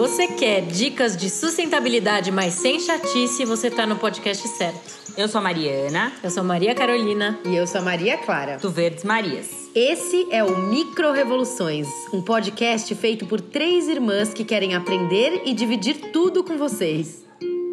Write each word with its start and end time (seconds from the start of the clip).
você 0.00 0.28
quer 0.28 0.62
dicas 0.62 1.14
de 1.14 1.28
sustentabilidade, 1.28 2.32
mas 2.32 2.54
sem 2.54 2.80
chatice, 2.80 3.44
você 3.44 3.66
está 3.66 3.86
no 3.86 3.96
podcast 3.96 4.48
certo. 4.48 4.98
Eu 5.14 5.28
sou 5.28 5.40
a 5.40 5.44
Mariana. 5.44 6.10
Eu 6.22 6.30
sou 6.30 6.42
Maria 6.42 6.74
Carolina. 6.74 7.38
E 7.44 7.54
eu 7.54 7.66
sou 7.66 7.82
a 7.82 7.84
Maria 7.84 8.16
Clara. 8.16 8.56
Do 8.56 8.70
Verdes 8.70 9.04
Marias. 9.04 9.50
Esse 9.74 10.26
é 10.30 10.42
o 10.42 10.56
Micro 10.56 11.12
Revoluções, 11.12 11.86
um 12.14 12.22
podcast 12.22 12.94
feito 12.94 13.26
por 13.26 13.42
três 13.42 13.88
irmãs 13.88 14.32
que 14.32 14.42
querem 14.42 14.74
aprender 14.74 15.42
e 15.44 15.52
dividir 15.52 16.10
tudo 16.10 16.42
com 16.42 16.56
vocês. 16.56 17.22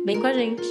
Vem 0.06 0.20
com 0.20 0.28
a 0.28 0.34
gente. 0.34 0.68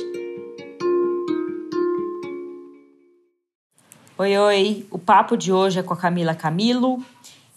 Oi, 4.18 4.37
oi. 4.37 4.87
O 4.91 4.98
papo 4.98 5.38
de 5.38 5.51
hoje 5.51 5.79
é 5.79 5.82
com 5.82 5.95
a 5.95 5.96
Camila 5.96 6.34
Camilo, 6.34 7.02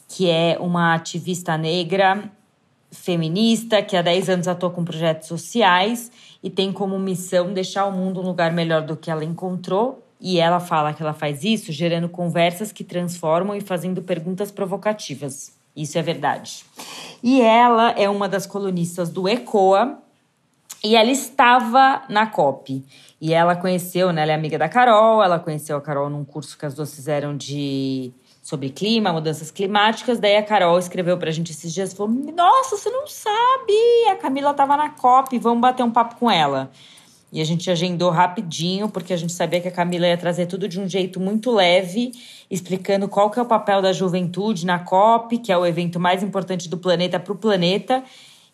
que 0.08 0.30
é 0.30 0.55
uma 0.58 0.95
ativista 0.95 1.58
negra 1.58 2.31
feminista 2.91 3.81
que 3.81 3.95
há 3.95 4.02
10 4.02 4.29
anos 4.29 4.48
atua 4.48 4.70
com 4.70 4.84
projetos 4.84 5.27
sociais 5.27 6.11
e 6.41 6.49
tem 6.49 6.71
como 6.71 6.97
missão 6.97 7.53
deixar 7.53 7.85
o 7.85 7.91
mundo 7.91 8.21
um 8.21 8.25
lugar 8.25 8.52
melhor 8.52 8.81
do 8.81 8.95
que 8.95 9.11
ela 9.11 9.23
encontrou. 9.23 10.03
E 10.20 10.39
ela 10.39 10.59
fala 10.59 10.94
que 10.94 11.02
ela 11.02 11.13
faz 11.13 11.44
isso 11.44 11.71
gerando 11.71 12.09
conversas 12.09 12.71
que 12.71 12.83
transformam 12.83 13.55
e 13.55 13.61
fazendo 13.61 14.02
perguntas 14.02 14.52
provocativas. 14.52 15.57
Isso 15.75 15.97
é 15.97 16.02
verdade. 16.02 16.66
E 17.23 17.41
ela 17.41 17.91
é 17.91 18.09
uma 18.09 18.27
das 18.27 18.45
colunistas 18.45 19.09
do 19.09 19.30
ECOA 19.30 19.97
e 20.83 20.95
ela 20.95 21.11
estava 21.11 22.03
na 22.09 22.27
COP. 22.27 22.83
E 23.21 23.33
ela 23.33 23.55
conheceu, 23.55 24.11
né? 24.11 24.23
Ela 24.23 24.31
é 24.31 24.35
amiga 24.35 24.58
da 24.58 24.67
Carol, 24.67 25.23
ela 25.23 25.39
conheceu 25.39 25.77
a 25.77 25.81
Carol 25.81 26.09
num 26.09 26.25
curso 26.25 26.58
que 26.58 26.66
as 26.66 26.73
duas 26.73 26.94
fizeram 26.94 27.35
de 27.35 28.11
sobre 28.50 28.72
clima, 28.72 29.14
mudanças 29.14 29.52
climáticas. 29.52 30.19
Daí 30.19 30.36
a 30.36 30.44
Carol 30.44 30.80
escreveu 30.80 31.17
pra 31.17 31.30
gente 31.30 31.52
esses 31.52 31.72
dias, 31.72 31.94
falou: 31.94 32.11
"Nossa, 32.11 32.75
você 32.75 32.89
não 32.89 33.05
sabe, 33.05 33.73
a 34.11 34.16
Camila 34.16 34.53
tava 34.55 34.75
na 34.75 34.89
COP, 34.89 35.38
vamos 35.38 35.61
bater 35.61 35.83
um 35.83 35.92
papo 35.92 36.16
com 36.16 36.30
ela". 36.30 36.72
E 37.31 37.39
a 37.39 37.45
gente 37.45 37.70
agendou 37.70 38.09
rapidinho, 38.09 38.89
porque 38.89 39.14
a 39.14 39.17
gente 39.17 39.33
sabia 39.33 39.61
que 39.61 39.67
a 39.67 39.72
Camila 39.72 40.08
ia 40.08 40.17
trazer 40.17 40.47
tudo 40.47 40.67
de 40.67 40.80
um 40.80 40.89
jeito 40.89 41.20
muito 41.20 41.52
leve, 41.52 42.11
explicando 42.50 43.08
qual 43.08 43.30
que 43.30 43.38
é 43.38 43.42
o 43.44 43.45
papel 43.45 43.83
da 43.83 43.94
juventude 43.94 44.66
na 44.66 44.80
COP, 44.80 45.38
que 45.38 45.52
é 45.52 45.58
o 45.58 45.64
evento 45.64 46.00
mais 46.00 46.23
importante 46.23 46.67
do 46.67 46.75
planeta 46.75 47.20
para 47.20 47.31
o 47.31 47.36
planeta. 47.36 48.03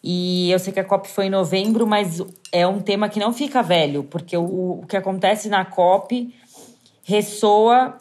E 0.04 0.52
eu 0.52 0.60
sei 0.60 0.74
que 0.74 0.80
a 0.80 0.84
COP 0.84 1.08
foi 1.08 1.28
em 1.28 1.30
novembro, 1.30 1.88
mas 1.88 2.22
é 2.52 2.68
um 2.68 2.82
tema 2.82 3.08
que 3.08 3.18
não 3.18 3.32
fica 3.32 3.64
velho, 3.64 4.04
porque 4.04 4.36
o, 4.36 4.82
o 4.82 4.86
que 4.86 4.98
acontece 4.98 5.48
na 5.48 5.64
COP 5.64 6.36
ressoa 7.02 7.98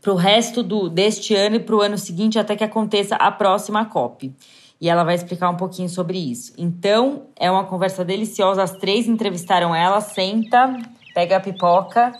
para 0.00 0.12
o 0.12 0.16
resto 0.16 0.62
do, 0.62 0.88
deste 0.88 1.34
ano 1.34 1.56
e 1.56 1.60
para 1.60 1.76
o 1.76 1.80
ano 1.80 1.98
seguinte, 1.98 2.38
até 2.38 2.56
que 2.56 2.64
aconteça 2.64 3.16
a 3.16 3.30
próxima 3.30 3.84
COP. 3.84 4.34
E 4.80 4.88
ela 4.88 5.04
vai 5.04 5.14
explicar 5.14 5.50
um 5.50 5.56
pouquinho 5.56 5.88
sobre 5.90 6.18
isso. 6.18 6.54
Então, 6.56 7.26
é 7.36 7.50
uma 7.50 7.64
conversa 7.64 8.02
deliciosa. 8.02 8.62
As 8.62 8.72
três 8.72 9.06
entrevistaram 9.06 9.74
ela. 9.74 10.00
Senta, 10.00 10.74
pega 11.14 11.36
a 11.36 11.40
pipoca 11.40 12.12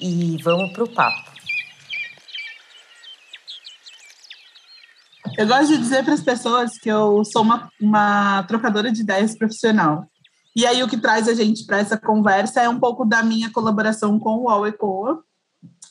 e 0.00 0.38
vamos 0.42 0.72
para 0.72 0.84
o 0.84 0.88
papo. 0.88 1.30
Eu 5.36 5.46
gosto 5.46 5.68
de 5.68 5.78
dizer 5.78 6.02
para 6.04 6.14
as 6.14 6.22
pessoas 6.22 6.78
que 6.78 6.88
eu 6.88 7.22
sou 7.24 7.42
uma, 7.42 7.70
uma 7.80 8.42
trocadora 8.44 8.90
de 8.90 9.02
ideias 9.02 9.36
profissional. 9.36 10.06
E 10.56 10.66
aí, 10.66 10.82
o 10.82 10.88
que 10.88 10.96
traz 10.96 11.28
a 11.28 11.34
gente 11.34 11.64
para 11.64 11.78
essa 11.78 11.96
conversa 11.98 12.62
é 12.62 12.68
um 12.68 12.80
pouco 12.80 13.04
da 13.04 13.22
minha 13.22 13.50
colaboração 13.50 14.18
com 14.18 14.30
o 14.30 14.44
UOL 14.44 14.66
ECOA, 14.66 15.22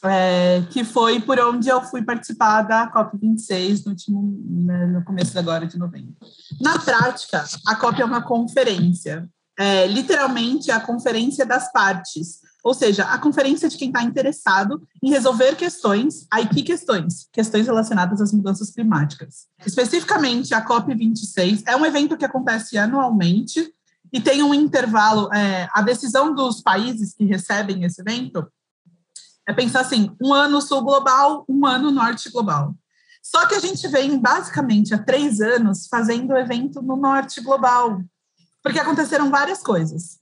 é, 0.04 0.62
que 0.70 0.84
foi 0.84 1.20
por 1.20 1.40
onde 1.40 1.70
eu 1.70 1.82
fui 1.82 2.02
participar 2.02 2.62
da 2.62 2.92
COP26 2.92 3.86
no, 3.86 3.92
último, 3.92 4.44
né, 4.66 4.88
no 4.88 5.04
começo 5.04 5.38
agora 5.38 5.68
de 5.68 5.78
novembro. 5.78 6.16
Na 6.62 6.80
prática, 6.80 7.44
a 7.68 7.76
COP 7.76 8.02
é 8.02 8.06
uma 8.06 8.22
conferência, 8.22 9.30
é, 9.58 9.88
literalmente 9.88 10.72
a 10.72 10.80
conferência 10.80 11.46
das 11.46 11.72
partes, 11.72 12.40
ou 12.64 12.74
seja, 12.74 13.04
a 13.04 13.18
conferência 13.18 13.68
de 13.68 13.78
quem 13.78 13.90
está 13.90 14.04
interessado 14.04 14.82
em 15.04 15.10
resolver 15.10 15.56
questões, 15.56 16.26
aí 16.32 16.48
que 16.48 16.62
questões? 16.62 17.28
Questões 17.32 17.66
relacionadas 17.66 18.22
às 18.22 18.34
mudanças 18.34 18.72
climáticas. 18.72 19.48
Especificamente, 19.66 20.54
a 20.54 20.66
COP26 20.66 21.64
é 21.66 21.76
um 21.76 21.86
evento 21.86 22.18
que 22.18 22.26
acontece 22.26 22.78
anualmente 22.78 23.74
e 24.12 24.20
tem 24.20 24.42
um 24.42 24.54
intervalo, 24.54 25.32
é, 25.34 25.68
a 25.74 25.82
decisão 25.82 26.34
dos 26.34 26.62
países 26.62 27.14
que 27.14 27.26
recebem 27.26 27.84
esse 27.84 28.02
evento 28.02 28.48
é 29.50 29.54
pensar 29.54 29.80
assim, 29.80 30.16
um 30.22 30.32
ano 30.32 30.62
sul 30.62 30.84
global, 30.84 31.44
um 31.50 31.66
ano 31.66 31.90
norte 31.90 32.30
global. 32.30 32.76
Só 33.20 33.48
que 33.48 33.56
a 33.56 33.60
gente 33.60 33.88
vem 33.88 34.20
basicamente 34.20 34.94
há 34.94 35.04
três 35.04 35.42
anos 35.42 35.88
fazendo 35.88 36.34
o 36.34 36.38
evento 36.38 36.84
no 36.84 36.96
norte 36.96 37.42
global, 37.42 38.00
porque 38.62 38.78
aconteceram 38.78 39.32
várias 39.32 39.64
coisas. 39.64 40.20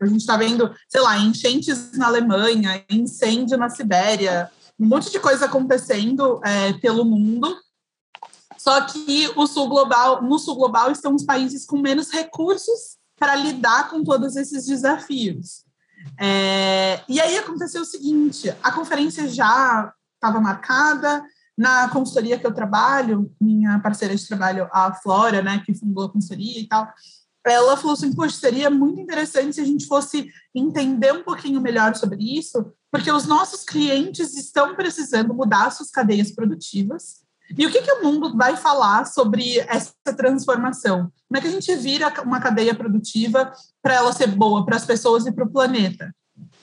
A 0.00 0.06
gente 0.06 0.22
está 0.22 0.36
vendo, 0.36 0.74
sei 0.88 1.00
lá, 1.00 1.16
enchentes 1.16 1.92
na 1.92 2.08
Alemanha, 2.08 2.84
incêndio 2.90 3.56
na 3.56 3.70
Sibéria, 3.70 4.50
um 4.76 4.86
monte 4.86 5.08
de 5.08 5.20
coisa 5.20 5.44
acontecendo 5.44 6.40
é, 6.44 6.72
pelo 6.72 7.04
mundo. 7.04 7.56
Só 8.58 8.80
que 8.80 9.30
o 9.36 9.46
sul 9.46 9.68
global, 9.68 10.20
no 10.20 10.36
sul 10.36 10.56
global 10.56 10.90
estão 10.90 11.14
os 11.14 11.22
países 11.22 11.64
com 11.64 11.78
menos 11.78 12.10
recursos 12.10 12.96
para 13.16 13.36
lidar 13.36 13.88
com 13.88 14.02
todos 14.02 14.34
esses 14.34 14.66
desafios. 14.66 15.64
É, 16.18 17.00
e 17.08 17.20
aí 17.20 17.36
aconteceu 17.36 17.82
o 17.82 17.86
seguinte: 17.86 18.54
a 18.62 18.72
conferência 18.72 19.28
já 19.28 19.92
estava 20.14 20.40
marcada. 20.40 21.24
Na 21.56 21.88
consultoria 21.88 22.36
que 22.36 22.44
eu 22.44 22.52
trabalho, 22.52 23.32
minha 23.40 23.78
parceira 23.78 24.16
de 24.16 24.26
trabalho, 24.26 24.68
a 24.72 24.92
Flora, 24.92 25.40
né, 25.40 25.62
que 25.64 25.72
fundou 25.72 26.06
a 26.06 26.10
consultoria 26.10 26.58
e 26.58 26.66
tal, 26.66 26.88
ela 27.46 27.76
falou 27.76 27.92
assim: 27.92 28.12
Poxa, 28.12 28.36
seria 28.36 28.68
muito 28.70 29.00
interessante 29.00 29.54
se 29.54 29.60
a 29.60 29.64
gente 29.64 29.86
fosse 29.86 30.28
entender 30.54 31.12
um 31.12 31.22
pouquinho 31.22 31.60
melhor 31.60 31.94
sobre 31.94 32.38
isso, 32.38 32.72
porque 32.90 33.10
os 33.10 33.26
nossos 33.26 33.62
clientes 33.64 34.36
estão 34.36 34.74
precisando 34.74 35.32
mudar 35.32 35.70
suas 35.70 35.90
cadeias 35.90 36.32
produtivas 36.32 37.23
e 37.56 37.66
o 37.66 37.70
que, 37.70 37.82
que 37.82 37.92
o 37.92 38.02
mundo 38.02 38.36
vai 38.36 38.56
falar 38.56 39.04
sobre 39.04 39.58
essa 39.60 39.92
transformação? 40.16 41.12
Como 41.28 41.38
é 41.38 41.40
que 41.40 41.46
a 41.46 41.50
gente 41.50 41.74
vira 41.76 42.12
uma 42.22 42.40
cadeia 42.40 42.74
produtiva 42.74 43.52
para 43.82 43.94
ela 43.94 44.12
ser 44.12 44.28
boa 44.28 44.64
para 44.64 44.76
as 44.76 44.86
pessoas 44.86 45.26
e 45.26 45.32
para 45.32 45.44
o 45.44 45.50
planeta? 45.50 46.14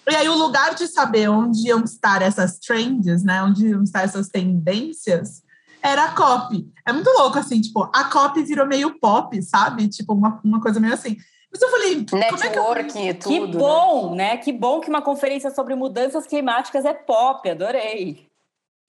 E 0.10 0.16
aí, 0.16 0.28
o 0.28 0.36
lugar 0.36 0.74
de 0.74 0.88
saber 0.88 1.30
onde 1.30 1.68
iam 1.68 1.84
estar 1.84 2.22
essas 2.22 2.58
trends, 2.58 3.24
né, 3.24 3.44
onde 3.44 3.68
iam 3.68 3.84
estar 3.84 4.02
essas 4.02 4.30
tendências, 4.30 5.44
era 5.82 6.06
a 6.06 6.16
COP. 6.16 6.68
É 6.86 6.92
muito 6.92 7.10
louco, 7.12 7.38
assim, 7.38 7.62
tipo, 7.62 7.90
a 7.94 8.06
COP 8.06 8.44
virou 8.44 8.68
meio 8.68 9.00
pop, 9.00 9.40
sabe? 9.42 9.88
Tipo, 9.88 10.14
uma, 10.14 10.40
uma 10.44 10.60
coisa 10.60 10.80
meio 10.80 10.94
assim. 10.94 11.18
Mas 11.52 11.62
eu 11.62 11.70
falei. 11.70 12.06
Network 12.12 12.98
é 12.98 13.10
e 13.10 13.14
tudo. 13.14 13.52
Que 13.52 13.58
bom, 13.58 14.16
né? 14.16 14.32
né? 14.32 14.38
Que 14.38 14.52
bom 14.52 14.80
que 14.80 14.90
uma 14.90 15.02
conferência 15.02 15.52
sobre 15.52 15.76
mudanças 15.76 16.26
climáticas 16.26 16.86
é 16.86 16.94
pop, 16.94 17.48
adorei. 17.50 18.31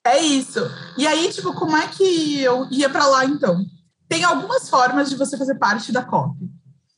É 0.05 0.19
isso. 0.19 0.61
E 0.99 1.07
aí, 1.07 1.33
tipo, 1.33 1.55
como 1.55 1.77
é 1.77 1.87
que 1.87 2.41
eu 2.41 2.67
ia 2.71 2.91
para 2.91 3.07
lá 3.07 3.25
então? 3.25 3.65
Tem 4.09 4.25
algumas 4.25 4.69
formas 4.69 5.09
de 5.09 5.17
você 5.17 5.37
fazer 5.39 5.55
parte 5.57 5.93
da 5.93 6.03
COP. 6.03 6.37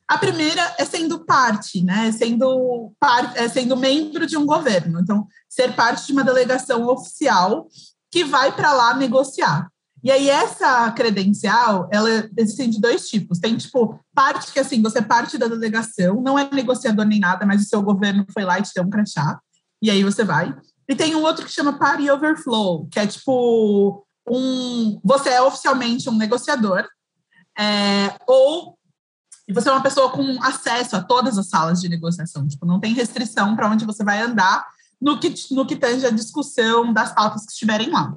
A 0.07 0.17
primeira 0.17 0.61
é 0.77 0.85
sendo 0.85 1.25
parte, 1.25 1.83
né? 1.83 2.11
Sendo, 2.11 2.93
par, 2.99 3.33
é 3.35 3.47
sendo 3.47 3.77
membro 3.77 4.25
de 4.25 4.37
um 4.37 4.45
governo. 4.45 4.99
Então, 4.99 5.27
ser 5.49 5.75
parte 5.75 6.07
de 6.07 6.13
uma 6.13 6.23
delegação 6.23 6.85
oficial 6.87 7.67
que 8.11 8.23
vai 8.23 8.51
para 8.55 8.73
lá 8.73 8.93
negociar. 8.95 9.67
E 10.03 10.11
aí, 10.11 10.29
essa 10.29 10.91
credencial, 10.91 11.89
ela 11.91 12.29
existe 12.37 12.67
de 12.67 12.79
dois 12.79 13.07
tipos. 13.07 13.39
Tem, 13.39 13.57
tipo, 13.57 13.99
parte 14.13 14.51
que, 14.51 14.59
assim, 14.59 14.81
você 14.81 14.99
é 14.99 15.01
parte 15.01 15.37
da 15.37 15.47
delegação, 15.47 16.21
não 16.21 16.37
é 16.37 16.47
negociador 16.51 17.05
nem 17.05 17.19
nada, 17.19 17.45
mas 17.45 17.63
o 17.63 17.65
seu 17.65 17.81
governo 17.81 18.23
foi 18.31 18.43
lá 18.43 18.59
e 18.59 18.61
te 18.61 18.71
deu 18.75 18.83
um 18.83 18.89
crachá, 18.89 19.39
e 19.81 19.89
aí 19.89 20.03
você 20.03 20.23
vai. 20.23 20.55
E 20.87 20.95
tem 20.95 21.15
um 21.15 21.23
outro 21.23 21.45
que 21.45 21.51
chama 21.51 21.79
Party 21.79 22.09
Overflow, 22.09 22.87
que 22.87 22.99
é 22.99 23.07
tipo 23.07 24.05
um. 24.27 24.99
Você 25.03 25.29
é 25.29 25.41
oficialmente 25.41 26.09
um 26.09 26.17
negociador, 26.17 26.87
é, 27.57 28.15
ou 28.27 28.77
você 29.53 29.69
é 29.69 29.71
uma 29.71 29.83
pessoa 29.83 30.11
com 30.11 30.43
acesso 30.43 30.95
a 30.95 31.03
todas 31.03 31.37
as 31.37 31.49
salas 31.49 31.81
de 31.81 31.89
negociação. 31.89 32.47
Tipo, 32.47 32.65
não 32.65 32.79
tem 32.79 32.93
restrição 32.93 33.55
para 33.55 33.69
onde 33.69 33.85
você 33.85 34.03
vai 34.03 34.21
andar 34.21 34.65
no 35.01 35.19
que, 35.19 35.33
no 35.51 35.65
que 35.65 35.75
tange 35.75 36.05
a 36.05 36.11
discussão 36.11 36.91
das 36.93 37.13
pautas 37.13 37.45
que 37.45 37.51
estiverem 37.51 37.89
lá. 37.91 38.15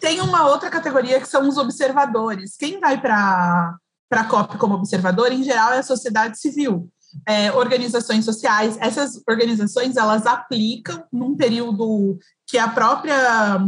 Tem 0.00 0.20
uma 0.20 0.46
outra 0.48 0.70
categoria 0.70 1.20
que 1.20 1.26
são 1.26 1.48
os 1.48 1.56
observadores. 1.56 2.56
Quem 2.56 2.78
vai 2.78 3.00
para 3.00 3.76
a 4.12 4.24
COP 4.24 4.56
como 4.58 4.74
observador, 4.74 5.32
em 5.32 5.42
geral, 5.42 5.72
é 5.72 5.78
a 5.78 5.82
sociedade 5.82 6.38
civil 6.38 6.88
é, 7.26 7.52
organizações 7.52 8.24
sociais. 8.24 8.76
Essas 8.80 9.20
organizações 9.28 9.96
elas 9.96 10.26
aplicam 10.26 11.04
num 11.12 11.36
período 11.36 12.18
que 12.46 12.58
a 12.58 12.68
própria 12.68 13.58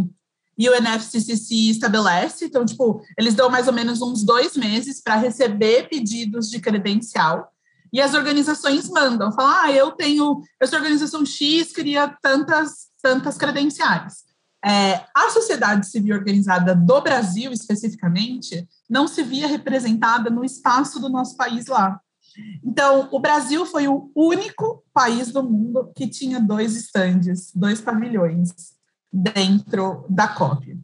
UNFCCC 0.59 1.71
estabelece. 1.71 2.47
Então, 2.47 2.65
tipo, 2.65 3.03
eles 3.19 3.35
dão 3.35 3.49
mais 3.49 3.67
ou 3.67 3.73
menos 3.73 4.03
uns 4.03 4.23
dois 4.23 4.57
meses 4.57 5.01
para 5.03 5.17
receber 5.17 5.89
pedidos 5.89 6.51
de 6.51 6.61
credencial. 6.61 7.51
E 7.93 8.01
as 8.01 8.15
organizações 8.15 8.89
mandam, 8.89 9.33
falam, 9.33 9.53
ah, 9.63 9.73
eu 9.73 9.91
tenho, 9.93 10.43
essa 10.61 10.77
organização 10.77 11.27
X 11.27 11.73
queria 11.73 12.15
tantas, 12.23 12.89
tantas 13.03 13.37
credenciais. 13.37 14.29
é, 14.65 15.07
a 15.17 15.31
sociedade 15.31 15.87
civil 15.87 16.15
organizada 16.15 16.75
do 16.75 17.01
Brasil, 17.01 17.51
especificamente, 17.51 18.69
não 18.89 19.09
se 19.09 19.23
via 19.23 19.47
representada 19.47 20.29
no 20.29 20.45
espaço 20.45 21.01
do 21.01 21.09
nosso 21.09 21.37
país 21.37 21.67
lá. 21.67 21.99
Então, 22.65 23.09
o 23.13 23.19
Brasil 23.19 23.65
foi 23.67 23.89
o 23.89 24.11
único 24.15 24.85
país 24.93 25.33
do 25.33 25.43
mundo 25.43 25.91
que 25.95 26.07
tinha 26.09 26.41
dois 26.41 26.77
estandes, 26.77 27.53
dois 27.55 27.81
pavilhões 27.81 28.51
dentro 29.13 30.05
da 30.09 30.29
COP. 30.29 30.79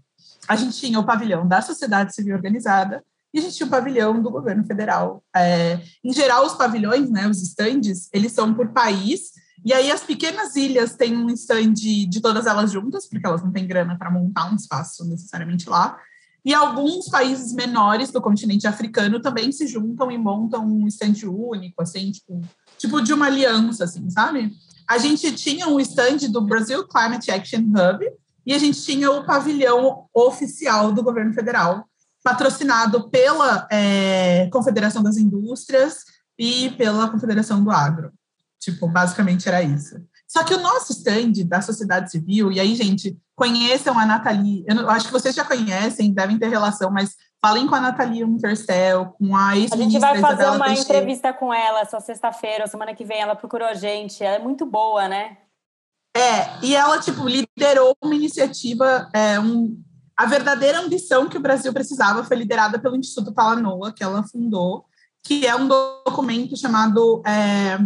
A 0.49 0.57
gente 0.57 0.77
tinha 0.77 0.99
o 0.99 1.05
pavilhão 1.05 1.47
da 1.47 1.61
sociedade 1.63 2.15
civil 2.15 2.35
organizada 2.35 3.05
e 3.33 3.39
a 3.39 3.43
gente 3.43 3.57
tinha 3.57 3.67
o 3.67 3.71
pavilhão 3.71 4.23
do 4.23 4.31
governo 4.31 4.65
federal. 4.65 5.23
É, 5.35 5.81
em 6.05 6.13
geral, 6.13 6.47
os 6.47 6.55
pavilhões, 6.55 7.11
né, 7.11 7.29
os 7.29 7.43
estandes, 7.43 8.09
eles 8.13 8.33
são 8.33 8.55
por 8.55 8.69
país 8.69 9.33
e 9.65 9.73
aí 9.73 9.91
as 9.91 10.03
pequenas 10.03 10.55
ilhas 10.55 10.95
têm 10.95 11.17
um 11.17 11.29
stand 11.31 11.73
de 11.73 12.21
todas 12.21 12.47
elas 12.47 12.71
juntas, 12.71 13.09
porque 13.09 13.27
elas 13.27 13.43
não 13.43 13.51
têm 13.51 13.67
grana 13.67 13.99
para 13.99 14.11
montar 14.11 14.51
um 14.51 14.55
espaço 14.55 15.05
necessariamente 15.05 15.69
lá. 15.69 15.99
E 16.47 16.55
alguns 16.55 17.09
países 17.09 17.53
menores 17.53 18.13
do 18.13 18.23
continente 18.23 18.69
africano 18.69 19.21
também 19.21 19.51
se 19.51 19.67
juntam 19.67 20.13
e 20.13 20.17
montam 20.17 20.65
um 20.65 20.87
stand 20.87 21.29
único, 21.29 21.83
assim, 21.83 22.13
tipo, 22.13 22.41
tipo 22.79 23.03
de 23.03 23.13
uma 23.13 23.27
aliança, 23.27 23.83
assim, 23.83 24.09
sabe? 24.09 24.53
A 24.89 24.97
gente 24.97 25.35
tinha 25.35 25.67
um 25.67 25.81
stand 25.81 26.31
do 26.31 26.41
Brasil 26.41 26.87
Climate 26.87 27.33
Action 27.33 27.63
Hub 27.63 28.09
e 28.47 28.55
a 28.55 28.59
gente 28.59 28.81
tinha 28.81 29.11
o 29.11 29.27
pavilhão 29.27 30.07
oficial 30.15 30.93
do 30.93 31.03
governo 31.03 31.35
federal, 31.35 31.85
patrocinado 32.23 33.11
pela 33.11 33.67
é, 33.69 34.49
Confederação 34.53 35.03
das 35.03 35.17
Indústrias 35.17 36.05
e 36.39 36.71
pela 36.79 37.11
Confederação 37.11 37.65
do 37.65 37.73
Agro. 37.73 38.13
Tipo, 38.61 38.87
basicamente 38.87 39.49
era 39.49 39.65
isso. 39.65 39.97
Só 40.37 40.45
que 40.45 40.53
o 40.53 40.61
nosso 40.61 40.93
stand 40.93 41.47
da 41.47 41.63
sociedade 41.63 42.11
civil, 42.11 42.53
e 42.53 42.61
aí, 42.61 42.75
gente, 42.75 43.17
conheçam 43.35 43.99
a 43.99 44.05
Nathalie, 44.05 44.67
eu 44.69 44.91
acho 44.91 45.07
que 45.07 45.13
vocês 45.13 45.35
já 45.35 45.43
conhecem, 45.43 46.13
devem 46.13 46.39
ter 46.39 46.49
relação, 46.49 46.91
mas 46.91 47.17
falem 47.41 47.67
com 47.67 47.75
a 47.75 47.81
Nathalie 47.81 48.23
Untercel, 48.23 49.15
com 49.19 49.35
a 49.35 49.57
ex 49.57 49.73
A 49.73 49.77
gente 49.79 49.99
vai 49.99 50.21
fazer 50.21 50.43
Isabela 50.43 50.57
uma 50.57 50.67
Teixeira. 50.67 50.99
entrevista 50.99 51.33
com 51.33 51.55
ela 51.55 51.81
essa 51.81 51.99
sexta-feira, 52.01 52.65
ou 52.65 52.69
semana 52.69 52.95
que 52.95 53.03
vem, 53.03 53.19
ela 53.19 53.35
procurou 53.35 53.67
a 53.67 53.73
gente, 53.73 54.23
ela 54.23 54.37
é 54.37 54.39
muito 54.39 54.67
boa, 54.67 55.09
né? 55.09 55.39
É, 56.15 56.63
e 56.63 56.77
ela, 56.77 57.01
tipo, 57.01 57.27
liderou 57.27 57.97
uma 58.05 58.15
iniciativa, 58.15 59.09
é, 59.15 59.41
um, 59.41 59.83
a 60.15 60.27
verdadeira 60.27 60.81
ambição 60.81 61.31
que 61.31 61.39
o 61.39 61.43
Brasil 61.43 61.73
precisava 61.73 62.25
foi 62.25 62.37
liderada 62.37 62.79
pelo 62.79 62.97
Instituto 62.97 63.33
Talanoa, 63.33 63.91
que 63.91 64.05
ela 64.05 64.23
fundou, 64.23 64.85
que 65.25 65.47
é 65.47 65.57
um 65.57 65.67
documento 65.67 66.55
chamado 66.59 67.23
é, 67.27 67.79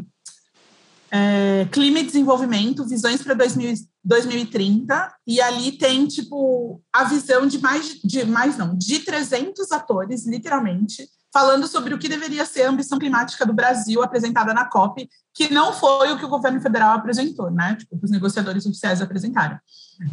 é, 1.11 1.67
Clima 1.71 1.99
e 1.99 2.05
Desenvolvimento, 2.05 2.87
Visões 2.87 3.23
para 3.23 3.35
2030, 3.35 5.15
e 5.27 5.41
ali 5.41 5.73
tem, 5.73 6.07
tipo, 6.07 6.81
a 6.93 7.05
visão 7.05 7.47
de 7.47 7.59
mais, 7.59 8.01
de 8.03 8.25
mais 8.25 8.57
não, 8.57 8.77
de 8.77 9.01
300 9.01 9.73
atores, 9.73 10.27
literalmente, 10.27 11.09
falando 11.33 11.67
sobre 11.67 11.95
o 11.95 11.99
que 11.99 12.09
deveria 12.09 12.45
ser 12.45 12.63
a 12.63 12.71
ambição 12.71 12.99
climática 12.99 13.47
do 13.47 13.53
Brasil 13.53 14.03
apresentada 14.03 14.53
na 14.53 14.65
COP, 14.65 15.09
que 15.35 15.53
não 15.53 15.73
foi 15.73 16.13
o 16.13 16.19
que 16.19 16.25
o 16.25 16.29
governo 16.29 16.61
federal 16.61 16.95
apresentou, 16.97 17.51
né? 17.51 17.77
Tipo, 17.77 17.99
os 18.03 18.11
negociadores 18.11 18.67
oficiais 18.67 19.01
apresentaram. 19.01 19.59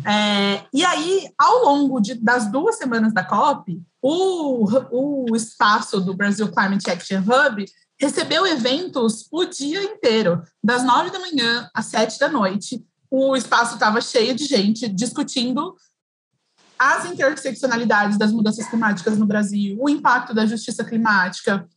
É, 0.05 0.63
e 0.73 0.85
aí, 0.85 1.29
ao 1.37 1.63
longo 1.65 1.99
de, 1.99 2.13
das 2.15 2.51
duas 2.51 2.77
semanas 2.77 3.13
da 3.13 3.23
COP, 3.23 3.81
o, 4.01 4.67
o 4.91 5.35
espaço 5.35 5.99
do 5.99 6.13
Brasil 6.13 6.51
Climate 6.51 6.89
Action 6.89 7.21
Hub 7.21 7.65
recebeu 7.99 8.45
eventos 8.45 9.27
o 9.31 9.45
dia 9.45 9.83
inteiro, 9.83 10.41
das 10.63 10.83
nove 10.83 11.09
da 11.09 11.19
manhã 11.19 11.69
às 11.73 11.87
sete 11.87 12.19
da 12.19 12.29
noite. 12.29 12.85
O 13.09 13.35
espaço 13.35 13.75
estava 13.75 14.01
cheio 14.01 14.35
de 14.35 14.45
gente 14.45 14.87
discutindo 14.87 15.75
as 16.77 17.05
interseccionalidades 17.05 18.17
das 18.17 18.31
mudanças 18.31 18.67
climáticas 18.67 19.17
no 19.17 19.25
Brasil, 19.25 19.77
o 19.79 19.89
impacto 19.89 20.33
da 20.33 20.45
justiça 20.45 20.83
climática, 20.83 21.67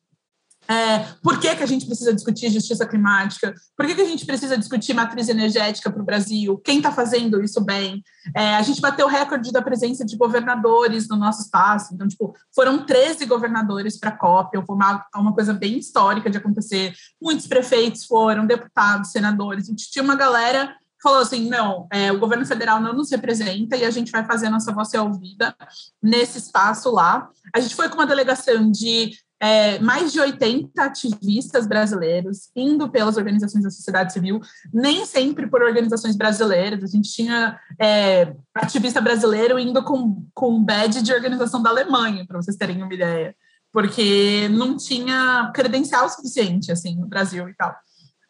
é, 0.70 1.00
por 1.20 1.40
que, 1.40 1.52
que 1.56 1.62
a 1.64 1.66
gente 1.66 1.84
precisa 1.84 2.14
discutir 2.14 2.48
justiça 2.48 2.86
climática? 2.86 3.52
Por 3.76 3.86
que, 3.86 3.94
que 3.96 4.02
a 4.02 4.06
gente 4.06 4.24
precisa 4.24 4.56
discutir 4.56 4.94
matriz 4.94 5.28
energética 5.28 5.90
para 5.90 6.00
o 6.00 6.04
Brasil? 6.04 6.58
Quem 6.58 6.76
está 6.76 6.92
fazendo 6.92 7.42
isso 7.42 7.60
bem? 7.60 8.04
É, 8.36 8.54
a 8.54 8.62
gente 8.62 8.80
bateu 8.80 9.06
o 9.06 9.08
recorde 9.08 9.50
da 9.50 9.60
presença 9.60 10.04
de 10.04 10.16
governadores 10.16 11.08
no 11.08 11.16
nosso 11.16 11.42
espaço. 11.42 11.92
Então, 11.92 12.06
tipo, 12.06 12.36
foram 12.54 12.86
13 12.86 13.26
governadores 13.26 13.98
para 13.98 14.10
a 14.10 14.16
COP. 14.16 14.58
Uma, 14.68 15.04
uma 15.16 15.34
coisa 15.34 15.52
bem 15.52 15.76
histórica 15.76 16.30
de 16.30 16.38
acontecer. 16.38 16.94
Muitos 17.20 17.48
prefeitos 17.48 18.04
foram, 18.04 18.46
deputados, 18.46 19.10
senadores. 19.10 19.64
A 19.64 19.70
gente 19.70 19.90
tinha 19.90 20.04
uma 20.04 20.14
galera 20.14 20.72
falou 21.02 21.20
assim: 21.20 21.48
não, 21.48 21.88
é, 21.90 22.12
o 22.12 22.18
governo 22.20 22.46
federal 22.46 22.80
não 22.80 22.92
nos 22.92 23.10
representa 23.10 23.76
e 23.76 23.84
a 23.84 23.90
gente 23.90 24.12
vai 24.12 24.24
fazer 24.24 24.46
a 24.46 24.50
nossa 24.50 24.70
voz 24.70 24.88
ser 24.88 24.98
ouvida 24.98 25.56
nesse 26.00 26.38
espaço 26.38 26.90
lá. 26.90 27.28
A 27.54 27.58
gente 27.58 27.74
foi 27.74 27.88
com 27.88 27.96
uma 27.96 28.06
delegação 28.06 28.70
de 28.70 29.12
é, 29.40 29.78
mais 29.78 30.12
de 30.12 30.20
80 30.20 30.70
ativistas 30.84 31.66
brasileiros 31.66 32.50
indo 32.54 32.90
pelas 32.90 33.16
organizações 33.16 33.64
da 33.64 33.70
sociedade 33.70 34.12
civil, 34.12 34.40
nem 34.72 35.06
sempre 35.06 35.48
por 35.48 35.62
organizações 35.62 36.14
brasileiras. 36.14 36.84
A 36.84 36.86
gente 36.86 37.10
tinha 37.10 37.58
é, 37.80 38.34
ativista 38.54 39.00
brasileiro 39.00 39.58
indo 39.58 39.82
com, 39.82 40.26
com 40.34 40.62
badge 40.62 41.00
de 41.00 41.14
organização 41.14 41.62
da 41.62 41.70
Alemanha, 41.70 42.26
para 42.26 42.40
vocês 42.40 42.56
terem 42.56 42.82
uma 42.82 42.92
ideia, 42.92 43.34
porque 43.72 44.46
não 44.50 44.76
tinha 44.76 45.50
credencial 45.54 46.08
suficiente 46.10 46.70
assim 46.70 46.96
no 46.96 47.06
Brasil 47.06 47.48
e 47.48 47.54
tal. 47.54 47.74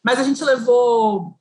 Mas 0.04 0.20
a 0.20 0.22
gente 0.22 0.44
levou, 0.44 1.36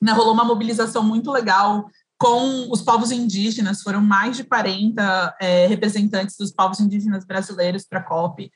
né, 0.00 0.12
rolou 0.12 0.32
uma 0.32 0.44
mobilização 0.44 1.02
muito 1.02 1.30
legal 1.30 1.86
com 2.16 2.70
os 2.70 2.82
povos 2.82 3.10
indígenas, 3.10 3.82
foram 3.82 4.00
mais 4.00 4.36
de 4.36 4.44
40 4.44 5.36
é, 5.40 5.66
representantes 5.66 6.36
dos 6.36 6.52
povos 6.52 6.80
indígenas 6.80 7.24
brasileiros 7.24 7.84
para 7.84 8.00
a 8.00 8.02
COP 8.02 8.50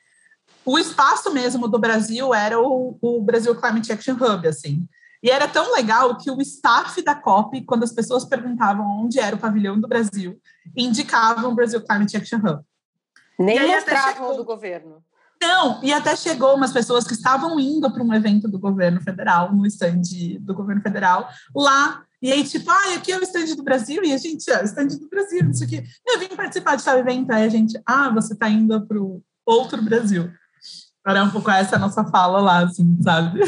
o 0.65 0.79
espaço 0.79 1.31
mesmo 1.31 1.67
do 1.67 1.79
Brasil 1.79 2.33
era 2.33 2.59
o, 2.59 2.97
o 3.01 3.21
Brasil 3.21 3.55
Climate 3.55 3.91
Action 3.91 4.15
Hub, 4.15 4.47
assim. 4.47 4.87
E 5.21 5.29
era 5.29 5.47
tão 5.47 5.73
legal 5.73 6.17
que 6.17 6.29
o 6.29 6.41
staff 6.41 7.01
da 7.01 7.15
COP, 7.15 7.61
quando 7.65 7.83
as 7.83 7.91
pessoas 7.91 8.25
perguntavam 8.25 8.85
onde 9.03 9.19
era 9.19 9.35
o 9.35 9.39
pavilhão 9.39 9.79
do 9.79 9.87
Brasil, 9.87 10.39
indicavam 10.75 11.51
o 11.51 11.55
Brasil 11.55 11.81
Climate 11.81 12.17
Action 12.17 12.39
Hub. 12.39 12.63
Nem 13.39 13.67
mostravam 13.67 14.13
chegou... 14.13 14.37
do 14.37 14.45
governo. 14.45 15.03
Não, 15.41 15.83
e 15.83 15.91
até 15.91 16.15
chegou 16.15 16.55
umas 16.55 16.71
pessoas 16.71 17.05
que 17.05 17.13
estavam 17.13 17.59
indo 17.59 17.91
para 17.91 18.03
um 18.03 18.13
evento 18.13 18.47
do 18.47 18.57
governo 18.57 19.01
federal, 19.01 19.53
no 19.53 19.65
stand 19.67 20.01
do 20.39 20.53
governo 20.53 20.81
federal, 20.81 21.29
lá. 21.55 22.03
E 22.21 22.31
aí, 22.31 22.43
tipo, 22.43 22.69
ah, 22.71 22.95
aqui 22.95 23.11
é 23.11 23.17
o 23.17 23.23
stand 23.23 23.55
do 23.55 23.63
Brasil, 23.63 24.03
e 24.03 24.13
a 24.13 24.17
gente, 24.17 24.49
o 24.49 24.63
stand 24.63 24.87
do 24.87 25.09
Brasil, 25.09 25.49
isso 25.51 25.63
aqui. 25.63 25.83
Eu 26.07 26.19
vim 26.19 26.29
participar 26.29 26.75
de 26.75 26.83
tal 26.83 26.97
evento, 26.97 27.31
aí 27.31 27.43
a 27.43 27.49
gente, 27.49 27.79
ah, 27.85 28.09
você 28.09 28.33
está 28.33 28.49
indo 28.49 28.85
para 28.87 28.97
o 28.97 29.21
outro 29.45 29.81
Brasil. 29.83 30.31
Era 31.05 31.23
um 31.23 31.29
pouco 31.29 31.51
essa 31.51 31.77
nossa 31.77 32.03
fala 32.05 32.41
lá, 32.41 32.63
assim, 32.63 32.97
sabe? 33.03 33.39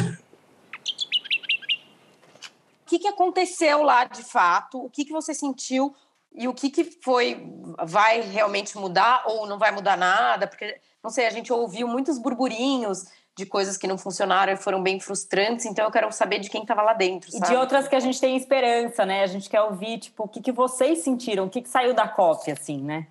O 2.85 2.89
que, 2.89 2.99
que 2.99 3.07
aconteceu 3.07 3.81
lá 3.81 4.05
de 4.05 4.23
fato? 4.23 4.77
O 4.79 4.89
que, 4.89 5.03
que 5.03 5.11
você 5.11 5.33
sentiu 5.33 5.93
e 6.33 6.47
o 6.47 6.53
que, 6.53 6.69
que 6.69 6.83
foi 7.03 7.51
vai 7.83 8.21
realmente 8.21 8.77
mudar 8.77 9.23
ou 9.25 9.47
não 9.47 9.57
vai 9.57 9.71
mudar 9.71 9.97
nada? 9.97 10.45
Porque, 10.47 10.79
não 11.03 11.09
sei, 11.09 11.25
a 11.25 11.31
gente 11.31 11.51
ouviu 11.51 11.87
muitos 11.87 12.19
burburinhos 12.19 13.05
de 13.35 13.45
coisas 13.45 13.75
que 13.75 13.87
não 13.87 13.97
funcionaram 13.97 14.53
e 14.53 14.57
foram 14.57 14.81
bem 14.81 14.99
frustrantes, 14.99 15.65
então 15.65 15.85
eu 15.85 15.91
quero 15.91 16.11
saber 16.11 16.39
de 16.39 16.49
quem 16.49 16.61
estava 16.61 16.81
lá 16.81 16.93
dentro. 16.93 17.31
Sabe? 17.31 17.45
E 17.45 17.49
de 17.49 17.55
outras 17.55 17.87
que 17.87 17.95
a 17.95 17.99
gente 17.99 18.19
tem 18.19 18.35
esperança, 18.35 19.05
né? 19.05 19.23
A 19.23 19.27
gente 19.27 19.49
quer 19.49 19.61
ouvir, 19.61 19.99
tipo, 19.99 20.23
o 20.23 20.27
que, 20.27 20.41
que 20.41 20.51
vocês 20.51 20.99
sentiram, 20.99 21.45
o 21.45 21.49
que, 21.49 21.61
que 21.61 21.69
saiu 21.69 21.93
da 21.93 22.07
COP, 22.07 22.51
assim, 22.51 22.81
né? 22.81 23.07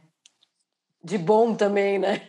De 1.02 1.16
bom 1.18 1.54
também, 1.54 1.98
né? 1.98 2.22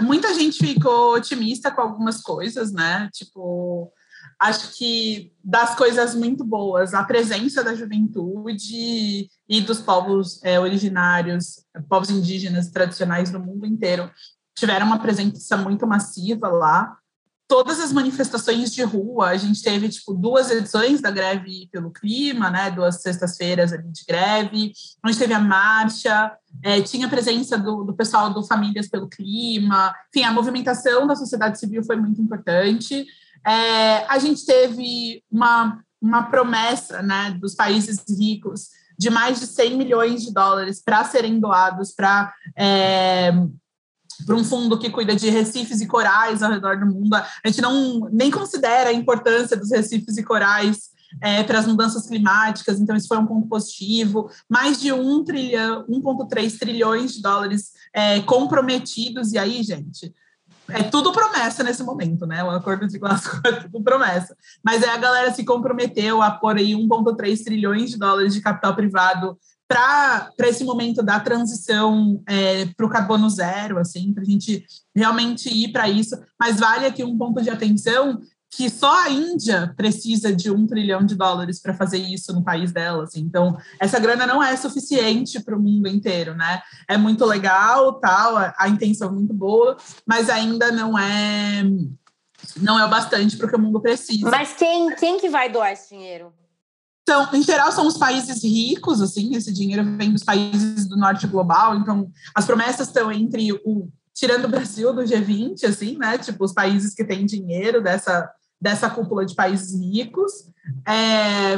Muita 0.00 0.34
gente 0.34 0.58
ficou 0.58 1.14
otimista 1.14 1.70
com 1.70 1.80
algumas 1.80 2.22
coisas, 2.22 2.72
né? 2.72 3.08
Tipo, 3.12 3.92
acho 4.40 4.76
que 4.76 5.32
das 5.42 5.74
coisas 5.74 6.14
muito 6.14 6.44
boas, 6.44 6.94
a 6.94 7.04
presença 7.04 7.62
da 7.62 7.74
juventude 7.74 9.28
e 9.48 9.60
dos 9.60 9.80
povos 9.80 10.42
é, 10.42 10.58
originários, 10.58 11.64
povos 11.88 12.10
indígenas 12.10 12.70
tradicionais 12.70 13.30
do 13.30 13.40
mundo 13.40 13.66
inteiro, 13.66 14.10
tiveram 14.56 14.86
uma 14.86 14.98
presença 14.98 15.56
muito 15.56 15.86
massiva 15.86 16.48
lá 16.48 16.96
todas 17.52 17.78
as 17.80 17.92
manifestações 17.92 18.72
de 18.72 18.82
rua, 18.82 19.28
a 19.28 19.36
gente 19.36 19.62
teve 19.62 19.86
tipo 19.90 20.14
duas 20.14 20.50
edições 20.50 21.02
da 21.02 21.10
greve 21.10 21.68
pelo 21.70 21.90
clima, 21.90 22.48
né, 22.48 22.70
duas 22.70 23.02
sextas-feiras 23.02 23.72
de 23.72 24.04
greve, 24.08 24.72
a 25.02 25.10
gente 25.10 25.18
teve 25.18 25.34
a 25.34 25.38
marcha, 25.38 26.32
é, 26.62 26.80
tinha 26.80 27.10
presença 27.10 27.58
do, 27.58 27.84
do, 27.84 27.92
pessoal 27.92 28.32
do 28.32 28.42
Famílias 28.42 28.88
pelo 28.88 29.06
Clima, 29.06 29.94
enfim, 30.08 30.24
a 30.24 30.32
movimentação 30.32 31.06
da 31.06 31.14
sociedade 31.14 31.58
civil 31.58 31.84
foi 31.84 31.96
muito 31.96 32.22
importante. 32.22 33.04
É, 33.46 34.06
a 34.06 34.18
gente 34.18 34.46
teve 34.46 35.22
uma, 35.30 35.78
uma 36.00 36.22
promessa, 36.22 37.02
né, 37.02 37.36
dos 37.38 37.54
países 37.54 38.02
ricos 38.18 38.68
de 38.98 39.10
mais 39.10 39.40
de 39.40 39.46
100 39.46 39.76
milhões 39.76 40.22
de 40.22 40.32
dólares 40.32 40.82
para 40.82 41.04
serem 41.04 41.38
doados 41.38 41.92
para 41.92 42.32
é, 42.56 43.30
para 44.24 44.36
um 44.36 44.44
fundo 44.44 44.78
que 44.78 44.90
cuida 44.90 45.14
de 45.14 45.30
recifes 45.30 45.80
e 45.80 45.86
corais 45.86 46.42
ao 46.42 46.50
redor 46.50 46.78
do 46.78 46.86
mundo. 46.86 47.14
A 47.14 47.26
gente 47.46 47.60
não 47.60 48.08
nem 48.12 48.30
considera 48.30 48.90
a 48.90 48.92
importância 48.92 49.56
dos 49.56 49.70
recifes 49.70 50.16
e 50.16 50.22
corais 50.22 50.92
é, 51.20 51.42
para 51.42 51.58
as 51.58 51.66
mudanças 51.66 52.06
climáticas, 52.06 52.80
então 52.80 52.96
isso 52.96 53.08
foi 53.08 53.18
um 53.18 53.26
ponto 53.26 53.48
positivo. 53.48 54.30
Mais 54.48 54.80
de 54.80 54.92
1 54.92 55.24
trilhão, 55.24 55.84
1,3 55.86 56.58
trilhões 56.58 57.14
de 57.14 57.22
dólares 57.22 57.72
é, 57.92 58.20
comprometidos, 58.20 59.32
e 59.32 59.38
aí, 59.38 59.62
gente, 59.62 60.14
é 60.68 60.82
tudo 60.82 61.12
promessa 61.12 61.62
nesse 61.62 61.82
momento, 61.82 62.26
né? 62.26 62.42
O 62.42 62.50
acordo 62.50 62.86
de 62.86 62.98
Glasgow 62.98 63.40
é 63.44 63.52
tudo 63.52 63.82
promessa. 63.82 64.36
Mas 64.64 64.82
aí 64.82 64.90
a 64.90 64.96
galera 64.96 65.32
se 65.32 65.44
comprometeu 65.44 66.22
a 66.22 66.30
pôr 66.30 66.56
aí 66.56 66.72
1,3 66.72 67.44
trilhões 67.44 67.90
de 67.90 67.98
dólares 67.98 68.32
de 68.32 68.40
capital 68.40 68.74
privado 68.74 69.38
para 69.72 70.48
esse 70.48 70.64
momento 70.64 71.02
da 71.02 71.18
transição 71.18 72.22
é, 72.28 72.66
para 72.66 72.86
o 72.86 72.90
carbono 72.90 73.28
zero, 73.30 73.78
assim, 73.78 74.12
para 74.12 74.22
a 74.22 74.26
gente 74.26 74.64
realmente 74.94 75.48
ir 75.48 75.72
para 75.72 75.88
isso. 75.88 76.16
Mas 76.38 76.60
vale 76.60 76.86
aqui 76.86 77.02
um 77.02 77.16
ponto 77.16 77.40
de 77.40 77.50
atenção 77.50 78.20
que 78.54 78.68
só 78.68 79.04
a 79.04 79.08
Índia 79.08 79.72
precisa 79.76 80.34
de 80.34 80.50
um 80.50 80.66
trilhão 80.66 81.04
de 81.06 81.14
dólares 81.14 81.58
para 81.60 81.72
fazer 81.72 81.98
isso 81.98 82.34
no 82.34 82.44
país 82.44 82.70
dela. 82.70 83.04
Assim. 83.04 83.20
Então, 83.20 83.56
essa 83.80 83.98
grana 83.98 84.26
não 84.26 84.42
é 84.42 84.54
suficiente 84.56 85.40
para 85.40 85.56
o 85.56 85.60
mundo 85.60 85.88
inteiro, 85.88 86.34
né? 86.34 86.60
É 86.86 86.98
muito 86.98 87.24
legal, 87.24 87.94
tal, 87.94 88.36
a 88.36 88.68
intenção 88.68 89.08
é 89.08 89.12
muito 89.12 89.32
boa, 89.32 89.76
mas 90.06 90.28
ainda 90.28 90.70
não 90.70 90.98
é 90.98 91.62
não 92.60 92.78
é 92.78 92.84
o 92.84 92.90
bastante 92.90 93.36
para 93.36 93.46
o 93.46 93.48
que 93.48 93.56
o 93.56 93.58
mundo 93.58 93.80
precisa. 93.80 94.28
Mas 94.28 94.52
quem, 94.52 94.94
quem 94.96 95.18
que 95.18 95.28
vai 95.28 95.48
doar 95.48 95.72
esse 95.72 95.90
dinheiro? 95.90 96.32
Então, 97.02 97.28
em 97.32 97.42
geral, 97.42 97.72
são 97.72 97.86
os 97.86 97.98
países 97.98 98.44
ricos, 98.44 99.00
assim, 99.00 99.34
esse 99.34 99.52
dinheiro 99.52 99.84
vem 99.96 100.12
dos 100.12 100.22
países 100.22 100.86
do 100.86 100.96
norte 100.96 101.26
global, 101.26 101.76
então 101.76 102.08
as 102.34 102.46
promessas 102.46 102.86
estão 102.86 103.10
entre 103.10 103.52
o 103.64 103.88
tirando 104.14 104.44
o 104.44 104.48
Brasil 104.48 104.92
do 104.92 105.02
G20, 105.02 105.64
assim, 105.64 105.96
né? 105.98 106.18
Tipo, 106.18 106.44
os 106.44 106.52
países 106.52 106.94
que 106.94 107.04
têm 107.04 107.26
dinheiro 107.26 107.82
dessa 107.82 108.30
dessa 108.60 108.88
cúpula 108.88 109.26
de 109.26 109.34
países 109.34 109.74
ricos. 109.76 110.30
É, 110.86 111.56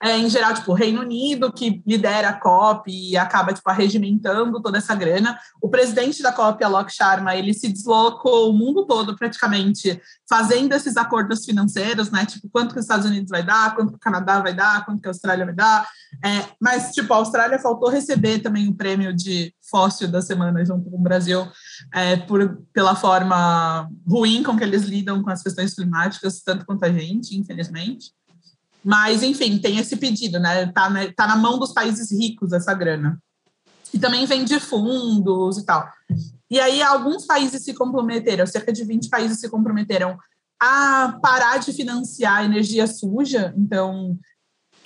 é, 0.00 0.16
em 0.16 0.30
geral, 0.30 0.54
tipo, 0.54 0.72
Reino 0.72 1.00
Unido, 1.00 1.52
que 1.52 1.82
lidera 1.84 2.28
a 2.28 2.32
COP 2.32 2.88
e 2.88 3.16
acaba, 3.16 3.52
tipo, 3.52 3.68
arregimentando 3.68 4.62
toda 4.62 4.78
essa 4.78 4.94
grana. 4.94 5.36
O 5.60 5.68
presidente 5.68 6.22
da 6.22 6.30
COP, 6.30 6.62
Alok 6.62 6.92
Sharma, 6.92 7.34
ele 7.34 7.52
se 7.52 7.68
deslocou 7.68 8.48
o 8.48 8.52
mundo 8.52 8.86
todo, 8.86 9.16
praticamente, 9.16 10.00
fazendo 10.28 10.72
esses 10.72 10.96
acordos 10.96 11.44
financeiros, 11.44 12.10
né? 12.12 12.24
Tipo, 12.24 12.48
quanto 12.48 12.74
que 12.74 12.78
os 12.78 12.84
Estados 12.84 13.06
Unidos 13.06 13.28
vai 13.28 13.42
dar, 13.42 13.74
quanto 13.74 13.90
que 13.90 13.96
o 13.96 14.00
Canadá 14.00 14.40
vai 14.40 14.54
dar, 14.54 14.84
quanto 14.84 15.02
que 15.02 15.08
a 15.08 15.10
Austrália 15.10 15.44
vai 15.44 15.54
dar. 15.54 15.88
É, 16.24 16.44
mas, 16.60 16.92
tipo, 16.92 17.12
a 17.12 17.16
Austrália 17.16 17.58
faltou 17.58 17.90
receber 17.90 18.38
também 18.38 18.68
o 18.68 18.74
prêmio 18.74 19.12
de 19.12 19.52
fóssil 19.68 20.06
da 20.08 20.22
semana 20.22 20.64
junto 20.64 20.88
com 20.88 20.96
o 20.96 21.02
Brasil, 21.02 21.46
é, 21.92 22.16
por, 22.16 22.62
pela 22.72 22.94
forma 22.94 23.88
ruim 24.06 24.44
com 24.44 24.56
que 24.56 24.62
eles 24.62 24.84
lidam 24.84 25.22
com 25.24 25.30
as 25.30 25.42
questões 25.42 25.74
climáticas, 25.74 26.40
tanto 26.40 26.64
quanto 26.64 26.84
a 26.84 26.92
gente, 26.92 27.36
infelizmente. 27.36 28.16
Mas, 28.88 29.22
enfim, 29.22 29.58
tem 29.58 29.76
esse 29.76 29.98
pedido, 29.98 30.40
né? 30.40 30.72
Tá, 30.72 30.88
né? 30.88 31.12
tá 31.12 31.26
na 31.26 31.36
mão 31.36 31.58
dos 31.58 31.74
países 31.74 32.10
ricos 32.10 32.54
essa 32.54 32.72
grana. 32.72 33.22
E 33.92 33.98
também 33.98 34.24
vem 34.24 34.46
de 34.46 34.58
fundos 34.58 35.58
e 35.58 35.66
tal. 35.66 35.86
E 36.50 36.58
aí, 36.58 36.80
alguns 36.80 37.26
países 37.26 37.62
se 37.62 37.74
comprometeram, 37.74 38.46
cerca 38.46 38.72
de 38.72 38.82
20 38.84 39.10
países 39.10 39.40
se 39.40 39.50
comprometeram 39.50 40.16
a 40.58 41.18
parar 41.20 41.58
de 41.58 41.70
financiar 41.74 42.46
energia 42.46 42.86
suja. 42.86 43.52
Então, 43.58 44.12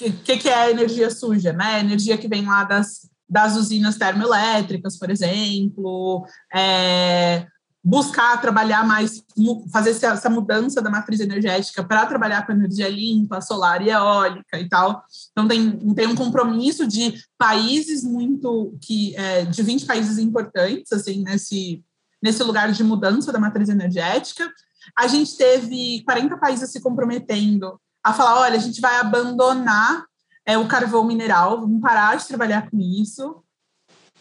o 0.00 0.12
que, 0.24 0.36
que, 0.36 0.48
é 0.48 0.72
energia 0.72 1.08
suja? 1.08 1.52
Né? 1.52 1.78
Energia 1.78 2.18
que 2.18 2.26
vem 2.26 2.44
lá 2.44 2.64
das, 2.64 3.08
das 3.30 3.54
usinas 3.54 3.96
termoelétricas, 3.96 4.98
por 4.98 5.10
exemplo, 5.10 6.26
é, 6.52 7.46
buscar 7.84 8.40
trabalhar 8.40 8.86
mais, 8.86 9.24
fazer 9.72 9.90
essa 9.90 10.30
mudança 10.30 10.80
da 10.80 10.88
matriz 10.88 11.18
energética 11.18 11.82
para 11.82 12.06
trabalhar 12.06 12.46
com 12.46 12.52
energia 12.52 12.88
limpa, 12.88 13.40
solar 13.40 13.82
e 13.82 13.90
eólica 13.90 14.58
e 14.58 14.68
tal. 14.68 15.04
Então 15.32 15.48
tem, 15.48 15.78
tem 15.94 16.06
um 16.06 16.14
compromisso 16.14 16.86
de 16.86 17.14
países 17.36 18.04
muito 18.04 18.78
que 18.80 19.16
é, 19.16 19.44
de 19.44 19.62
20 19.62 19.84
países 19.84 20.18
importantes 20.18 20.92
assim 20.92 21.22
nesse 21.22 21.82
nesse 22.22 22.42
lugar 22.44 22.70
de 22.70 22.84
mudança 22.84 23.32
da 23.32 23.40
matriz 23.40 23.68
energética. 23.68 24.48
A 24.96 25.08
gente 25.08 25.36
teve 25.36 26.04
40 26.04 26.36
países 26.36 26.70
se 26.70 26.80
comprometendo 26.80 27.80
a 28.04 28.12
falar, 28.12 28.40
olha, 28.40 28.56
a 28.56 28.60
gente 28.60 28.80
vai 28.80 28.96
abandonar 28.98 30.04
é, 30.46 30.56
o 30.56 30.68
carvão 30.68 31.04
mineral, 31.04 31.60
vamos 31.60 31.80
parar 31.80 32.16
de 32.16 32.26
trabalhar 32.26 32.70
com 32.70 32.78
isso. 32.78 33.42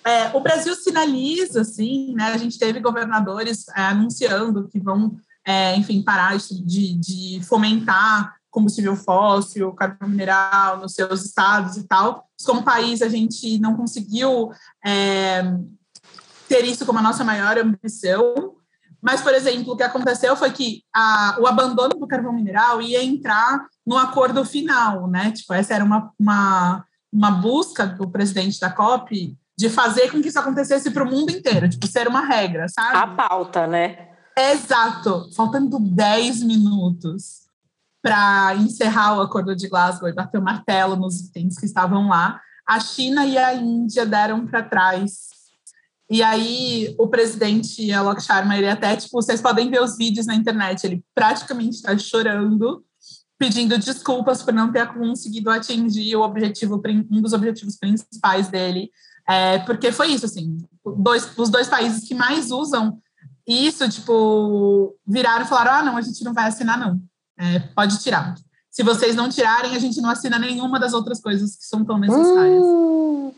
É, 0.03 0.35
o 0.35 0.39
Brasil 0.39 0.73
sinaliza, 0.75 1.61
assim, 1.61 2.13
né? 2.15 2.25
A 2.33 2.37
gente 2.37 2.57
teve 2.57 2.79
governadores 2.79 3.67
é, 3.69 3.81
anunciando 3.81 4.67
que 4.67 4.79
vão, 4.79 5.15
é, 5.45 5.75
enfim, 5.75 6.01
parar 6.01 6.37
de, 6.37 6.97
de 6.97 7.41
fomentar 7.43 8.35
combustível 8.49 8.95
fóssil, 8.95 9.71
carvão 9.71 10.09
mineral 10.09 10.77
nos 10.79 10.93
seus 10.93 11.23
estados 11.23 11.77
e 11.77 11.87
tal. 11.87 12.27
Como 12.45 12.63
país, 12.63 13.01
a 13.01 13.07
gente 13.07 13.57
não 13.59 13.77
conseguiu 13.77 14.51
é, 14.85 15.41
ter 16.49 16.65
isso 16.65 16.85
como 16.85 16.99
a 16.99 17.01
nossa 17.01 17.23
maior 17.23 17.57
ambição. 17.57 18.55
Mas, 19.01 19.21
por 19.21 19.33
exemplo, 19.33 19.73
o 19.73 19.77
que 19.77 19.83
aconteceu 19.83 20.35
foi 20.35 20.51
que 20.51 20.83
a, 20.93 21.37
o 21.39 21.47
abandono 21.47 21.95
do 21.95 22.07
carvão 22.07 22.33
mineral 22.33 22.81
ia 22.81 23.03
entrar 23.03 23.65
no 23.85 23.97
acordo 23.97 24.43
final, 24.43 25.07
né? 25.07 25.31
Tipo, 25.31 25.53
essa 25.53 25.73
era 25.73 25.83
uma, 25.83 26.11
uma, 26.19 26.85
uma 27.11 27.31
busca 27.31 27.87
do 27.87 28.07
presidente 28.07 28.59
da 28.59 28.69
COP 28.69 29.35
de 29.61 29.69
fazer 29.69 30.09
com 30.09 30.19
que 30.19 30.29
isso 30.29 30.39
acontecesse 30.39 30.89
para 30.89 31.03
o 31.03 31.09
mundo 31.09 31.29
inteiro, 31.31 31.69
tipo, 31.69 31.85
ser 31.85 32.07
uma 32.07 32.25
regra, 32.25 32.67
sabe? 32.67 32.97
A 32.97 33.05
pauta, 33.05 33.67
né? 33.67 34.09
Exato. 34.35 35.29
Faltando 35.35 35.77
10 35.79 36.41
minutos 36.41 37.41
para 38.01 38.55
encerrar 38.55 39.19
o 39.19 39.21
acordo 39.21 39.55
de 39.55 39.69
Glasgow 39.69 40.09
e 40.09 40.15
bater 40.15 40.39
o 40.39 40.43
martelo 40.43 40.95
nos 40.95 41.19
itens 41.19 41.59
que 41.59 41.67
estavam 41.67 42.07
lá, 42.07 42.41
a 42.67 42.79
China 42.79 43.23
e 43.23 43.37
a 43.37 43.53
Índia 43.53 44.03
deram 44.03 44.47
para 44.47 44.63
trás. 44.63 45.29
E 46.09 46.23
aí, 46.23 46.95
o 46.97 47.07
presidente 47.07 47.93
Alok 47.93 48.19
Sharma, 48.19 48.57
ele 48.57 48.67
até, 48.67 48.95
tipo, 48.95 49.21
vocês 49.21 49.39
podem 49.39 49.69
ver 49.69 49.83
os 49.83 49.95
vídeos 49.95 50.25
na 50.25 50.33
internet, 50.33 50.85
ele 50.85 51.05
praticamente 51.13 51.75
está 51.75 51.95
chorando, 51.99 52.83
pedindo 53.37 53.77
desculpas 53.77 54.41
por 54.41 54.55
não 54.55 54.71
ter 54.71 54.91
conseguido 54.91 55.51
atingir 55.51 56.15
o 56.15 56.21
objetivo, 56.21 56.81
um 57.11 57.21
dos 57.21 57.33
objetivos 57.33 57.77
principais 57.77 58.47
dele, 58.47 58.89
é, 59.31 59.59
porque 59.59 59.93
foi 59.93 60.07
isso, 60.07 60.25
assim, 60.25 60.57
dois, 60.97 61.29
os 61.37 61.49
dois 61.49 61.69
países 61.69 62.05
que 62.05 62.13
mais 62.13 62.51
usam 62.51 62.99
isso, 63.47 63.87
tipo, 63.89 64.95
viraram 65.07 65.45
e 65.45 65.47
falaram, 65.47 65.71
ah, 65.71 65.83
não, 65.83 65.97
a 65.97 66.01
gente 66.01 66.21
não 66.23 66.33
vai 66.33 66.47
assinar, 66.47 66.77
não. 66.77 67.01
É, 67.39 67.59
pode 67.59 67.97
tirar. 67.99 68.35
Se 68.69 68.83
vocês 68.83 69.15
não 69.15 69.29
tirarem, 69.29 69.75
a 69.75 69.79
gente 69.79 70.01
não 70.01 70.09
assina 70.09 70.37
nenhuma 70.37 70.79
das 70.79 70.93
outras 70.93 71.21
coisas 71.21 71.55
que 71.55 71.63
são 71.63 71.85
tão 71.85 71.97
necessárias. 71.97 72.61
Uh. 72.61 73.33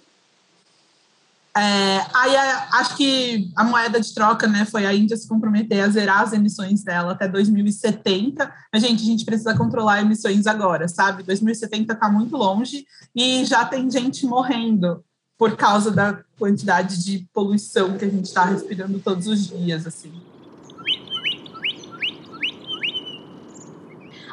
É, 1.55 2.05
aí 2.15 2.35
acho 2.73 2.97
que 2.97 3.51
a 3.55 3.63
moeda 3.63 4.01
de 4.01 4.11
troca, 4.15 4.47
né, 4.47 4.65
foi 4.65 4.87
a 4.87 4.93
Índia 4.93 5.15
se 5.15 5.27
comprometer 5.27 5.81
a 5.81 5.89
zerar 5.89 6.21
as 6.21 6.33
emissões 6.33 6.83
dela 6.83 7.11
até 7.11 7.27
2070. 7.27 8.51
Mas, 8.73 8.81
gente, 8.81 9.03
a 9.03 9.05
gente 9.05 9.25
precisa 9.25 9.55
controlar 9.55 10.01
emissões 10.01 10.47
agora, 10.47 10.87
sabe? 10.87 11.21
2070 11.21 11.93
está 11.93 12.09
muito 12.09 12.35
longe 12.35 12.85
e 13.15 13.45
já 13.45 13.63
tem 13.63 13.89
gente 13.91 14.25
morrendo 14.25 15.03
por 15.43 15.57
causa 15.57 15.91
da 15.91 16.23
quantidade 16.39 17.03
de 17.03 17.27
poluição 17.33 17.97
que 17.97 18.05
a 18.05 18.09
gente 18.09 18.27
está 18.27 18.45
respirando 18.45 18.97
todos 19.01 19.27
os 19.27 19.45
dias, 19.45 19.85
assim. 19.85 20.13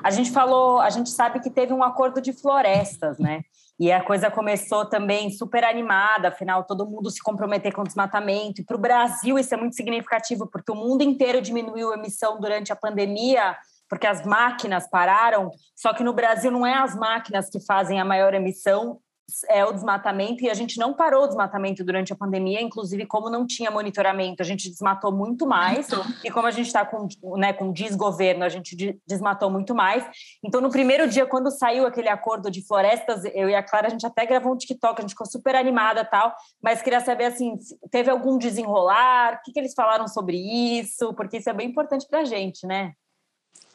A 0.01 0.11
gente 0.13 0.31
falou, 0.31 0.81
a 0.81 0.89
gente 0.89 1.11
sabe 1.11 1.41
que 1.41 1.51
teve 1.51 1.73
um 1.73 1.83
acordo 1.83 2.21
de 2.21 2.33
florestas, 2.33 3.19
né? 3.19 3.41
E 3.77 3.91
a 3.91 4.05
coisa 4.05 4.31
começou 4.31 4.87
também 4.87 5.33
super 5.33 5.65
animada, 5.65 6.29
afinal, 6.29 6.63
todo 6.63 6.87
mundo 6.87 7.11
se 7.11 7.21
comprometer 7.21 7.75
com 7.75 7.81
o 7.81 7.85
desmatamento. 7.85 8.61
E 8.61 8.65
para 8.65 8.77
o 8.77 8.81
Brasil 8.81 9.37
isso 9.37 9.53
é 9.53 9.57
muito 9.57 9.75
significativo, 9.75 10.47
porque 10.47 10.71
o 10.71 10.77
mundo 10.77 11.03
inteiro 11.03 11.43
diminuiu 11.43 11.91
a 11.91 11.97
emissão 11.97 12.39
durante 12.39 12.73
a 12.73 12.77
pandemia, 12.77 13.57
porque 13.89 14.07
as 14.07 14.25
máquinas 14.25 14.89
pararam. 14.89 15.51
Só 15.75 15.93
que 15.93 16.05
no 16.05 16.13
Brasil 16.13 16.53
não 16.53 16.65
é 16.65 16.75
as 16.75 16.95
máquinas 16.95 17.51
que 17.51 17.59
fazem 17.59 17.99
a 18.01 18.05
maior 18.05 18.33
emissão, 18.33 19.01
é, 19.49 19.65
o 19.65 19.73
desmatamento 19.73 20.45
e 20.45 20.51
a 20.51 20.55
gente 20.55 20.79
não 20.79 20.93
parou 20.93 21.25
o 21.25 21.27
desmatamento 21.27 21.85
durante 21.85 22.13
a 22.13 22.17
pandemia, 22.17 22.61
inclusive 22.61 23.07
como 23.07 23.31
não 23.31 23.47
tinha 23.47 23.71
monitoramento, 23.71 24.43
a 24.43 24.45
gente 24.45 24.69
desmatou 24.69 25.13
muito 25.13 25.47
mais 25.47 25.89
e 26.25 26.31
como 26.31 26.47
a 26.47 26.51
gente 26.51 26.67
está 26.67 26.85
com, 26.85 27.09
né, 27.37 27.53
com 27.53 27.73
desgoverno, 27.73 28.45
a 28.45 28.49
gente 28.49 28.99
desmatou 29.07 29.51
muito 29.51 29.75
mais. 29.75 30.05
Então, 30.45 30.61
no 30.61 30.71
primeiro 30.71 31.09
dia, 31.09 31.27
quando 31.27 31.51
saiu 31.51 31.87
aquele 31.87 32.09
acordo 32.09 32.51
de 32.51 32.67
florestas, 32.67 33.25
eu 33.35 33.49
e 33.49 33.55
a 33.55 33.63
Clara, 33.63 33.87
a 33.87 33.91
gente 33.91 34.07
até 34.07 34.25
gravou 34.27 34.53
um 34.53 34.57
TikTok, 34.57 34.99
a 34.99 35.03
gente 35.03 35.11
ficou 35.11 35.27
super 35.27 35.55
animada 35.55 36.05
tal, 36.05 36.35
mas 36.63 36.83
queria 36.83 37.01
saber, 37.01 37.27
assim, 37.27 37.59
teve 37.91 38.11
algum 38.11 38.39
desenrolar? 38.39 39.35
O 39.35 39.43
que, 39.43 39.53
que 39.53 39.59
eles 39.59 39.75
falaram 39.75 40.07
sobre 40.09 40.37
isso? 40.37 41.15
Porque 41.15 41.39
isso 41.39 41.51
é 41.51 41.53
bem 41.53 41.69
importante 41.69 42.07
para 42.09 42.21
a 42.21 42.25
gente, 42.25 42.67
né? 42.67 42.93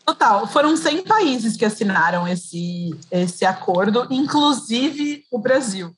Total, 0.05 0.47
foram 0.47 0.77
100 0.77 1.03
países 1.03 1.57
que 1.57 1.65
assinaram 1.65 2.27
esse, 2.27 2.91
esse 3.09 3.43
acordo, 3.43 4.07
inclusive 4.11 5.23
o 5.31 5.39
Brasil. 5.39 5.91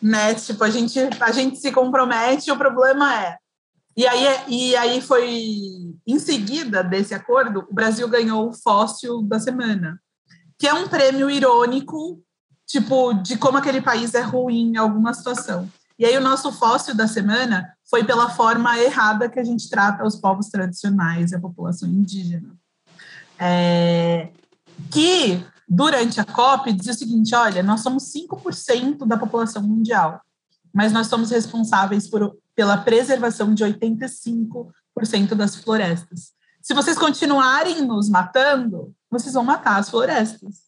Né? 0.00 0.34
Tipo, 0.34 0.62
a 0.62 0.70
gente, 0.70 1.00
a 1.20 1.32
gente 1.32 1.56
se 1.58 1.72
compromete, 1.72 2.52
o 2.52 2.56
problema 2.56 3.20
é. 3.20 3.36
E 3.96 4.06
aí, 4.06 4.26
e 4.48 4.76
aí 4.76 5.00
foi 5.00 5.28
em 6.06 6.18
seguida 6.18 6.82
desse 6.82 7.12
acordo, 7.12 7.66
o 7.68 7.74
Brasil 7.74 8.08
ganhou 8.08 8.48
o 8.48 8.52
fóssil 8.52 9.22
da 9.22 9.40
semana. 9.40 10.00
que 10.56 10.68
é 10.68 10.74
um 10.74 10.88
prêmio 10.88 11.28
irônico, 11.28 12.22
tipo, 12.64 13.12
de 13.14 13.36
como 13.36 13.58
aquele 13.58 13.82
país 13.82 14.14
é 14.14 14.20
ruim 14.20 14.72
em 14.72 14.76
alguma 14.76 15.12
situação. 15.12 15.68
E 15.98 16.04
aí 16.04 16.16
o 16.16 16.20
nosso 16.20 16.52
fóssil 16.52 16.94
da 16.94 17.08
semana 17.08 17.68
foi 17.90 18.04
pela 18.04 18.30
forma 18.30 18.78
errada 18.78 19.28
que 19.28 19.40
a 19.40 19.44
gente 19.44 19.68
trata 19.68 20.04
os 20.04 20.16
povos 20.16 20.48
tradicionais 20.48 21.32
e 21.32 21.36
a 21.36 21.40
população 21.40 21.88
indígena. 21.88 22.56
É, 23.46 24.30
que, 24.90 25.44
durante 25.68 26.18
a 26.18 26.24
COP, 26.24 26.72
dizia 26.72 26.92
o 26.92 26.96
seguinte, 26.96 27.34
olha, 27.34 27.62
nós 27.62 27.82
somos 27.82 28.04
5% 28.10 29.06
da 29.06 29.18
população 29.18 29.62
mundial, 29.62 30.22
mas 30.72 30.92
nós 30.92 31.08
somos 31.08 31.30
responsáveis 31.30 32.08
por, 32.08 32.38
pela 32.54 32.78
preservação 32.78 33.52
de 33.52 33.62
85% 33.62 35.34
das 35.36 35.56
florestas. 35.56 36.32
Se 36.62 36.72
vocês 36.72 36.96
continuarem 36.96 37.82
nos 37.82 38.08
matando, 38.08 38.94
vocês 39.10 39.34
vão 39.34 39.44
matar 39.44 39.78
as 39.78 39.90
florestas. 39.90 40.64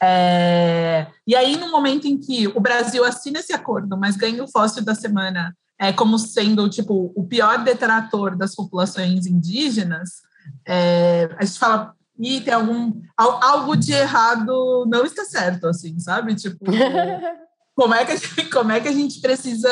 É, 0.00 1.08
e 1.26 1.34
aí, 1.34 1.56
no 1.56 1.72
momento 1.72 2.06
em 2.06 2.16
que 2.16 2.46
o 2.46 2.60
Brasil 2.60 3.04
assina 3.04 3.40
esse 3.40 3.52
acordo, 3.52 3.96
mas 3.98 4.16
ganha 4.16 4.44
o 4.44 4.48
fóssil 4.48 4.84
da 4.84 4.94
semana 4.94 5.52
é, 5.76 5.92
como 5.92 6.18
sendo 6.18 6.68
tipo 6.70 7.12
o 7.16 7.26
pior 7.26 7.64
detrator 7.64 8.36
das 8.36 8.54
populações 8.54 9.26
indígenas, 9.26 10.22
é, 10.66 11.28
a 11.38 11.44
gente 11.44 11.58
fala 11.58 11.94
e 12.18 12.40
tem 12.40 12.52
algum 12.52 13.00
algo 13.16 13.76
de 13.76 13.92
errado 13.92 14.84
não 14.86 15.04
está 15.04 15.24
certo, 15.24 15.66
assim, 15.66 15.98
sabe? 15.98 16.34
Tipo, 16.34 16.58
como 17.74 17.94
é 17.94 18.04
que 18.04 18.12
a 18.12 18.16
gente, 18.16 18.44
como 18.50 18.72
é 18.72 18.80
que 18.80 18.88
a 18.88 18.92
gente 18.92 19.20
precisa 19.20 19.68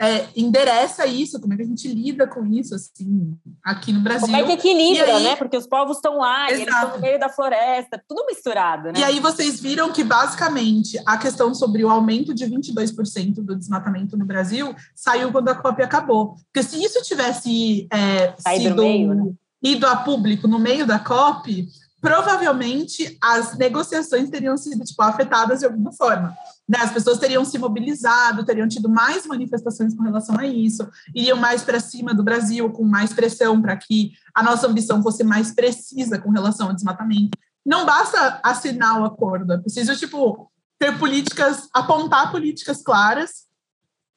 é, 0.00 0.28
endereça 0.36 1.04
isso, 1.06 1.40
como 1.40 1.52
é 1.52 1.56
que 1.56 1.62
a 1.62 1.66
gente 1.66 1.88
lida 1.88 2.26
com 2.26 2.46
isso, 2.46 2.74
assim, 2.74 3.36
aqui 3.64 3.92
no 3.92 4.00
Brasil. 4.00 4.28
Como 4.28 4.36
é 4.36 4.44
que 4.44 4.52
equilibra, 4.52 5.16
aí, 5.16 5.24
né? 5.24 5.36
Porque 5.36 5.56
os 5.56 5.66
povos 5.66 5.96
estão 5.96 6.18
lá, 6.18 6.48
eles 6.48 6.68
estão 6.68 6.94
no 6.94 7.00
meio 7.00 7.18
da 7.18 7.28
floresta, 7.28 8.00
tudo 8.06 8.24
misturado, 8.26 8.92
né? 8.92 9.00
E 9.00 9.02
aí 9.04 9.18
vocês 9.18 9.60
viram 9.60 9.92
que, 9.92 10.04
basicamente, 10.04 11.00
a 11.04 11.18
questão 11.18 11.52
sobre 11.52 11.84
o 11.84 11.90
aumento 11.90 12.32
de 12.32 12.46
22% 12.46 13.42
do 13.42 13.56
desmatamento 13.56 14.16
no 14.16 14.24
Brasil 14.24 14.74
saiu 14.94 15.32
quando 15.32 15.48
a 15.48 15.56
COP 15.56 15.82
acabou. 15.82 16.36
Porque 16.52 16.62
se 16.62 16.82
isso 16.82 17.02
tivesse 17.02 17.88
é, 17.92 18.34
sido 18.38 18.82
meio, 18.82 19.14
né? 19.14 19.32
Ido 19.62 19.86
a 19.86 19.96
público 19.96 20.46
no 20.46 20.58
meio 20.58 20.86
da 20.86 20.98
COP, 20.98 21.68
provavelmente 22.00 23.18
as 23.20 23.56
negociações 23.56 24.30
teriam 24.30 24.56
sido 24.56 24.84
tipo, 24.84 25.02
afetadas 25.02 25.60
de 25.60 25.66
alguma 25.66 25.92
forma. 25.92 26.36
Né? 26.68 26.78
As 26.80 26.92
pessoas 26.92 27.18
teriam 27.18 27.44
se 27.44 27.58
mobilizado, 27.58 28.44
teriam 28.44 28.68
tido 28.68 28.88
mais 28.88 29.26
manifestações 29.26 29.94
com 29.94 30.02
relação 30.02 30.38
a 30.38 30.46
isso, 30.46 30.88
iriam 31.14 31.36
mais 31.36 31.62
para 31.62 31.80
cima 31.80 32.14
do 32.14 32.22
Brasil, 32.22 32.70
com 32.70 32.84
mais 32.84 33.12
pressão 33.12 33.60
para 33.60 33.76
que 33.76 34.12
a 34.34 34.42
nossa 34.42 34.66
ambição 34.66 35.02
fosse 35.02 35.24
mais 35.24 35.52
precisa 35.52 36.18
com 36.18 36.30
relação 36.30 36.68
ao 36.68 36.74
desmatamento. 36.74 37.36
Não 37.66 37.84
basta 37.84 38.40
assinar 38.42 39.00
o 39.00 39.04
acordo, 39.04 39.52
é 39.52 39.58
preciso 39.58 39.96
tipo, 39.96 40.50
ter 40.78 40.96
políticas, 40.98 41.68
apontar 41.72 42.30
políticas 42.30 42.82
claras 42.82 43.46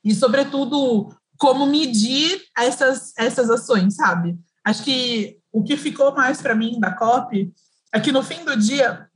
e, 0.03 0.13
sobretudo, 0.13 1.13
como 1.37 1.65
medir 1.65 2.43
essas, 2.57 3.13
essas 3.17 3.49
ações, 3.49 3.95
sabe? 3.95 4.37
Acho 4.63 4.83
que 4.83 5.39
o 5.51 5.63
que 5.63 5.75
ficou 5.75 6.13
mais 6.13 6.41
para 6.41 6.55
mim 6.55 6.79
da 6.79 6.91
COP 6.91 7.53
é 7.93 7.99
que 7.99 8.11
no 8.11 8.23
fim 8.23 8.45
do 8.45 8.55
dia 8.55 9.07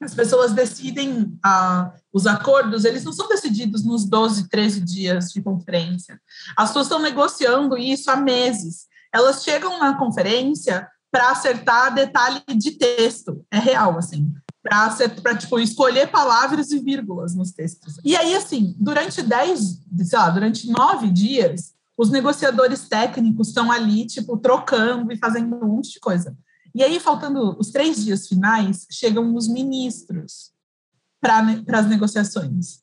as 0.00 0.14
pessoas 0.14 0.52
decidem 0.52 1.38
ah, 1.42 1.92
os 2.12 2.26
acordos, 2.26 2.84
eles 2.84 3.04
não 3.04 3.12
são 3.12 3.28
decididos 3.28 3.84
nos 3.84 4.04
12, 4.04 4.48
13 4.48 4.80
dias 4.80 5.30
de 5.30 5.42
conferência. 5.42 6.20
As 6.56 6.70
pessoas 6.70 6.86
estão 6.86 6.98
negociando 7.00 7.76
isso 7.76 8.10
há 8.10 8.16
meses. 8.16 8.86
Elas 9.12 9.42
chegam 9.42 9.78
na 9.78 9.96
conferência 9.96 10.88
para 11.10 11.30
acertar 11.30 11.94
detalhe 11.94 12.42
de 12.56 12.72
texto, 12.72 13.44
é 13.50 13.58
real, 13.58 13.96
assim, 13.96 14.34
para 14.60 15.36
tipo, 15.36 15.60
escolher 15.60 16.10
palavras 16.10 16.72
e 16.72 16.80
vírgulas 16.80 17.34
nos 17.34 17.52
textos. 17.52 18.00
E 18.02 18.16
aí, 18.16 18.34
assim, 18.34 18.74
durante 18.78 19.22
10, 19.22 19.60
sei 20.02 20.18
lá, 20.18 20.30
durante 20.30 20.68
nove 20.68 21.10
dias, 21.10 21.73
os 21.96 22.10
negociadores 22.10 22.88
técnicos 22.88 23.48
estão 23.48 23.70
ali, 23.70 24.06
tipo, 24.06 24.36
trocando 24.36 25.12
e 25.12 25.16
fazendo 25.16 25.54
um 25.56 25.76
monte 25.76 25.92
de 25.92 26.00
coisa. 26.00 26.36
E 26.74 26.82
aí, 26.82 26.98
faltando 26.98 27.56
os 27.58 27.70
três 27.70 28.04
dias 28.04 28.26
finais, 28.26 28.86
chegam 28.90 29.34
os 29.34 29.46
ministros 29.46 30.52
para 31.20 31.78
as 31.78 31.86
negociações. 31.86 32.82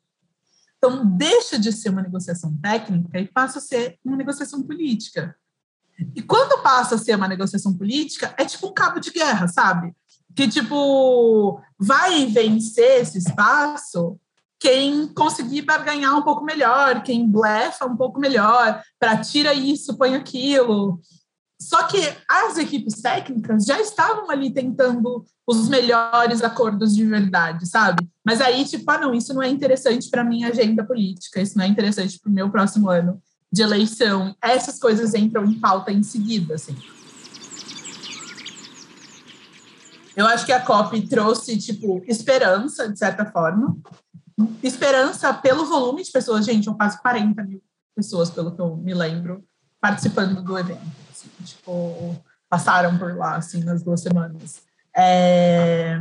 Então, 0.77 1.05
deixa 1.05 1.59
de 1.59 1.71
ser 1.71 1.89
uma 1.89 2.01
negociação 2.01 2.57
técnica 2.57 3.19
e 3.19 3.27
passa 3.27 3.59
a 3.59 3.61
ser 3.61 3.99
uma 4.03 4.15
negociação 4.15 4.63
política. 4.63 5.35
E 6.15 6.21
quando 6.21 6.63
passa 6.63 6.95
a 6.95 6.97
ser 6.97 7.15
uma 7.15 7.27
negociação 7.27 7.77
política, 7.77 8.33
é 8.37 8.45
tipo 8.45 8.67
um 8.67 8.73
cabo 8.73 8.99
de 8.99 9.11
guerra, 9.11 9.47
sabe? 9.47 9.93
Que, 10.35 10.47
tipo, 10.47 11.61
vai 11.77 12.25
vencer 12.27 13.01
esse 13.01 13.17
espaço 13.17 14.17
quem 14.61 15.07
conseguir 15.07 15.65
ganhar 15.83 16.15
um 16.15 16.21
pouco 16.21 16.45
melhor, 16.45 17.01
quem 17.01 17.27
blefa 17.27 17.87
um 17.87 17.97
pouco 17.97 18.19
melhor, 18.19 18.79
para 18.99 19.17
tira 19.17 19.55
isso, 19.55 19.97
põe 19.97 20.13
aquilo. 20.13 21.01
Só 21.59 21.87
que 21.87 21.97
as 22.29 22.57
equipes 22.57 23.01
técnicas 23.01 23.65
já 23.65 23.81
estavam 23.81 24.29
ali 24.29 24.53
tentando 24.53 25.25
os 25.47 25.67
melhores 25.67 26.43
acordos 26.43 26.95
de 26.95 27.03
verdade, 27.03 27.67
sabe? 27.67 28.07
Mas 28.23 28.39
aí, 28.39 28.63
tipo, 28.63 28.89
ah, 28.91 28.99
não, 28.99 29.15
isso 29.15 29.33
não 29.33 29.41
é 29.41 29.49
interessante 29.49 30.11
para 30.11 30.23
minha 30.23 30.49
agenda 30.49 30.83
política, 30.83 31.41
isso 31.41 31.57
não 31.57 31.65
é 31.65 31.67
interessante 31.67 32.19
para 32.19 32.29
o 32.29 32.33
meu 32.33 32.51
próximo 32.51 32.87
ano 32.87 33.19
de 33.51 33.63
eleição. 33.63 34.35
Essas 34.39 34.77
coisas 34.77 35.15
entram 35.15 35.43
em 35.43 35.59
pauta 35.59 35.91
em 35.91 36.03
seguida, 36.03 36.53
assim. 36.53 36.77
Eu 40.15 40.27
acho 40.27 40.45
que 40.45 40.51
a 40.51 40.59
COP 40.59 41.07
trouxe, 41.07 41.57
tipo, 41.57 42.03
esperança, 42.05 42.87
de 42.87 42.99
certa 42.99 43.25
forma. 43.25 43.75
Esperança 44.63 45.33
pelo 45.33 45.65
volume 45.65 46.03
de 46.03 46.11
pessoas. 46.11 46.45
Gente, 46.45 46.65
são 46.65 46.73
quase 46.73 46.99
40 47.01 47.43
mil 47.43 47.61
pessoas, 47.95 48.29
pelo 48.29 48.55
que 48.55 48.61
eu 48.61 48.77
me 48.77 48.93
lembro, 48.93 49.43
participando 49.79 50.41
do 50.41 50.57
evento 50.57 51.01
assim, 51.21 51.29
tipo, 51.43 52.15
passaram 52.49 52.97
por 52.97 53.15
lá, 53.15 53.35
assim, 53.35 53.63
nas 53.63 53.83
duas 53.83 54.01
semanas. 54.01 54.61
É, 54.95 55.99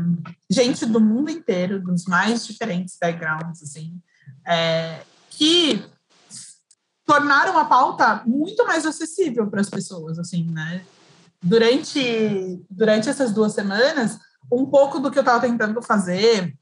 gente 0.48 0.86
do 0.86 1.00
mundo 1.00 1.30
inteiro, 1.30 1.80
dos 1.80 2.04
mais 2.06 2.46
diferentes 2.46 2.96
backgrounds, 3.00 3.62
assim, 3.62 4.00
é, 4.46 5.02
que 5.28 5.84
tornaram 7.04 7.58
a 7.58 7.64
pauta 7.64 8.22
muito 8.26 8.64
mais 8.66 8.86
acessível 8.86 9.48
para 9.48 9.60
as 9.60 9.68
pessoas, 9.68 10.18
assim, 10.18 10.44
né? 10.50 10.84
Durante, 11.42 12.60
durante 12.68 13.08
essas 13.08 13.32
duas 13.32 13.52
semanas, 13.52 14.18
um 14.52 14.66
pouco 14.66 14.98
do 14.98 15.10
que 15.10 15.18
eu 15.18 15.22
estava 15.22 15.40
tentando 15.40 15.80
fazer 15.82 16.54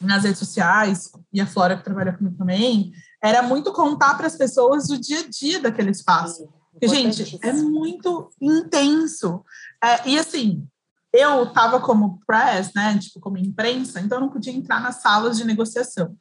nas 0.00 0.24
redes 0.24 0.38
sociais, 0.38 1.10
e 1.32 1.40
a 1.40 1.46
Flora 1.46 1.76
que 1.76 1.84
trabalha 1.84 2.12
comigo 2.12 2.36
também, 2.36 2.92
era 3.22 3.42
muito 3.42 3.72
contar 3.72 4.14
para 4.14 4.26
as 4.26 4.36
pessoas 4.36 4.90
o 4.90 4.98
dia 4.98 5.20
a 5.20 5.28
dia 5.28 5.60
daquele 5.60 5.90
espaço. 5.90 6.48
Gente, 6.82 7.38
é 7.42 7.52
muito 7.52 8.30
intenso. 8.40 9.42
É, 9.82 10.08
e 10.08 10.18
assim, 10.18 10.66
eu 11.12 11.44
estava 11.44 11.80
como 11.80 12.20
press, 12.26 12.72
né, 12.74 12.98
tipo 12.98 13.18
como 13.20 13.38
imprensa, 13.38 14.00
então 14.00 14.18
eu 14.18 14.22
não 14.22 14.30
podia 14.30 14.52
entrar 14.52 14.80
nas 14.80 14.96
salas 14.96 15.36
de 15.38 15.44
negociação. 15.44 16.14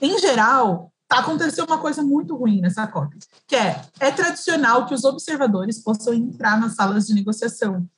Em 0.00 0.18
geral, 0.18 0.92
aconteceu 1.08 1.64
uma 1.64 1.78
coisa 1.78 2.02
muito 2.02 2.36
ruim 2.36 2.60
nessa 2.60 2.86
COP, 2.86 3.16
que 3.46 3.56
é, 3.56 3.80
é 4.00 4.10
tradicional 4.10 4.86
que 4.86 4.94
os 4.94 5.04
observadores 5.04 5.82
possam 5.82 6.12
entrar 6.12 6.58
nas 6.60 6.74
salas 6.74 7.06
de 7.06 7.14
negociação, 7.14 7.88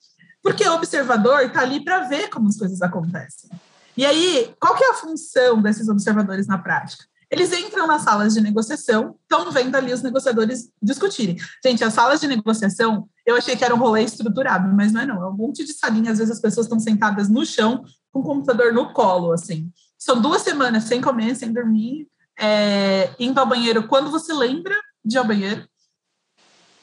porque 0.42 0.66
o 0.68 0.74
observador 0.74 1.40
está 1.40 1.62
ali 1.62 1.82
para 1.82 2.06
ver 2.06 2.28
como 2.28 2.48
as 2.48 2.56
coisas 2.56 2.80
acontecem. 2.82 3.50
E 3.96 4.04
aí, 4.04 4.54
qual 4.60 4.74
que 4.74 4.84
é 4.84 4.90
a 4.90 4.94
função 4.94 5.62
desses 5.62 5.88
observadores 5.88 6.46
na 6.46 6.58
prática? 6.58 7.04
Eles 7.30 7.52
entram 7.52 7.86
nas 7.86 8.02
salas 8.02 8.34
de 8.34 8.40
negociação, 8.40 9.16
estão 9.22 9.50
vendo 9.50 9.74
ali 9.74 9.92
os 9.92 10.02
negociadores 10.02 10.70
discutirem. 10.80 11.36
Gente, 11.64 11.82
as 11.82 11.92
salas 11.92 12.20
de 12.20 12.28
negociação, 12.28 13.08
eu 13.24 13.34
achei 13.36 13.56
que 13.56 13.64
era 13.64 13.74
um 13.74 13.78
rolê 13.78 14.04
estruturado, 14.04 14.72
mas 14.72 14.92
não 14.92 15.00
é 15.00 15.06
não. 15.06 15.22
É 15.22 15.28
um 15.28 15.32
monte 15.32 15.64
de 15.64 15.72
salinhas, 15.72 16.12
às 16.12 16.18
vezes 16.18 16.34
as 16.34 16.40
pessoas 16.40 16.66
estão 16.66 16.78
sentadas 16.78 17.28
no 17.28 17.44
chão, 17.44 17.82
com 18.12 18.20
o 18.20 18.22
computador 18.22 18.72
no 18.72 18.92
colo, 18.92 19.32
assim. 19.32 19.72
São 19.98 20.20
duas 20.20 20.42
semanas 20.42 20.84
sem 20.84 21.00
comer, 21.00 21.34
sem 21.34 21.52
dormir, 21.52 22.06
é, 22.38 23.10
indo 23.18 23.38
ao 23.40 23.46
banheiro 23.46 23.88
quando 23.88 24.10
você 24.10 24.32
lembra 24.32 24.74
de 25.04 25.16
ir 25.16 25.18
ao 25.18 25.26
banheiro. 25.26 25.66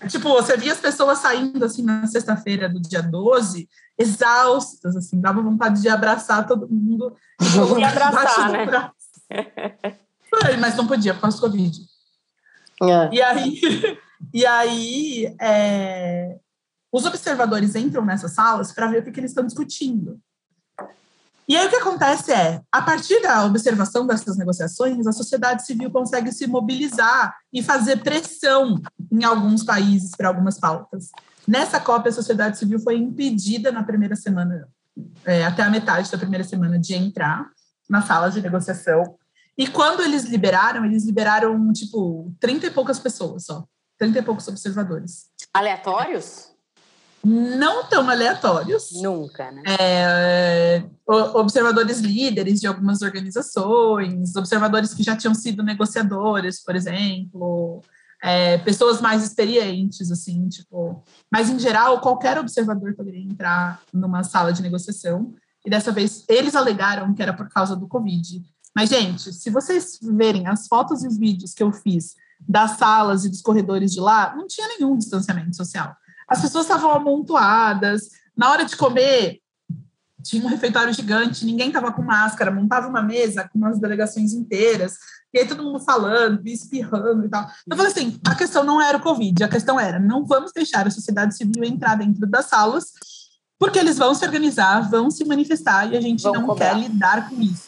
Tipo, 0.08 0.30
você 0.30 0.58
via 0.58 0.74
as 0.74 0.80
pessoas 0.80 1.20
saindo, 1.20 1.64
assim, 1.64 1.84
na 1.84 2.06
sexta-feira 2.08 2.70
do 2.70 2.80
dia 2.80 3.02
12, 3.02 3.68
exaustas, 3.98 4.96
assim, 4.96 5.20
dava 5.20 5.42
vontade 5.42 5.82
de 5.82 5.90
abraçar 5.90 6.48
todo 6.48 6.70
mundo. 6.70 7.16
E 7.80 7.84
abraçar, 7.84 8.52
né? 8.52 8.66
mas 10.60 10.76
não 10.76 10.88
podia 10.88 11.14
por 11.14 11.22
causa 11.22 11.38
do 11.38 11.42
Covid. 11.42 11.82
É. 12.82 13.16
E 13.16 13.22
aí, 13.22 13.62
e 14.34 14.46
aí 14.46 15.36
é, 15.40 16.38
os 16.92 17.06
observadores 17.06 17.76
entram 17.76 18.06
nessas 18.06 18.32
salas 18.34 18.72
para 18.72 18.88
ver 18.88 19.00
o 19.00 19.04
que, 19.04 19.12
que 19.12 19.20
eles 19.20 19.32
estão 19.32 19.46
discutindo. 19.46 20.20
E 21.48 21.58
aí 21.58 21.68
o 21.68 21.70
que 21.70 21.76
acontece 21.76 22.32
é, 22.32 22.62
a 22.72 22.82
partir 22.82 23.22
da 23.22 23.46
observação 23.46 24.08
dessas 24.08 24.38
negociações, 24.38 25.06
a 25.06 25.12
sociedade 25.12 25.66
civil 25.66 25.92
consegue 25.92 26.32
se 26.32 26.48
mobilizar 26.48 27.36
e 27.52 27.62
fazer 27.62 27.98
pressão 27.98 28.82
em 29.12 29.24
alguns 29.24 29.64
países 29.64 30.12
para 30.16 30.30
algumas 30.30 30.60
pautas. 30.60 31.10
Nessa 31.48 31.80
COP, 31.80 32.08
a 32.08 32.12
sociedade 32.14 32.58
civil 32.58 32.80
foi 32.80 32.98
impedida 32.98 33.72
na 33.72 33.84
primeira 33.84 34.16
semana 34.16 34.68
é, 35.26 35.46
até 35.46 35.64
a 35.64 35.70
metade 35.70 36.10
da 36.10 36.18
primeira 36.18 36.44
semana 36.44 36.80
de 36.80 36.94
entrar 36.94 37.46
nas 37.90 38.06
salas 38.06 38.34
de 38.34 38.42
negociação. 38.42 39.04
E 39.58 39.68
quando 39.68 40.02
eles 40.02 40.24
liberaram, 40.24 40.86
eles 40.86 41.06
liberaram, 41.06 41.72
tipo, 41.74 42.34
30 42.40 42.68
e 42.68 42.72
poucas 42.72 43.00
pessoas 43.00 43.46
só. 43.46 43.66
30 43.98 44.20
e 44.20 44.22
poucos 44.22 44.48
observadores. 44.48 45.26
Aleatórios? 45.54 46.53
Não 47.26 47.86
tão 47.86 48.10
aleatórios. 48.10 48.90
Nunca, 49.02 49.50
né? 49.50 49.64
É, 49.80 50.84
observadores 51.08 52.00
líderes 52.00 52.60
de 52.60 52.68
algumas 52.68 53.02
organizações, 53.02 54.36
observadores 54.36 54.94
que 54.94 55.04
já 55.04 55.16
tinham 55.16 55.34
sido 55.34 55.64
negociadores, 55.64 56.62
por 56.62 56.76
exemplo, 56.76 57.82
é, 58.22 58.58
pessoas 58.58 59.00
mais 59.00 59.24
experientes, 59.24 60.12
assim, 60.12 60.50
tipo. 60.50 61.02
Mas, 61.32 61.50
em 61.50 61.58
geral, 61.58 62.02
qualquer 62.02 62.38
observador 62.38 62.94
poderia 62.94 63.24
entrar 63.24 63.82
numa 63.94 64.24
sala 64.24 64.52
de 64.52 64.62
negociação. 64.62 65.34
E 65.66 65.70
dessa 65.70 65.94
vez 65.94 66.26
eles 66.28 66.56
alegaram 66.56 67.14
que 67.14 67.22
era 67.22 67.34
por 67.34 67.48
causa 67.48 67.74
do 67.74 67.88
Covid. 67.88 68.44
Mas, 68.76 68.90
gente, 68.90 69.32
se 69.32 69.50
vocês 69.50 69.98
verem 70.02 70.48
as 70.48 70.68
fotos 70.68 71.04
e 71.04 71.08
os 71.08 71.18
vídeos 71.18 71.54
que 71.54 71.64
eu 71.64 71.72
fiz 71.72 72.16
das 72.40 72.72
salas 72.72 73.24
e 73.24 73.30
dos 73.30 73.42
corredores 73.42 73.94
de 73.94 74.02
lá, 74.02 74.36
não 74.36 74.46
tinha 74.48 74.68
nenhum 74.68 74.98
distanciamento 74.98 75.56
social. 75.56 75.96
As 76.28 76.42
pessoas 76.42 76.66
estavam 76.66 76.92
amontoadas. 76.92 78.10
Na 78.36 78.50
hora 78.52 78.66
de 78.66 78.76
comer, 78.76 79.40
tinha 80.24 80.44
um 80.44 80.48
refeitório 80.48 80.94
gigante, 80.94 81.46
ninguém 81.46 81.68
estava 81.68 81.92
com 81.92 82.02
máscara, 82.02 82.50
montava 82.52 82.88
uma 82.88 83.02
mesa 83.04 83.48
com 83.50 83.58
umas 83.60 83.80
delegações 83.80 84.34
inteiras, 84.34 84.94
e 85.34 85.40
aí 85.40 85.48
todo 85.48 85.64
mundo 85.64 85.80
falando, 85.80 86.48
espirrando 86.48 87.26
e 87.26 87.30
tal. 87.30 87.48
Eu 87.70 87.76
falei 87.76 87.92
assim: 87.92 88.20
a 88.26 88.36
questão 88.36 88.64
não 88.64 88.82
era 88.82 88.98
o 88.98 89.02
Covid, 89.02 89.44
a 89.44 89.50
questão 89.50 89.80
era: 89.80 90.00
não 90.00 90.26
vamos 90.26 90.52
deixar 90.54 90.88
a 90.88 90.92
sociedade 90.92 91.36
civil 91.36 91.64
entrar 91.64 91.96
dentro 91.96 92.26
das 92.26 92.46
salas, 92.46 92.86
porque 93.60 93.78
eles 93.80 93.98
vão 93.98 94.16
se 94.16 94.26
organizar, 94.26 94.90
vão 94.90 95.12
se 95.12 95.26
manifestar 95.26 95.92
e 95.92 95.98
a 95.98 96.02
gente 96.02 96.24
Vão 96.24 96.34
não 96.34 96.46
cobrar. 96.46 96.70
quer 96.70 96.80
lidar 96.80 97.30
com 97.30 97.42
isso. 97.42 97.68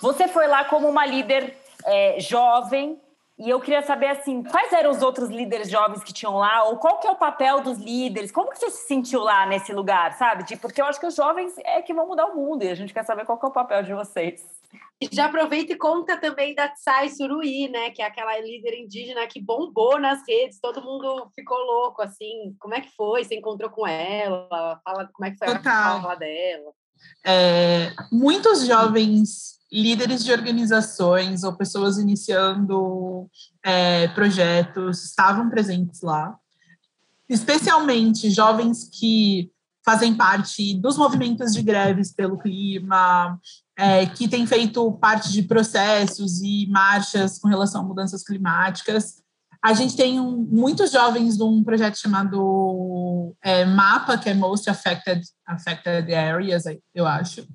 Você 0.00 0.26
foi 0.28 0.46
lá 0.48 0.64
como 0.64 0.88
uma 0.88 1.06
líder 1.06 1.56
é, 1.84 2.18
jovem 2.20 2.98
e 3.42 3.50
eu 3.50 3.60
queria 3.60 3.82
saber, 3.82 4.06
assim, 4.06 4.40
quais 4.40 4.72
eram 4.72 4.90
os 4.92 5.02
outros 5.02 5.28
líderes 5.28 5.68
jovens 5.68 6.04
que 6.04 6.12
tinham 6.12 6.36
lá? 6.36 6.62
Ou 6.64 6.76
qual 6.76 7.00
que 7.00 7.08
é 7.08 7.10
o 7.10 7.16
papel 7.16 7.60
dos 7.60 7.76
líderes? 7.76 8.30
Como 8.30 8.50
que 8.50 8.58
você 8.58 8.70
se 8.70 8.86
sentiu 8.86 9.20
lá 9.20 9.44
nesse 9.46 9.72
lugar, 9.72 10.16
sabe? 10.16 10.44
De, 10.44 10.56
porque 10.56 10.80
eu 10.80 10.84
acho 10.86 11.00
que 11.00 11.06
os 11.06 11.16
jovens 11.16 11.52
é 11.64 11.82
que 11.82 11.92
vão 11.92 12.06
mudar 12.06 12.26
o 12.26 12.36
mundo. 12.36 12.62
E 12.62 12.68
a 12.68 12.74
gente 12.76 12.94
quer 12.94 13.04
saber 13.04 13.24
qual 13.24 13.36
que 13.36 13.44
é 13.44 13.48
o 13.48 13.52
papel 13.52 13.82
de 13.82 13.92
vocês. 13.92 14.46
E 15.00 15.08
já 15.12 15.24
aproveita 15.24 15.72
e 15.72 15.76
conta 15.76 16.16
também 16.16 16.54
da 16.54 16.68
Tsai 16.68 17.08
Suruí, 17.08 17.68
né? 17.68 17.90
Que 17.90 18.00
é 18.00 18.06
aquela 18.06 18.38
líder 18.38 18.78
indígena 18.78 19.26
que 19.26 19.40
bombou 19.40 19.98
nas 19.98 20.20
redes. 20.28 20.60
Todo 20.60 20.80
mundo 20.80 21.28
ficou 21.34 21.58
louco, 21.58 22.00
assim. 22.00 22.54
Como 22.60 22.74
é 22.74 22.80
que 22.80 22.94
foi? 22.94 23.24
Você 23.24 23.34
encontrou 23.34 23.70
com 23.70 23.84
ela? 23.84 24.80
Fala 24.84 25.10
como 25.12 25.26
é 25.26 25.32
que 25.32 25.38
foi 25.38 25.48
Total. 25.48 25.96
a 25.98 26.00
fala 26.00 26.14
dela. 26.14 26.72
É, 27.26 27.92
muitos 28.12 28.64
jovens 28.64 29.60
líderes 29.72 30.22
de 30.22 30.30
organizações 30.30 31.42
ou 31.44 31.54
pessoas 31.54 31.96
iniciando 31.96 33.28
é, 33.64 34.08
projetos 34.08 35.02
estavam 35.04 35.48
presentes 35.48 36.02
lá, 36.02 36.36
especialmente 37.28 38.28
jovens 38.30 38.84
que 38.92 39.50
fazem 39.84 40.14
parte 40.14 40.74
dos 40.74 40.96
movimentos 40.96 41.54
de 41.54 41.62
greves 41.62 42.12
pelo 42.12 42.38
clima, 42.38 43.40
é, 43.76 44.06
que 44.06 44.28
têm 44.28 44.46
feito 44.46 44.92
parte 44.92 45.32
de 45.32 45.42
processos 45.42 46.40
e 46.42 46.66
marchas 46.68 47.38
com 47.38 47.48
relação 47.48 47.80
a 47.80 47.84
mudanças 47.84 48.22
climáticas. 48.22 49.22
A 49.64 49.72
gente 49.72 49.96
tem 49.96 50.20
um, 50.20 50.36
muitos 50.50 50.92
jovens 50.92 51.36
de 51.36 51.42
um 51.42 51.64
projeto 51.64 51.96
chamado 51.96 53.34
é, 53.42 53.64
MAPA, 53.64 54.18
que 54.18 54.28
é 54.28 54.34
Most 54.34 54.68
Affected, 54.68 55.22
Affected 55.46 56.12
Areas, 56.14 56.64
eu 56.94 57.06
acho, 57.06 57.46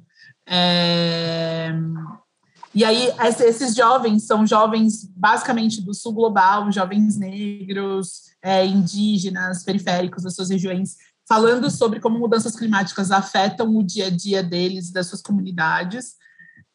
é, 0.48 1.72
e 2.74 2.86
aí, 2.86 3.12
esses 3.44 3.76
jovens 3.76 4.24
são 4.24 4.46
jovens 4.46 5.04
basicamente 5.16 5.82
do 5.82 5.96
sul 5.96 6.14
global, 6.14 6.72
jovens 6.72 7.18
negros, 7.18 8.28
é, 8.42 8.66
indígenas, 8.66 9.64
periféricos 9.64 10.24
das 10.24 10.36
suas 10.36 10.50
regiões, 10.50 10.96
falando 11.28 11.72
sobre 11.72 12.00
como 12.00 12.20
mudanças 12.20 12.56
climáticas 12.56 13.10
afetam 13.10 13.76
o 13.76 13.84
dia 13.84 14.08
a 14.08 14.10
dia 14.10 14.44
deles, 14.44 14.92
das 14.92 15.08
suas 15.08 15.24
comunidades. 15.24 16.16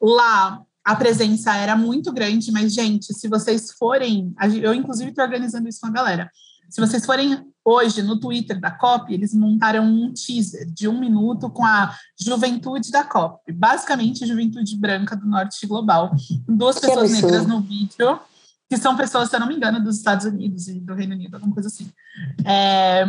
Lá, 0.00 0.60
a 0.84 0.96
presença 0.96 1.54
era 1.54 1.76
muito 1.76 2.12
grande, 2.12 2.50
mas, 2.50 2.74
gente, 2.74 3.14
se 3.14 3.28
vocês 3.28 3.70
forem. 3.70 4.34
Eu, 4.60 4.74
inclusive, 4.74 5.10
estou 5.10 5.24
organizando 5.24 5.68
isso 5.68 5.80
com 5.80 5.86
a 5.86 5.92
galera. 5.92 6.28
Se 6.68 6.80
vocês 6.80 7.06
forem 7.06 7.51
hoje 7.64 8.02
no 8.02 8.18
Twitter 8.18 8.60
da 8.60 8.70
COP, 8.70 9.12
eles 9.12 9.34
montaram 9.34 9.84
um 9.84 10.12
teaser 10.12 10.66
de 10.70 10.88
um 10.88 10.98
minuto 10.98 11.50
com 11.50 11.64
a 11.64 11.94
juventude 12.18 12.90
da 12.90 13.04
COP, 13.04 13.52
basicamente 13.52 14.26
juventude 14.26 14.76
branca 14.76 15.16
do 15.16 15.26
norte 15.26 15.66
global. 15.66 16.12
Duas 16.48 16.76
que 16.76 16.86
pessoas 16.86 17.10
absurdo. 17.10 17.26
negras 17.26 17.46
no 17.46 17.60
vídeo, 17.60 18.20
que 18.68 18.76
são 18.76 18.96
pessoas, 18.96 19.28
se 19.28 19.36
eu 19.36 19.40
não 19.40 19.46
me 19.46 19.54
engano, 19.54 19.82
dos 19.82 19.96
Estados 19.96 20.26
Unidos 20.26 20.68
e 20.68 20.80
do 20.80 20.94
Reino 20.94 21.14
Unido, 21.14 21.34
alguma 21.34 21.54
coisa 21.54 21.68
assim. 21.68 21.90
É, 22.44 23.04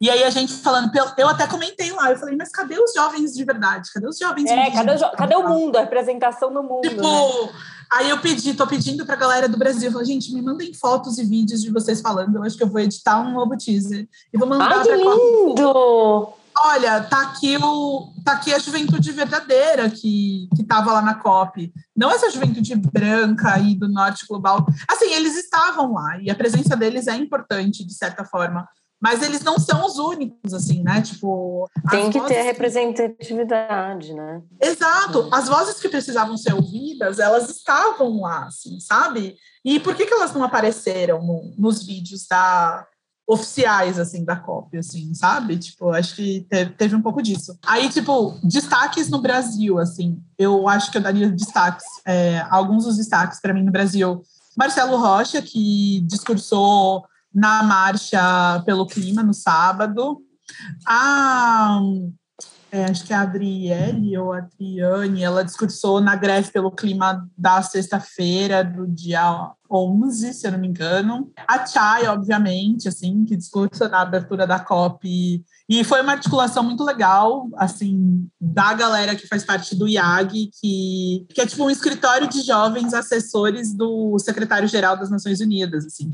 e 0.00 0.08
aí 0.08 0.24
a 0.24 0.30
gente 0.30 0.54
falando, 0.54 0.90
eu 1.18 1.28
até 1.28 1.46
comentei 1.46 1.92
lá, 1.92 2.10
eu 2.10 2.16
falei, 2.16 2.34
mas 2.34 2.50
cadê 2.50 2.80
os 2.80 2.92
jovens 2.94 3.34
de 3.34 3.44
verdade? 3.44 3.90
Cadê 3.92 4.06
os 4.06 4.18
jovens? 4.18 4.48
É, 4.48 4.70
cadê 4.70 4.94
o, 4.94 5.10
cadê 5.12 5.36
o 5.36 5.46
mundo, 5.46 5.76
a 5.76 5.80
representação 5.80 6.52
do 6.52 6.62
mundo? 6.62 6.88
Tipo, 6.88 7.02
né? 7.02 7.52
Aí 7.92 8.08
eu 8.08 8.18
pedi, 8.18 8.54
tô 8.54 8.66
pedindo 8.66 9.04
pra 9.04 9.16
galera 9.16 9.48
do 9.48 9.56
Brasil, 9.56 9.90
falei, 9.90 10.06
gente, 10.06 10.32
me 10.32 10.40
mandem 10.40 10.72
fotos 10.72 11.18
e 11.18 11.24
vídeos 11.24 11.60
de 11.60 11.70
vocês 11.70 12.00
falando. 12.00 12.36
Eu 12.36 12.44
acho 12.44 12.56
que 12.56 12.62
eu 12.62 12.68
vou 12.68 12.80
editar 12.80 13.20
um 13.20 13.32
novo 13.32 13.56
teaser. 13.56 14.08
E 14.32 14.38
vou 14.38 14.48
mandar 14.48 14.78
Ai, 14.78 14.82
que 14.84 14.94
lindo! 14.94 16.34
Olha, 16.62 17.00
tá 17.02 17.22
aqui 17.22 17.56
o 17.56 18.12
tá 18.24 18.32
aqui 18.32 18.52
a 18.52 18.58
juventude 18.58 19.10
verdadeira 19.12 19.88
que 19.88 20.48
que 20.54 20.62
tava 20.62 20.92
lá 20.92 21.00
na 21.00 21.14
COP. 21.14 21.72
Não 21.96 22.10
essa 22.10 22.30
juventude 22.30 22.74
branca 22.76 23.54
aí 23.54 23.74
do 23.74 23.88
norte 23.88 24.26
global. 24.26 24.66
Assim, 24.88 25.12
eles 25.14 25.36
estavam 25.36 25.94
lá 25.94 26.18
e 26.20 26.30
a 26.30 26.34
presença 26.34 26.76
deles 26.76 27.06
é 27.06 27.16
importante 27.16 27.84
de 27.84 27.94
certa 27.94 28.24
forma 28.24 28.68
mas 29.00 29.22
eles 29.22 29.42
não 29.42 29.58
são 29.58 29.86
os 29.86 29.98
únicos, 29.98 30.52
assim, 30.52 30.82
né? 30.82 31.00
Tipo. 31.00 31.68
Tem 31.90 32.10
que 32.10 32.20
ter 32.26 32.42
representatividade, 32.42 34.12
né? 34.12 34.42
Exato. 34.60 35.28
As 35.32 35.48
vozes 35.48 35.80
que 35.80 35.88
precisavam 35.88 36.36
ser 36.36 36.54
ouvidas, 36.54 37.18
elas 37.18 37.48
estavam 37.48 38.20
lá, 38.20 38.44
assim, 38.44 38.78
sabe? 38.78 39.36
E 39.64 39.80
por 39.80 39.94
que, 39.94 40.06
que 40.06 40.14
elas 40.14 40.32
não 40.34 40.44
apareceram 40.44 41.22
no, 41.22 41.54
nos 41.56 41.84
vídeos 41.84 42.26
da, 42.28 42.86
oficiais, 43.30 43.98
assim, 43.98 44.24
da 44.24 44.34
COP, 44.34 44.76
assim, 44.76 45.14
sabe? 45.14 45.56
Tipo, 45.56 45.90
acho 45.90 46.16
que 46.16 46.46
teve, 46.50 46.72
teve, 46.72 46.96
um 46.96 47.02
pouco 47.02 47.22
disso. 47.22 47.56
Aí, 47.64 47.88
tipo, 47.88 48.36
destaques 48.42 49.08
no 49.08 49.20
Brasil, 49.20 49.78
assim, 49.78 50.20
eu 50.36 50.68
acho 50.68 50.90
que 50.90 50.98
eu 50.98 51.02
daria 51.02 51.30
destaques, 51.30 51.84
é, 52.04 52.44
alguns 52.50 52.84
dos 52.84 52.96
destaques 52.96 53.40
para 53.40 53.54
mim 53.54 53.62
no 53.62 53.70
Brasil. 53.70 54.22
Marcelo 54.58 54.96
Rocha, 54.96 55.40
que 55.40 56.00
discursou 56.08 57.04
na 57.34 57.62
marcha 57.62 58.62
pelo 58.64 58.86
clima 58.86 59.22
no 59.22 59.34
sábado. 59.34 60.18
A, 60.86 61.80
é, 62.72 62.84
acho 62.84 63.04
que 63.04 63.12
é 63.12 63.16
a 63.16 63.22
Adriele 63.22 64.16
ou 64.16 64.32
a 64.32 64.38
Adriane, 64.38 65.24
ela 65.24 65.44
discursou 65.44 66.00
na 66.00 66.14
greve 66.14 66.52
pelo 66.52 66.70
clima 66.70 67.28
da 67.36 67.60
sexta-feira, 67.62 68.62
do 68.62 68.86
dia 68.86 69.50
11, 69.68 70.32
se 70.32 70.46
eu 70.46 70.52
não 70.52 70.58
me 70.58 70.68
engano. 70.68 71.32
A 71.48 71.66
Chay, 71.66 72.06
obviamente, 72.06 72.88
assim, 72.88 73.24
que 73.24 73.36
discursa 73.36 73.88
na 73.88 74.00
abertura 74.00 74.46
da 74.46 74.60
COP. 74.60 75.44
E 75.68 75.84
foi 75.84 76.00
uma 76.00 76.12
articulação 76.12 76.62
muito 76.62 76.84
legal, 76.84 77.48
assim, 77.56 78.28
da 78.40 78.72
galera 78.72 79.16
que 79.16 79.26
faz 79.26 79.44
parte 79.44 79.74
do 79.74 79.88
IAG, 79.88 80.50
que, 80.60 81.26
que 81.34 81.40
é 81.40 81.46
tipo 81.46 81.64
um 81.64 81.70
escritório 81.70 82.28
de 82.28 82.42
jovens 82.42 82.94
assessores 82.94 83.74
do 83.74 84.16
secretário-geral 84.20 84.96
das 84.96 85.10
Nações 85.10 85.40
Unidas, 85.40 85.86
assim. 85.86 86.12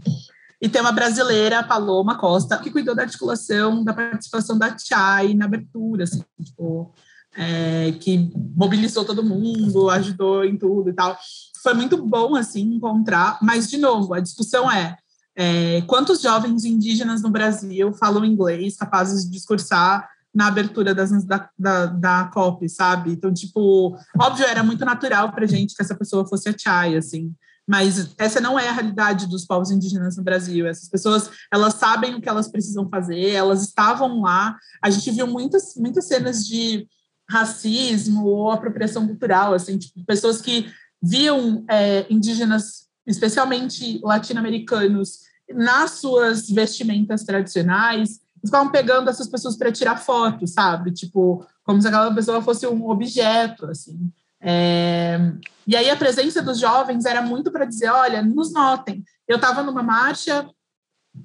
E 0.61 0.69
tem 0.69 0.81
uma 0.81 0.93
brasileira, 0.93 1.63
Paloma 1.63 2.17
Costa, 2.17 2.57
que 2.59 2.71
cuidou 2.71 2.95
da 2.95 3.03
articulação, 3.03 3.85
da 3.85 3.93
participação 3.93 4.57
da 4.57 4.77
Chai 4.79 5.35
na 5.35 5.45
abertura, 5.45 6.05
assim, 6.05 6.25
tipo, 6.43 6.95
é, 7.37 7.93
que 8.01 8.31
mobilizou 8.57 9.05
todo 9.05 9.23
mundo, 9.23 9.91
ajudou 9.91 10.45
em 10.45 10.57
tudo 10.57 10.89
e 10.89 10.95
tal. 10.95 11.19
Foi 11.63 11.75
muito 11.75 11.99
bom, 11.99 12.35
assim, 12.35 12.63
encontrar, 12.63 13.39
mas, 13.43 13.69
de 13.69 13.77
novo, 13.77 14.15
a 14.15 14.21
discussão 14.21 14.71
é, 14.71 14.97
é 15.37 15.83
quantos 15.83 16.23
jovens 16.23 16.65
indígenas 16.65 17.21
no 17.21 17.31
Brasil 17.31 17.93
falam 17.93 18.25
inglês, 18.25 18.77
capazes 18.77 19.25
de 19.25 19.33
discursar 19.33 20.09
na 20.35 20.49
abertura 20.49 20.95
das, 20.95 21.25
da, 21.25 21.49
da, 21.59 21.87
da 21.87 22.25
COP, 22.33 22.69
sabe? 22.69 23.13
Então, 23.13 23.33
tipo, 23.33 23.97
óbvio, 24.21 24.47
era 24.47 24.63
muito 24.63 24.85
natural 24.85 25.33
para 25.33 25.47
gente 25.47 25.75
que 25.75 25.83
essa 25.83 25.95
pessoa 25.95 26.27
fosse 26.27 26.49
a 26.49 26.55
Chai, 26.57 26.95
assim. 26.95 27.35
Mas 27.67 28.15
essa 28.17 28.41
não 28.41 28.59
é 28.59 28.69
a 28.69 28.73
realidade 28.73 29.27
dos 29.27 29.45
povos 29.45 29.71
indígenas 29.71 30.17
no 30.17 30.23
Brasil. 30.23 30.67
Essas 30.67 30.89
pessoas, 30.89 31.31
elas 31.53 31.75
sabem 31.75 32.15
o 32.15 32.21
que 32.21 32.29
elas 32.29 32.49
precisam 32.49 32.89
fazer, 32.89 33.31
elas 33.31 33.63
estavam 33.63 34.21
lá. 34.21 34.57
A 34.81 34.89
gente 34.89 35.11
viu 35.11 35.27
muitas, 35.27 35.75
muitas 35.77 36.07
cenas 36.07 36.47
de 36.47 36.87
racismo 37.29 38.25
ou 38.25 38.51
apropriação 38.53 39.07
cultural, 39.07 39.53
assim, 39.53 39.77
tipo, 39.77 40.05
pessoas 40.05 40.41
que 40.41 40.73
viam 41.03 41.65
é, 41.69 42.07
indígenas, 42.09 42.87
especialmente 43.05 44.01
latino-americanos, 44.03 45.23
nas 45.53 45.93
suas 45.93 46.49
vestimentas 46.49 47.25
tradicionais, 47.25 48.21
ficavam 48.45 48.71
pegando 48.71 49.11
essas 49.11 49.29
pessoas 49.29 49.57
para 49.57 49.73
tirar 49.73 49.97
foto, 49.97 50.47
sabe? 50.47 50.93
Tipo, 50.93 51.45
como 51.65 51.81
se 51.81 51.89
aquela 51.89 52.15
pessoa 52.15 52.41
fosse 52.41 52.67
um 52.67 52.89
objeto, 52.89 53.67
assim. 53.67 54.11
É... 54.41 55.19
E 55.67 55.75
aí 55.75 55.91
a 55.91 55.97
presença 55.97 56.43
dos 56.43 56.59
jovens 56.59 57.05
era 57.05 57.21
muito 57.23 57.51
para 57.51 57.65
dizer, 57.65 57.89
olha, 57.89 58.23
nos 58.23 58.53
notem. 58.53 59.05
Eu 59.27 59.37
estava 59.37 59.63
numa 59.63 59.83
marcha 59.83 60.49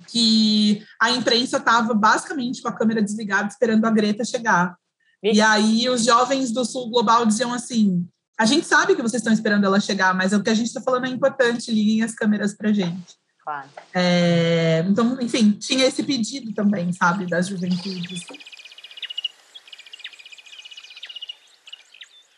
que 0.07 0.83
a 0.99 1.11
imprensa 1.11 1.57
estava 1.57 1.93
basicamente 1.93 2.61
com 2.61 2.69
a 2.69 2.75
câmera 2.75 3.01
desligada 3.01 3.47
esperando 3.47 3.85
a 3.85 3.91
Greta 3.91 4.23
chegar. 4.23 4.75
E 5.23 5.39
aí 5.39 5.87
os 5.89 6.03
jovens 6.03 6.51
do 6.51 6.65
Sul 6.65 6.89
Global 6.89 7.25
diziam 7.25 7.53
assim: 7.53 8.07
a 8.39 8.45
gente 8.45 8.65
sabe 8.65 8.95
que 8.95 9.01
vocês 9.01 9.21
estão 9.21 9.33
esperando 9.33 9.65
ela 9.65 9.79
chegar, 9.79 10.15
mas 10.15 10.33
o 10.33 10.41
que 10.41 10.49
a 10.49 10.53
gente 10.53 10.67
está 10.67 10.81
falando 10.81 11.05
é 11.05 11.09
importante, 11.09 11.71
liguem 11.71 12.01
as 12.01 12.15
câmeras 12.15 12.55
para 12.55 12.73
gente. 12.73 13.15
Claro. 13.43 13.69
É, 13.93 14.83
então, 14.87 15.19
enfim, 15.21 15.51
tinha 15.51 15.85
esse 15.85 16.03
pedido 16.03 16.53
também, 16.53 16.91
sabe, 16.93 17.27
das 17.27 17.47
juventudes. 17.47 18.23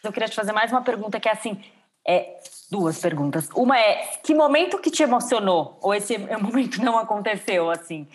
Eu 0.03 0.11
queria 0.11 0.27
te 0.27 0.35
fazer 0.35 0.51
mais 0.51 0.69
uma 0.69 0.81
pergunta 0.81 1.17
que 1.17 1.29
é 1.29 1.31
assim, 1.31 1.63
é, 2.05 2.37
duas 2.69 2.99
perguntas. 2.99 3.47
Uma 3.55 3.79
é, 3.79 4.17
que 4.21 4.35
momento 4.35 4.77
que 4.77 4.91
te 4.91 5.01
emocionou? 5.01 5.77
Ou 5.81 5.93
esse 5.93 6.17
momento 6.41 6.83
não 6.83 6.97
aconteceu, 6.97 7.71
assim? 7.71 8.05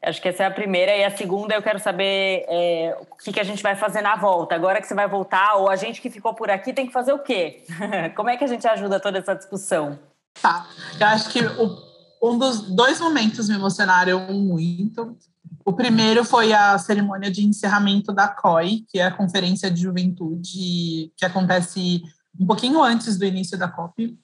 Acho 0.00 0.22
que 0.22 0.28
essa 0.28 0.44
é 0.44 0.46
a 0.46 0.50
primeira. 0.50 0.96
E 0.96 1.04
a 1.04 1.16
segunda, 1.16 1.54
eu 1.54 1.62
quero 1.62 1.80
saber 1.80 2.44
é, 2.48 2.96
o 3.10 3.16
que, 3.16 3.32
que 3.32 3.40
a 3.40 3.44
gente 3.44 3.62
vai 3.62 3.74
fazer 3.74 4.02
na 4.02 4.14
volta. 4.14 4.54
Agora 4.54 4.80
que 4.80 4.86
você 4.86 4.94
vai 4.94 5.08
voltar, 5.08 5.56
ou 5.56 5.68
a 5.68 5.74
gente 5.74 6.00
que 6.00 6.10
ficou 6.10 6.32
por 6.32 6.48
aqui 6.48 6.72
tem 6.72 6.86
que 6.86 6.92
fazer 6.92 7.12
o 7.12 7.18
quê? 7.18 7.64
Como 8.14 8.30
é 8.30 8.36
que 8.36 8.44
a 8.44 8.48
gente 8.48 8.66
ajuda 8.66 9.00
toda 9.00 9.18
essa 9.18 9.34
discussão? 9.34 9.98
Tá. 10.40 10.66
Eu 10.98 11.06
acho 11.08 11.30
que 11.30 11.40
o, 11.44 12.30
um 12.30 12.38
dos 12.38 12.74
dois 12.74 13.00
momentos 13.00 13.48
me 13.48 13.56
emocionaram 13.56 14.32
muito. 14.32 15.16
O 15.64 15.72
primeiro 15.72 16.24
foi 16.24 16.52
a 16.52 16.76
cerimônia 16.78 17.30
de 17.30 17.44
encerramento 17.44 18.12
da 18.12 18.28
COI, 18.28 18.84
que 18.88 18.98
é 18.98 19.06
a 19.06 19.14
Conferência 19.14 19.70
de 19.70 19.82
Juventude, 19.82 21.12
que 21.16 21.24
acontece 21.24 22.02
um 22.38 22.46
pouquinho 22.46 22.82
antes 22.82 23.16
do 23.16 23.24
início 23.24 23.58
da 23.58 23.68
COP. 23.68 24.18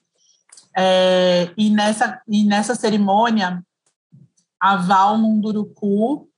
É, 0.77 1.53
e, 1.57 1.70
nessa, 1.70 2.20
e 2.29 2.44
nessa 2.44 2.74
cerimônia, 2.74 3.62
a 4.61 4.77
Val 4.77 5.18
Munduruku 5.18 6.29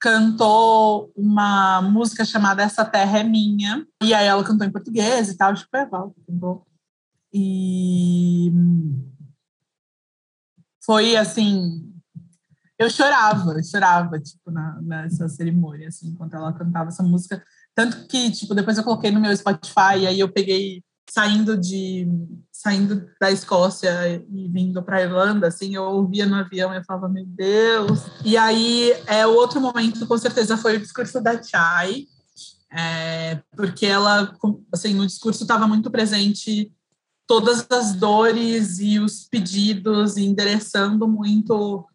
cantou 0.00 1.10
uma 1.16 1.80
música 1.80 2.24
chamada 2.24 2.62
Essa 2.62 2.84
Terra 2.84 3.20
é 3.20 3.24
Minha. 3.24 3.86
E 4.02 4.12
aí 4.12 4.26
ela 4.26 4.44
cantou 4.44 4.66
em 4.66 4.72
português 4.72 5.30
e 5.30 5.36
tal, 5.36 5.56
foi 5.56 5.80
a 5.80 5.84
Val 5.86 6.14
cantou. 6.26 6.66
E 7.32 8.52
foi 10.84 11.16
assim, 11.16 11.93
eu 12.78 12.90
chorava, 12.90 13.62
chorava, 13.62 14.18
tipo, 14.18 14.50
na, 14.50 14.80
nessa 14.82 15.28
cerimônia, 15.28 15.88
assim, 15.88 16.08
enquanto 16.08 16.34
ela 16.34 16.52
cantava 16.52 16.88
essa 16.88 17.02
música. 17.02 17.42
Tanto 17.74 18.06
que, 18.06 18.30
tipo, 18.30 18.54
depois 18.54 18.76
eu 18.76 18.84
coloquei 18.84 19.10
no 19.10 19.20
meu 19.20 19.36
Spotify, 19.36 20.06
aí 20.06 20.20
eu 20.20 20.32
peguei 20.32 20.82
saindo 21.08 21.56
de 21.56 22.08
saindo 22.50 23.06
da 23.20 23.30
Escócia 23.30 23.90
e 24.32 24.48
vindo 24.48 24.82
para 24.82 25.02
Irlanda, 25.02 25.48
assim, 25.48 25.74
eu 25.74 25.82
ouvia 25.82 26.24
no 26.24 26.34
avião 26.34 26.72
e 26.72 26.78
eu 26.78 26.84
falava, 26.84 27.10
meu 27.10 27.26
Deus. 27.26 28.00
E 28.24 28.38
aí, 28.38 28.90
é, 29.06 29.26
o 29.26 29.34
outro 29.34 29.60
momento, 29.60 30.06
com 30.06 30.16
certeza, 30.16 30.56
foi 30.56 30.76
o 30.76 30.80
discurso 30.80 31.20
da 31.20 31.40
Chai, 31.42 32.06
é, 32.72 33.42
porque 33.54 33.84
ela, 33.84 34.34
assim, 34.72 34.94
no 34.94 35.06
discurso 35.06 35.42
estava 35.42 35.68
muito 35.68 35.90
presente 35.90 36.72
todas 37.26 37.66
as 37.70 37.92
dores 37.92 38.78
e 38.78 38.98
os 38.98 39.28
pedidos, 39.28 40.16
e 40.16 40.24
endereçando 40.24 41.06
muito 41.06 41.86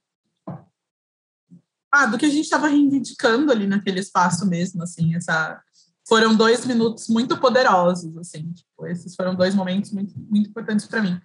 ah, 1.91 2.05
do 2.05 2.17
que 2.17 2.25
a 2.25 2.29
gente 2.29 2.43
estava 2.43 2.67
reivindicando 2.67 3.51
ali 3.51 3.65
naquele 3.65 3.99
espaço 3.99 4.45
mesmo, 4.47 4.83
assim, 4.83 5.15
essa 5.15 5.61
foram 6.07 6.35
dois 6.35 6.65
minutos 6.65 7.07
muito 7.07 7.37
poderosos, 7.37 8.17
assim, 8.17 8.51
tipo, 8.51 8.87
esses 8.87 9.15
foram 9.15 9.35
dois 9.35 9.53
momentos 9.53 9.91
muito, 9.91 10.13
muito 10.17 10.49
importantes 10.49 10.87
para 10.87 11.03
mim. 11.03 11.21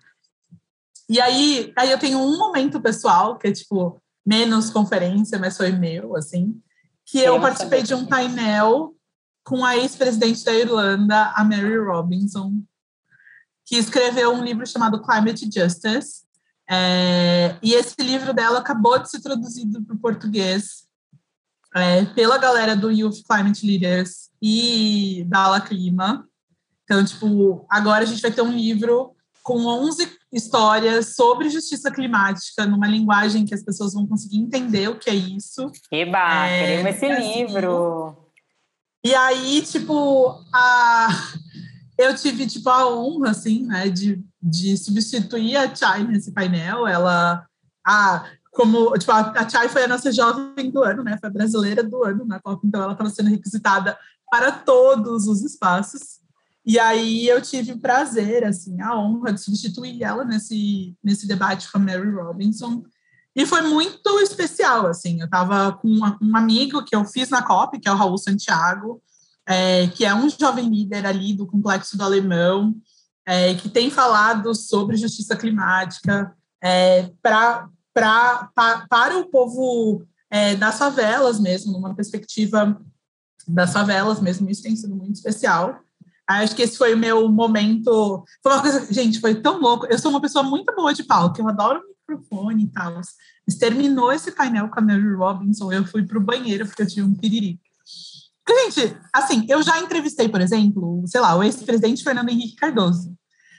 E 1.09 1.20
aí, 1.20 1.72
aí 1.77 1.90
eu 1.90 1.98
tenho 1.98 2.18
um 2.18 2.38
momento 2.38 2.81
pessoal, 2.81 3.38
que 3.38 3.48
é, 3.48 3.53
tipo, 3.53 4.00
menos 4.24 4.70
conferência, 4.70 5.38
mas 5.38 5.57
foi 5.57 5.72
meu, 5.72 6.16
assim, 6.16 6.61
que 7.07 7.18
eu, 7.18 7.37
eu 7.37 7.40
participei 7.40 7.83
de 7.83 7.94
um 7.94 8.07
painel 8.07 8.94
com 9.42 9.64
a 9.64 9.77
ex-presidente 9.77 10.44
da 10.44 10.55
Irlanda, 10.55 11.33
a 11.35 11.44
Mary 11.44 11.79
Robinson, 11.79 12.62
que 13.66 13.77
escreveu 13.77 14.33
um 14.33 14.44
livro 14.44 14.66
chamado 14.66 15.03
Climate 15.03 15.48
Justice, 15.50 16.23
é, 16.68 17.57
e 17.62 17.74
esse 17.74 18.00
livro 18.00 18.33
dela 18.33 18.59
acabou 18.59 18.98
de 18.98 19.11
ser 19.11 19.20
traduzido 19.20 19.83
para 19.83 19.94
o 19.94 19.98
português 19.98 20.85
é, 21.74 22.05
pela 22.07 22.38
galera 22.38 22.77
do 22.77 22.90
Youth 22.90 23.22
Climate 23.29 23.66
Leaders 23.66 24.31
e 24.40 25.24
da 25.29 25.40
Ala 25.40 25.61
Clima. 25.61 26.27
Então, 26.85 27.05
tipo, 27.05 27.66
agora 27.68 28.05
a 28.05 28.07
gente 28.07 28.22
vai 28.22 28.31
ter 28.31 28.42
um 28.42 28.53
livro 28.53 29.14
com 29.42 29.66
11 29.66 30.11
histórias 30.33 31.14
sobre 31.14 31.50
justiça 31.50 31.90
climática, 31.90 32.64
numa 32.64 32.87
linguagem 32.87 33.44
que 33.44 33.55
as 33.55 33.62
pessoas 33.62 33.92
vão 33.92 34.07
conseguir 34.07 34.38
entender 34.38 34.88
o 34.88 34.98
que 34.98 35.11
é 35.11 35.14
isso. 35.14 35.70
Eba, 35.92 36.46
é, 36.46 36.61
queremos 36.61 37.03
esse 37.03 37.38
livro! 37.38 38.31
E 39.05 39.14
aí, 39.14 39.61
tipo, 39.61 40.42
a... 40.50 41.09
eu 41.98 42.14
tive, 42.14 42.46
tipo, 42.46 42.68
a 42.68 42.88
honra, 42.88 43.30
assim, 43.30 43.66
né, 43.66 43.88
de, 43.88 44.24
de 44.42 44.76
substituir 44.76 45.57
a 45.57 45.74
Chai 45.74 46.04
nesse 46.04 46.33
painel. 46.33 46.87
Ela... 46.87 47.46
A, 47.87 48.24
como, 48.54 48.96
tipo, 48.96 49.12
a, 49.12 49.48
Chai 49.48 49.68
foi 49.68 49.85
a 49.85 49.88
nossa 49.88 50.12
jovem 50.12 50.70
do 50.70 50.83
ano, 50.83 51.02
né? 51.02 51.18
Foi 51.20 51.28
a 51.28 51.33
brasileira 51.33 51.83
do 51.83 52.04
ano 52.04 52.24
na 52.24 52.40
Copa, 52.40 52.64
então 52.64 52.83
ela 52.83 52.92
estava 52.92 53.11
sendo 53.11 53.28
requisitada 53.28 53.98
para 54.30 54.52
todos 54.52 55.26
os 55.26 55.42
espaços. 55.42 56.20
E 56.64 56.78
aí 56.78 57.28
eu 57.28 57.42
tive 57.42 57.72
o 57.72 57.78
prazer, 57.78 58.44
assim, 58.44 58.80
a 58.80 58.96
honra 58.96 59.33
de 59.33 59.40
substituir 59.40 60.02
ela 60.02 60.24
nesse, 60.24 60.96
nesse 61.04 61.26
debate 61.26 61.70
com 61.70 61.78
a 61.78 61.80
Mary 61.80 62.11
Robinson. 62.11 62.83
E 63.37 63.44
foi 63.44 63.62
muito 63.62 64.20
especial, 64.20 64.87
assim. 64.87 65.20
Eu 65.20 65.26
estava 65.26 65.72
com 65.72 65.88
um 66.22 66.37
amigo 66.37 66.85
que 66.85 66.96
eu 66.96 67.04
fiz 67.04 67.28
na 67.28 67.42
COP, 67.42 67.80
que 67.80 67.88
é 67.88 67.92
o 67.92 67.96
Raul 67.96 68.16
Santiago, 68.16 69.02
é, 69.46 69.88
que 69.88 70.04
é 70.04 70.14
um 70.14 70.28
jovem 70.28 70.68
líder 70.68 71.07
ali 71.07 71.35
do 71.35 71.46
Complexo 71.46 71.96
do 71.96 72.04
Alemão, 72.04 72.74
é, 73.26 73.54
que 73.54 73.68
tem 73.68 73.90
falado 73.90 74.54
sobre 74.54 74.96
justiça 74.96 75.37
climática 75.37 76.35
é, 76.62 77.11
pra, 77.22 77.68
pra, 77.92 78.50
para 78.88 79.18
o 79.18 79.26
povo 79.26 80.04
é, 80.30 80.54
das 80.57 80.78
favelas 80.78 81.38
mesmo, 81.38 81.72
numa 81.72 81.94
perspectiva 81.94 82.80
das 83.46 83.72
favelas 83.72 84.20
mesmo, 84.20 84.48
isso 84.50 84.62
tem 84.62 84.74
sido 84.74 84.96
muito 84.96 85.16
especial. 85.16 85.78
Acho 86.26 86.57
que 86.57 86.62
esse 86.62 86.78
foi 86.78 86.94
o 86.94 86.98
meu 86.98 87.28
momento. 87.28 88.24
Foi 88.42 88.52
uma 88.52 88.62
coisa, 88.62 88.90
gente, 88.90 89.20
foi 89.20 89.35
tão 89.35 89.61
louco. 89.61 89.87
Eu 89.87 89.98
sou 89.98 90.11
uma 90.11 90.22
pessoa 90.22 90.42
muito 90.42 90.74
boa 90.74 90.94
de 90.94 91.04
palco, 91.04 91.38
eu 91.38 91.48
adoro 91.48 91.83
microfone 92.09 92.64
e 92.64 92.68
tal. 92.68 93.00
Terminou 93.59 94.12
esse 94.12 94.33
painel 94.33 94.68
com 94.68 94.78
a 94.78 94.83
Mary 94.83 95.14
Robinson, 95.14 95.72
eu 95.72 95.85
fui 95.85 96.07
para 96.07 96.18
o 96.18 96.22
banheiro 96.22 96.66
porque 96.66 96.83
eu 96.83 96.87
tinha 96.87 97.04
um 97.04 97.14
piriri. 97.14 97.61
Gente, 98.46 98.96
assim, 99.12 99.46
eu 99.48 99.62
já 99.62 99.78
entrevistei, 99.80 100.28
por 100.28 100.40
exemplo, 100.40 101.02
sei 101.07 101.20
lá, 101.20 101.35
o 101.35 101.42
ex-presidente 101.42 102.04
Fernando 102.04 102.28
Henrique 102.28 102.57
Cardoso. 102.57 103.14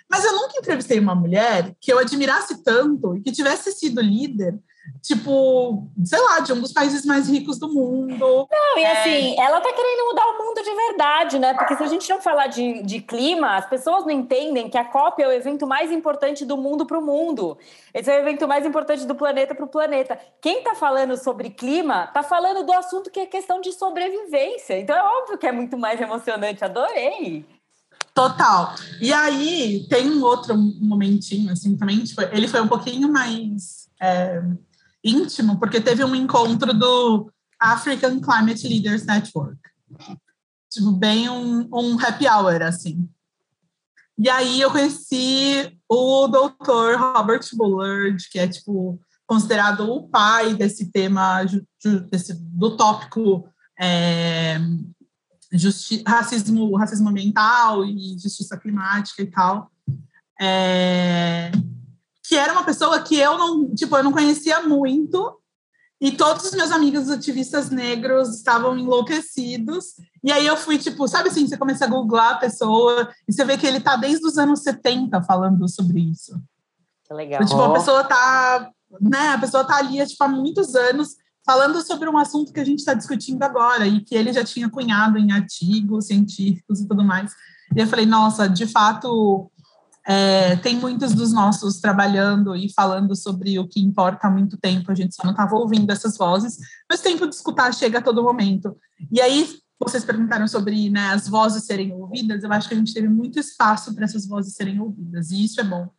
Mas 0.09 0.23
eu 0.23 0.33
nunca 0.33 0.57
entrevistei 0.57 0.99
uma 0.99 1.15
mulher 1.15 1.75
que 1.81 1.91
eu 1.91 1.97
admirasse 1.97 2.63
tanto 2.63 3.15
e 3.15 3.21
que 3.21 3.31
tivesse 3.31 3.71
sido 3.71 4.01
líder 4.01 4.59
tipo, 5.05 5.87
sei 6.03 6.19
lá, 6.19 6.39
de 6.39 6.51
um 6.51 6.59
dos 6.59 6.73
países 6.73 7.05
mais 7.05 7.29
ricos 7.29 7.59
do 7.59 7.69
mundo. 7.71 8.47
Não, 8.51 8.77
e 8.77 8.83
é... 8.83 8.91
assim, 8.91 9.39
ela 9.39 9.61
tá 9.61 9.71
querendo 9.71 10.05
mudar 10.07 10.25
o 10.25 10.43
mundo 10.43 10.63
de 10.63 10.75
verdade, 10.75 11.37
né? 11.39 11.53
Porque 11.53 11.75
se 11.75 11.83
a 11.83 11.87
gente 11.87 12.09
não 12.09 12.19
falar 12.19 12.47
de, 12.47 12.81
de 12.81 13.01
clima, 13.01 13.55
as 13.55 13.69
pessoas 13.69 14.03
não 14.03 14.11
entendem 14.11 14.67
que 14.67 14.77
a 14.77 14.83
COP 14.83 15.21
é 15.21 15.27
o 15.27 15.31
evento 15.31 15.67
mais 15.67 15.91
importante 15.91 16.43
do 16.43 16.57
mundo 16.57 16.87
para 16.87 16.97
o 16.97 17.05
mundo. 17.05 17.55
Esse 17.93 18.09
é 18.09 18.17
o 18.17 18.21
evento 18.21 18.47
mais 18.47 18.65
importante 18.65 19.05
do 19.05 19.13
planeta 19.13 19.53
para 19.53 19.65
o 19.65 19.67
planeta. 19.67 20.19
Quem 20.41 20.63
tá 20.63 20.73
falando 20.73 21.15
sobre 21.17 21.51
clima, 21.51 22.07
tá 22.07 22.23
falando 22.23 22.65
do 22.65 22.73
assunto 22.73 23.11
que 23.11 23.19
é 23.19 23.25
questão 23.27 23.61
de 23.61 23.73
sobrevivência. 23.73 24.79
Então 24.79 24.95
é 24.95 25.03
óbvio 25.03 25.37
que 25.37 25.45
é 25.45 25.51
muito 25.51 25.77
mais 25.77 26.01
emocionante. 26.01 26.65
Adorei. 26.65 27.45
Total. 28.11 28.73
E 28.99 29.13
aí 29.13 29.85
tem 29.87 30.09
um 30.09 30.23
outro 30.23 30.57
momentinho, 30.57 31.51
assim, 31.51 31.77
também, 31.77 32.03
tipo, 32.03 32.21
ele 32.21 32.47
foi 32.47 32.61
um 32.61 32.67
pouquinho 32.67 33.11
mais. 33.11 33.87
É 34.01 34.41
íntimo, 35.05 35.59
porque 35.59 35.79
teve 35.79 36.03
um 36.03 36.15
encontro 36.15 36.73
do 36.73 37.31
African 37.59 38.19
Climate 38.19 38.67
Leaders 38.67 39.05
Network. 39.05 39.59
Tipo, 40.69 40.91
bem 40.91 41.29
um, 41.29 41.69
um 41.71 41.99
happy 41.99 42.27
hour, 42.27 42.61
assim. 42.63 43.07
E 44.17 44.29
aí 44.29 44.59
eu 44.59 44.71
conheci 44.71 45.77
o 45.87 46.27
doutor 46.27 46.97
Robert 46.97 47.41
Bullard, 47.53 48.17
que 48.29 48.39
é, 48.39 48.47
tipo, 48.47 48.99
considerado 49.27 49.89
o 49.89 50.07
pai 50.07 50.53
desse 50.55 50.91
tema, 50.91 51.43
desse, 52.09 52.33
do 52.33 52.75
tópico 52.75 53.47
é, 53.79 54.57
justi 55.51 56.03
racismo, 56.07 56.75
racismo 56.75 57.09
ambiental 57.09 57.85
e 57.85 58.17
justiça 58.17 58.57
climática 58.57 59.21
e 59.21 59.27
tal. 59.27 59.69
É, 60.41 61.51
que 62.27 62.35
era 62.35 62.53
uma 62.53 62.63
pessoa 62.63 63.01
que 63.01 63.17
eu 63.17 63.37
não, 63.37 63.73
tipo, 63.73 63.95
eu 63.95 64.03
não 64.03 64.11
conhecia 64.11 64.61
muito, 64.63 65.39
e 65.99 66.11
todos 66.11 66.45
os 66.45 66.51
meus 66.51 66.71
amigos 66.71 67.09
ativistas 67.09 67.69
negros 67.69 68.35
estavam 68.35 68.77
enlouquecidos. 68.77 69.95
E 70.23 70.31
aí 70.31 70.45
eu 70.45 70.57
fui, 70.57 70.77
tipo, 70.77 71.07
sabe 71.07 71.29
assim, 71.29 71.47
você 71.47 71.57
começa 71.57 71.85
a 71.85 71.87
googlar 71.87 72.33
a 72.33 72.37
pessoa 72.37 73.09
e 73.27 73.33
você 73.33 73.45
vê 73.45 73.57
que 73.57 73.65
ele 73.65 73.79
tá 73.79 73.95
desde 73.95 74.25
os 74.25 74.37
anos 74.37 74.61
70 74.61 75.23
falando 75.23 75.67
sobre 75.69 75.99
isso. 76.01 76.39
Que 77.05 77.13
legal. 77.13 77.41
Então, 77.41 77.57
tipo, 77.57 77.71
a 77.71 77.73
pessoa 77.73 78.03
tá, 78.03 78.69
né, 78.99 79.29
a 79.29 79.37
pessoa 79.39 79.63
tá 79.63 79.77
ali, 79.77 80.05
tipo, 80.05 80.23
há 80.23 80.27
muitos 80.27 80.75
anos 80.75 81.15
falando 81.45 81.81
sobre 81.81 82.09
um 82.09 82.17
assunto 82.17 82.51
que 82.51 82.59
a 82.59 82.65
gente 82.65 82.79
está 82.79 82.93
discutindo 82.93 83.41
agora 83.43 83.87
e 83.87 84.01
que 84.01 84.15
ele 84.15 84.33
já 84.33 84.43
tinha 84.43 84.69
cunhado 84.69 85.17
em 85.17 85.31
artigos 85.31 86.07
científicos 86.07 86.81
e 86.81 86.87
tudo 86.87 87.03
mais. 87.03 87.31
E 87.75 87.79
eu 87.79 87.87
falei, 87.87 88.05
nossa, 88.05 88.49
de 88.49 88.67
fato, 88.67 89.49
é, 90.07 90.55
tem 90.57 90.75
muitos 90.75 91.13
dos 91.13 91.33
nossos 91.33 91.79
trabalhando 91.79 92.55
e 92.55 92.71
falando 92.73 93.15
sobre 93.15 93.57
o 93.57 93.67
que 93.67 93.79
importa 93.79 94.27
há 94.27 94.31
muito 94.31 94.57
tempo, 94.57 94.91
a 94.91 94.95
gente 94.95 95.15
só 95.15 95.23
não 95.23 95.31
estava 95.31 95.55
ouvindo 95.55 95.91
essas 95.91 96.17
vozes, 96.17 96.57
mas 96.89 96.99
o 96.99 97.03
tempo 97.03 97.27
de 97.27 97.35
escutar 97.35 97.73
chega 97.73 97.99
a 97.99 98.01
todo 98.01 98.23
momento. 98.23 98.75
E 99.11 99.19
aí, 99.19 99.49
vocês 99.79 100.05
perguntaram 100.05 100.47
sobre 100.47 100.89
né, 100.89 101.09
as 101.09 101.27
vozes 101.27 101.65
serem 101.65 101.91
ouvidas, 101.93 102.43
eu 102.43 102.51
acho 102.53 102.67
que 102.67 102.75
a 102.75 102.77
gente 102.77 102.93
teve 102.93 103.09
muito 103.09 103.39
espaço 103.39 103.93
para 103.93 104.05
essas 104.05 104.27
vozes 104.27 104.53
serem 104.53 104.79
ouvidas, 104.79 105.31
e 105.31 105.43
isso 105.43 105.59
é 105.59 105.63
bom 105.63 105.89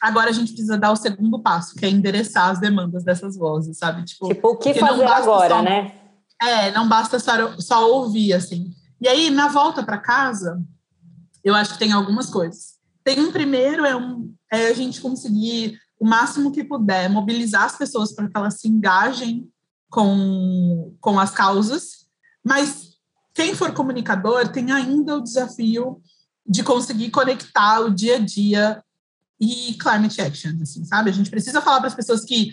agora 0.00 0.30
a 0.30 0.32
gente 0.32 0.52
precisa 0.52 0.78
dar 0.78 0.92
o 0.92 0.96
segundo 0.96 1.40
passo, 1.40 1.74
que 1.74 1.84
é 1.84 1.90
endereçar 1.90 2.50
as 2.50 2.58
demandas 2.58 3.04
dessas 3.04 3.36
vozes, 3.36 3.78
sabe? 3.78 4.04
Tipo, 4.04 4.28
tipo 4.28 4.48
o 4.48 4.56
que 4.56 4.74
fazer 4.74 5.04
agora, 5.04 5.56
só, 5.56 5.62
né? 5.62 5.92
É, 6.40 6.70
não 6.70 6.88
basta 6.88 7.18
só, 7.18 7.58
só 7.58 7.90
ouvir, 7.90 8.32
assim. 8.32 8.70
E 9.00 9.08
aí, 9.08 9.30
na 9.30 9.48
volta 9.48 9.82
para 9.82 9.98
casa, 9.98 10.62
eu 11.42 11.54
acho 11.54 11.72
que 11.72 11.78
tem 11.78 11.92
algumas 11.92 12.30
coisas. 12.30 12.77
Tem 13.08 13.20
um 13.20 13.32
primeiro, 13.32 13.86
é, 13.86 13.96
um, 13.96 14.34
é 14.52 14.66
a 14.66 14.74
gente 14.74 15.00
conseguir, 15.00 15.80
o 15.98 16.06
máximo 16.06 16.52
que 16.52 16.62
puder, 16.62 17.08
mobilizar 17.08 17.62
as 17.62 17.74
pessoas 17.74 18.12
para 18.12 18.28
que 18.28 18.36
elas 18.36 18.60
se 18.60 18.68
engajem 18.68 19.48
com, 19.88 20.94
com 21.00 21.18
as 21.18 21.30
causas, 21.30 22.06
mas 22.44 22.98
quem 23.32 23.54
for 23.54 23.72
comunicador 23.72 24.48
tem 24.48 24.72
ainda 24.72 25.16
o 25.16 25.22
desafio 25.22 26.02
de 26.46 26.62
conseguir 26.62 27.10
conectar 27.10 27.80
o 27.80 27.88
dia 27.88 28.16
a 28.16 28.18
dia 28.18 28.84
e 29.40 29.72
climate 29.80 30.20
action, 30.20 30.52
assim, 30.60 30.84
sabe? 30.84 31.08
A 31.08 31.14
gente 31.14 31.30
precisa 31.30 31.62
falar 31.62 31.78
para 31.78 31.88
as 31.88 31.94
pessoas 31.94 32.26
que 32.26 32.52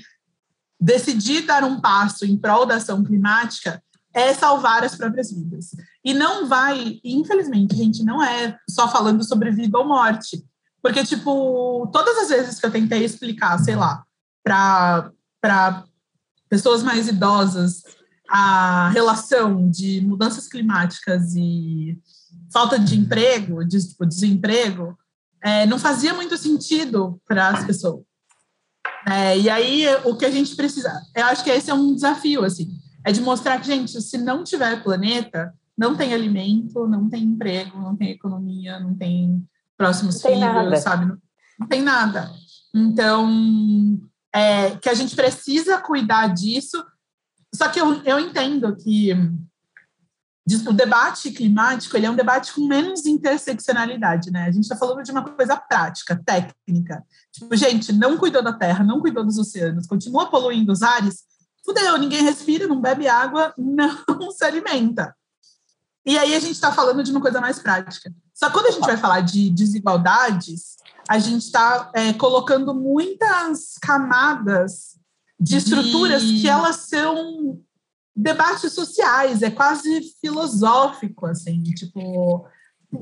decidir 0.80 1.42
dar 1.42 1.66
um 1.66 1.82
passo 1.82 2.24
em 2.24 2.38
prol 2.38 2.66
da 2.66 2.76
ação 2.76 3.04
climática 3.04 3.84
é 4.14 4.34
salvar 4.34 4.86
as 4.86 4.96
próprias 4.96 5.34
vidas. 5.34 5.72
E 6.06 6.14
não 6.14 6.48
vai, 6.48 7.00
infelizmente, 7.04 7.76
gente 7.76 8.04
não 8.04 8.22
é 8.22 8.56
só 8.70 8.88
falando 8.88 9.24
sobre 9.24 9.50
vida 9.50 9.80
ou 9.80 9.88
morte. 9.88 10.46
Porque, 10.80 11.04
tipo, 11.04 11.90
todas 11.92 12.16
as 12.20 12.30
vezes 12.30 12.60
que 12.60 12.66
eu 12.68 12.72
tentei 12.72 13.04
explicar, 13.04 13.58
sei 13.58 13.76
lá, 13.76 14.04
para 14.44 15.84
pessoas 16.48 16.84
mais 16.84 17.08
idosas 17.08 17.82
a 18.30 18.90
relação 18.90 19.68
de 19.68 20.00
mudanças 20.02 20.48
climáticas 20.48 21.36
e 21.36 22.00
falta 22.54 22.78
de 22.78 22.96
emprego, 22.96 23.66
de 23.66 23.88
tipo, 23.88 24.06
desemprego, 24.06 24.96
é, 25.44 25.66
não 25.66 25.80
fazia 25.80 26.14
muito 26.14 26.38
sentido 26.38 27.20
para 27.28 27.50
as 27.50 27.66
pessoas. 27.66 28.04
É, 29.08 29.38
e 29.40 29.50
aí, 29.50 29.86
o 30.04 30.16
que 30.16 30.26
a 30.26 30.32
gente 30.32 30.56
precisa, 30.56 31.02
eu 31.16 31.26
acho 31.26 31.44
que 31.44 31.50
esse 31.50 31.70
é 31.70 31.74
um 31.74 31.96
desafio, 31.96 32.44
assim, 32.44 32.70
é 33.04 33.12
de 33.12 33.22
mostrar 33.22 33.60
que, 33.60 33.68
gente, 33.68 34.00
se 34.02 34.18
não 34.18 34.44
tiver 34.44 34.84
planeta, 34.84 35.54
não 35.78 35.96
tem 35.96 36.14
alimento, 36.14 36.88
não 36.88 37.10
tem 37.10 37.24
emprego, 37.24 37.80
não 37.80 37.96
tem 37.96 38.12
economia, 38.12 38.80
não 38.80 38.96
tem 38.96 39.46
próximos 39.78 40.24
não 40.24 40.32
filhos, 40.32 40.70
tem 40.70 40.82
sabe? 40.82 41.06
Não, 41.06 41.18
não, 41.60 41.68
tem 41.68 41.82
nada. 41.82 42.32
Então, 42.74 44.00
é, 44.34 44.72
que 44.78 44.90
a 44.90 44.94
gente 44.94 45.16
precisa 45.16 45.80
cuidar 45.80 46.28
disso, 46.34 46.84
só 47.54 47.68
que 47.70 47.80
eu, 47.80 48.02
eu 48.04 48.20
entendo 48.20 48.76
que 48.76 49.14
o 50.68 50.74
debate 50.74 51.32
climático 51.32 51.98
ele 51.98 52.06
é 52.06 52.10
um 52.10 52.16
debate 52.16 52.54
com 52.54 52.68
menos 52.68 53.06
interseccionalidade, 53.06 54.30
né? 54.32 54.44
A 54.44 54.52
gente 54.52 54.64
está 54.64 54.76
falando 54.76 55.04
de 55.04 55.12
uma 55.12 55.24
coisa 55.24 55.58
prática, 55.58 56.22
técnica. 56.24 57.04
Tipo, 57.32 57.56
gente, 57.56 57.92
não 57.92 58.18
cuidou 58.18 58.44
da 58.44 58.54
terra, 58.54 58.84
não 58.84 59.02
cuidou 59.02 59.26
dos 59.26 59.40
oceanos, 59.40 59.88
continua 59.88 60.30
poluindo 60.30 60.72
os 60.72 60.84
ares, 60.84 61.24
fudeu, 61.66 61.98
ninguém 61.98 62.22
respira, 62.22 62.68
não 62.68 62.80
bebe 62.80 63.08
água, 63.08 63.54
não 63.58 64.32
se 64.32 64.46
alimenta. 64.46 65.16
E 66.06 66.18
aí 66.18 66.36
a 66.36 66.40
gente 66.40 66.52
está 66.54 66.72
falando 66.72 67.04
de 67.04 67.12
uma 67.12 67.22
coisa 67.22 67.42
mais 67.42 67.60
prática. 67.60 68.14
Só 68.34 68.50
quando 68.52 68.68
a 68.68 68.72
gente 68.72 68.86
vai 68.86 68.98
falar 68.98 69.22
de 69.22 69.50
desigualdades, 69.50 70.76
a 71.10 71.18
gente 71.18 71.44
está 71.44 71.90
é, 71.94 72.14
colocando 72.14 72.74
muitas 72.74 73.76
camadas 73.82 75.00
de 75.40 75.58
estruturas 75.58 76.22
de... 76.22 76.42
que 76.42 76.48
elas 76.48 76.88
são 76.88 77.60
debates 78.16 78.72
sociais, 78.72 79.42
é 79.42 79.52
quase 79.52 80.02
filosófico, 80.22 81.26
assim, 81.26 81.62
tipo, 81.64 82.48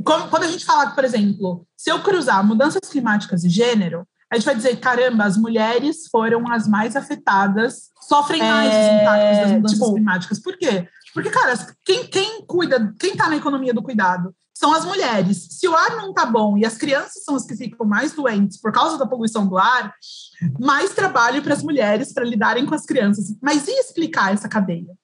quando 0.04 0.44
a 0.44 0.48
gente 0.48 0.66
fala, 0.66 0.90
por 0.90 1.06
exemplo, 1.06 1.68
se 1.78 1.92
eu 1.92 2.02
cruzar 2.02 2.44
mudanças 2.44 2.90
climáticas 2.90 3.44
e 3.44 3.50
gênero, 3.50 4.08
a 4.32 4.36
gente 4.36 4.46
vai 4.46 4.56
dizer, 4.56 4.76
caramba, 4.78 5.26
as 5.26 5.38
mulheres 5.38 6.08
foram 6.10 6.52
as 6.52 6.68
mais 6.68 6.96
afetadas, 6.96 7.92
sofrem 8.02 8.42
mais 8.42 8.74
é... 8.74 8.80
os 8.80 9.02
impactos 9.02 9.38
das 9.38 9.52
mudanças 9.52 9.78
tipo... 9.78 9.94
climáticas. 9.94 10.40
Por 10.40 10.58
quê? 10.58 10.90
Porque, 11.14 11.30
cara, 11.30 11.54
quem, 11.86 12.08
quem 12.08 12.44
cuida, 12.46 12.94
quem 13.00 13.12
está 13.12 13.30
na 13.30 13.38
economia 13.38 13.74
do 13.74 13.84
cuidado 13.84 14.34
são 14.54 14.74
as 14.74 14.86
mulheres. 14.86 15.48
Se 15.52 15.68
o 15.68 15.76
ar 15.76 15.96
não 15.96 16.10
está 16.10 16.26
bom 16.26 16.58
e 16.58 16.66
as 16.66 16.78
crianças 16.78 17.24
são 17.24 17.36
as 17.36 17.46
que 17.46 17.56
ficam 17.56 17.86
mais 17.86 18.14
doentes 18.14 18.60
por 18.60 18.72
causa 18.72 18.98
da 18.98 19.06
poluição 19.06 19.48
do 19.48 19.58
ar, 19.58 19.94
mais 20.60 20.94
trabalho 20.94 21.42
para 21.42 21.54
as 21.54 21.64
mulheres 21.64 22.14
para 22.14 22.26
lidarem 22.26 22.66
com 22.66 22.76
as 22.76 22.86
crianças. 22.86 23.36
Mas 23.42 23.68
e 23.68 23.72
explicar 23.72 24.34
essa 24.34 24.48
cadeia? 24.48 24.96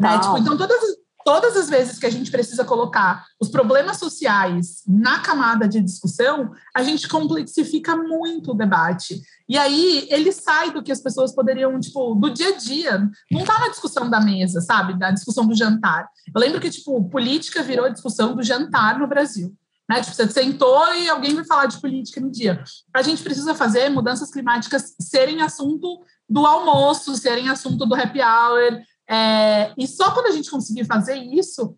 Né? 0.00 0.18
Tipo, 0.18 0.38
então, 0.38 0.56
todas, 0.56 0.80
todas 1.26 1.56
as 1.56 1.68
vezes 1.68 1.98
que 1.98 2.06
a 2.06 2.10
gente 2.10 2.30
precisa 2.30 2.64
colocar 2.64 3.26
os 3.40 3.48
problemas 3.48 3.96
sociais 3.96 4.84
na 4.86 5.18
camada 5.18 5.66
de 5.66 5.80
discussão, 5.80 6.52
a 6.72 6.84
gente 6.84 7.08
complexifica 7.08 7.96
muito 7.96 8.52
o 8.52 8.54
debate. 8.54 9.20
E 9.48 9.58
aí 9.58 10.06
ele 10.08 10.30
sai 10.30 10.70
do 10.70 10.84
que 10.84 10.92
as 10.92 11.00
pessoas 11.00 11.34
poderiam, 11.34 11.80
tipo, 11.80 12.14
do 12.14 12.30
dia 12.30 12.50
a 12.50 12.56
dia. 12.56 13.10
Não 13.28 13.44
tá 13.44 13.58
na 13.58 13.70
discussão 13.70 14.08
da 14.08 14.20
mesa, 14.20 14.60
sabe? 14.60 14.96
Da 14.96 15.10
discussão 15.10 15.44
do 15.44 15.56
jantar. 15.56 16.08
Eu 16.32 16.40
lembro 16.40 16.60
que, 16.60 16.70
tipo, 16.70 17.10
política 17.10 17.60
virou 17.60 17.86
a 17.86 17.90
discussão 17.90 18.36
do 18.36 18.42
jantar 18.44 18.96
no 18.96 19.08
Brasil. 19.08 19.52
Né? 19.90 20.00
Tipo, 20.02 20.14
você 20.14 20.30
sentou 20.30 20.94
e 20.94 21.08
alguém 21.08 21.34
vai 21.34 21.44
falar 21.44 21.66
de 21.66 21.80
política 21.80 22.20
no 22.20 22.30
dia. 22.30 22.62
A 22.94 23.02
gente 23.02 23.24
precisa 23.24 23.52
fazer 23.52 23.88
mudanças 23.88 24.30
climáticas 24.30 24.94
serem 25.00 25.42
assunto 25.42 26.04
do 26.28 26.46
almoço, 26.46 27.16
serem 27.16 27.48
assunto 27.48 27.84
do 27.84 27.96
happy 27.96 28.20
hour, 28.20 28.80
é, 29.08 29.72
e 29.76 29.86
só 29.86 30.12
quando 30.12 30.26
a 30.26 30.32
gente 30.32 30.50
conseguir 30.50 30.84
fazer 30.84 31.16
isso, 31.16 31.76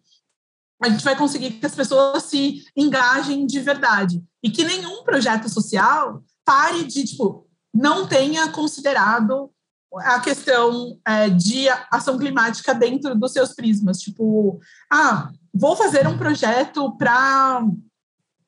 a 0.82 0.88
gente 0.88 1.04
vai 1.04 1.16
conseguir 1.16 1.52
que 1.52 1.66
as 1.66 1.74
pessoas 1.74 2.22
se 2.24 2.64
engajem 2.76 3.46
de 3.46 3.60
verdade. 3.60 4.22
E 4.42 4.50
que 4.50 4.64
nenhum 4.64 5.02
projeto 5.02 5.48
social 5.48 6.22
pare 6.44 6.84
de, 6.84 7.04
tipo, 7.04 7.46
não 7.74 8.06
tenha 8.06 8.50
considerado 8.52 9.50
a 9.96 10.20
questão 10.20 10.98
é, 11.06 11.28
de 11.30 11.68
ação 11.90 12.18
climática 12.18 12.74
dentro 12.74 13.14
dos 13.14 13.32
seus 13.32 13.54
prismas. 13.54 13.98
Tipo, 13.98 14.60
ah, 14.90 15.30
vou 15.52 15.74
fazer 15.74 16.06
um 16.06 16.18
projeto 16.18 16.96
para 16.96 17.66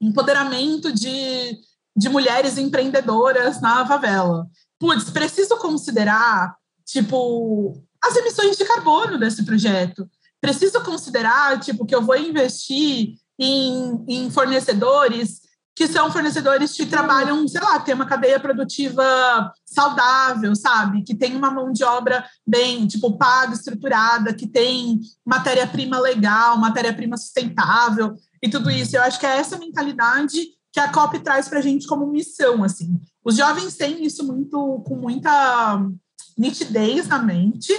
empoderamento 0.00 0.92
de, 0.92 1.58
de 1.96 2.08
mulheres 2.08 2.56
empreendedoras 2.56 3.60
na 3.60 3.86
favela. 3.86 4.46
Putz, 4.78 5.10
preciso 5.10 5.56
considerar, 5.58 6.54
tipo, 6.86 7.82
as 8.04 8.16
emissões 8.16 8.56
de 8.56 8.64
carbono 8.64 9.18
desse 9.18 9.44
projeto. 9.44 10.08
Preciso 10.40 10.82
considerar, 10.82 11.60
tipo, 11.60 11.84
que 11.84 11.94
eu 11.94 12.02
vou 12.02 12.16
investir 12.16 13.14
em, 13.38 14.04
em 14.08 14.30
fornecedores 14.30 15.40
que 15.80 15.88
são 15.88 16.12
fornecedores 16.12 16.74
que 16.74 16.84
trabalham, 16.84 17.48
sei 17.48 17.58
lá, 17.58 17.80
tem 17.80 17.94
uma 17.94 18.04
cadeia 18.04 18.38
produtiva 18.38 19.50
saudável, 19.64 20.54
sabe? 20.54 21.02
Que 21.02 21.14
tem 21.14 21.34
uma 21.34 21.50
mão 21.50 21.72
de 21.72 21.82
obra 21.82 22.22
bem, 22.46 22.86
tipo, 22.86 23.16
paga, 23.16 23.54
estruturada, 23.54 24.34
que 24.34 24.46
tem 24.46 25.00
matéria-prima 25.24 25.98
legal, 25.98 26.58
matéria-prima 26.58 27.16
sustentável 27.16 28.14
e 28.42 28.48
tudo 28.50 28.70
isso. 28.70 28.94
Eu 28.94 29.02
acho 29.02 29.18
que 29.18 29.24
é 29.24 29.38
essa 29.38 29.56
mentalidade 29.56 30.48
que 30.70 30.78
a 30.78 30.92
COP 30.92 31.18
traz 31.20 31.48
para 31.48 31.60
a 31.60 31.62
gente 31.62 31.86
como 31.86 32.06
missão, 32.06 32.62
assim. 32.62 33.00
Os 33.24 33.36
jovens 33.36 33.74
têm 33.74 34.04
isso 34.04 34.22
muito, 34.26 34.82
com 34.86 34.96
muita 34.96 35.80
nitidez 36.40 37.06
na 37.06 37.18
mente. 37.18 37.72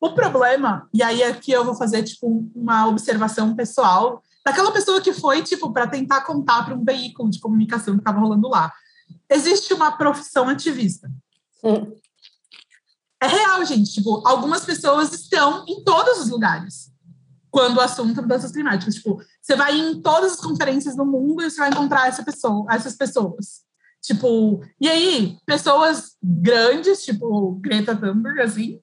O 0.00 0.12
problema, 0.12 0.88
e 0.92 1.02
aí 1.02 1.22
aqui 1.22 1.50
eu 1.50 1.64
vou 1.64 1.74
fazer 1.74 2.02
tipo 2.02 2.50
uma 2.54 2.86
observação 2.86 3.54
pessoal 3.56 4.22
daquela 4.44 4.70
pessoa 4.70 5.00
que 5.00 5.12
foi 5.12 5.42
tipo 5.42 5.72
para 5.72 5.86
tentar 5.86 6.20
contar 6.22 6.64
para 6.64 6.74
um 6.74 6.84
veículo 6.84 7.30
de 7.30 7.40
comunicação 7.40 7.94
que 7.94 8.00
estava 8.00 8.20
rolando 8.20 8.48
lá. 8.48 8.72
Existe 9.30 9.74
uma 9.74 9.92
profissão 9.92 10.48
ativista. 10.48 11.10
Sim. 11.60 11.92
É 13.20 13.26
real, 13.26 13.64
gente. 13.64 13.92
Tipo, 13.92 14.22
algumas 14.26 14.64
pessoas 14.64 15.12
estão 15.12 15.64
em 15.66 15.82
todos 15.82 16.20
os 16.20 16.28
lugares 16.28 16.92
quando 17.50 17.78
o 17.78 17.80
assunto 17.80 18.18
é 18.18 18.22
mudanças 18.22 18.52
climáticas. 18.52 18.94
Tipo, 18.94 19.20
você 19.40 19.56
vai 19.56 19.76
em 19.76 20.00
todas 20.00 20.34
as 20.34 20.40
conferências 20.40 20.94
do 20.94 21.04
mundo 21.04 21.42
e 21.42 21.50
você 21.50 21.58
vai 21.58 21.70
encontrar 21.70 22.06
essa 22.06 22.22
pessoa, 22.22 22.66
essas 22.70 22.96
pessoas. 22.96 23.67
Tipo, 24.08 24.64
e 24.80 24.88
aí, 24.88 25.36
pessoas 25.44 26.16
grandes, 26.22 27.04
tipo 27.04 27.56
Greta 27.60 27.94
Thunberg, 27.94 28.40
assim, 28.40 28.80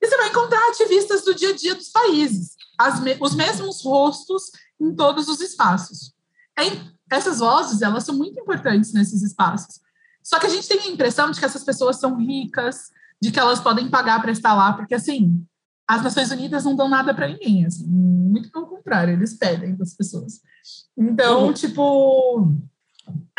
E 0.00 0.06
você 0.06 0.16
vai 0.16 0.30
encontrar 0.30 0.70
ativistas 0.70 1.22
do 1.22 1.34
dia 1.34 1.50
a 1.50 1.54
dia 1.54 1.74
dos 1.74 1.90
países, 1.90 2.56
me 3.02 3.14
os 3.20 3.34
mesmos 3.34 3.84
rostos 3.84 4.44
em 4.80 4.94
todos 4.94 5.28
os 5.28 5.42
espaços. 5.42 6.14
É, 6.58 6.62
essas 7.10 7.40
vozes, 7.40 7.82
elas 7.82 8.04
são 8.04 8.16
muito 8.16 8.40
importantes 8.40 8.94
nesses 8.94 9.22
espaços. 9.22 9.82
Só 10.22 10.38
que 10.38 10.46
a 10.46 10.48
gente 10.50 10.66
tem 10.66 10.80
a 10.80 10.86
impressão 10.86 11.30
de 11.30 11.38
que 11.38 11.44
essas 11.44 11.62
pessoas 11.62 11.96
são 12.00 12.16
ricas, 12.16 12.90
de 13.20 13.30
que 13.30 13.38
elas 13.38 13.60
podem 13.60 13.90
pagar 13.90 14.22
para 14.22 14.32
estar 14.32 14.54
lá, 14.54 14.72
porque 14.72 14.94
assim, 14.94 15.44
as 15.86 16.02
Nações 16.02 16.30
Unidas 16.30 16.64
não 16.64 16.74
dão 16.74 16.88
nada 16.88 17.12
para 17.12 17.28
ninguém, 17.28 17.66
assim, 17.66 17.86
muito 17.86 18.50
pelo 18.50 18.66
contrário, 18.66 19.12
eles 19.12 19.34
pedem 19.34 19.76
das 19.76 19.92
pessoas. 19.92 20.40
Então, 20.96 21.48
uhum. 21.48 21.52
tipo, 21.52 22.50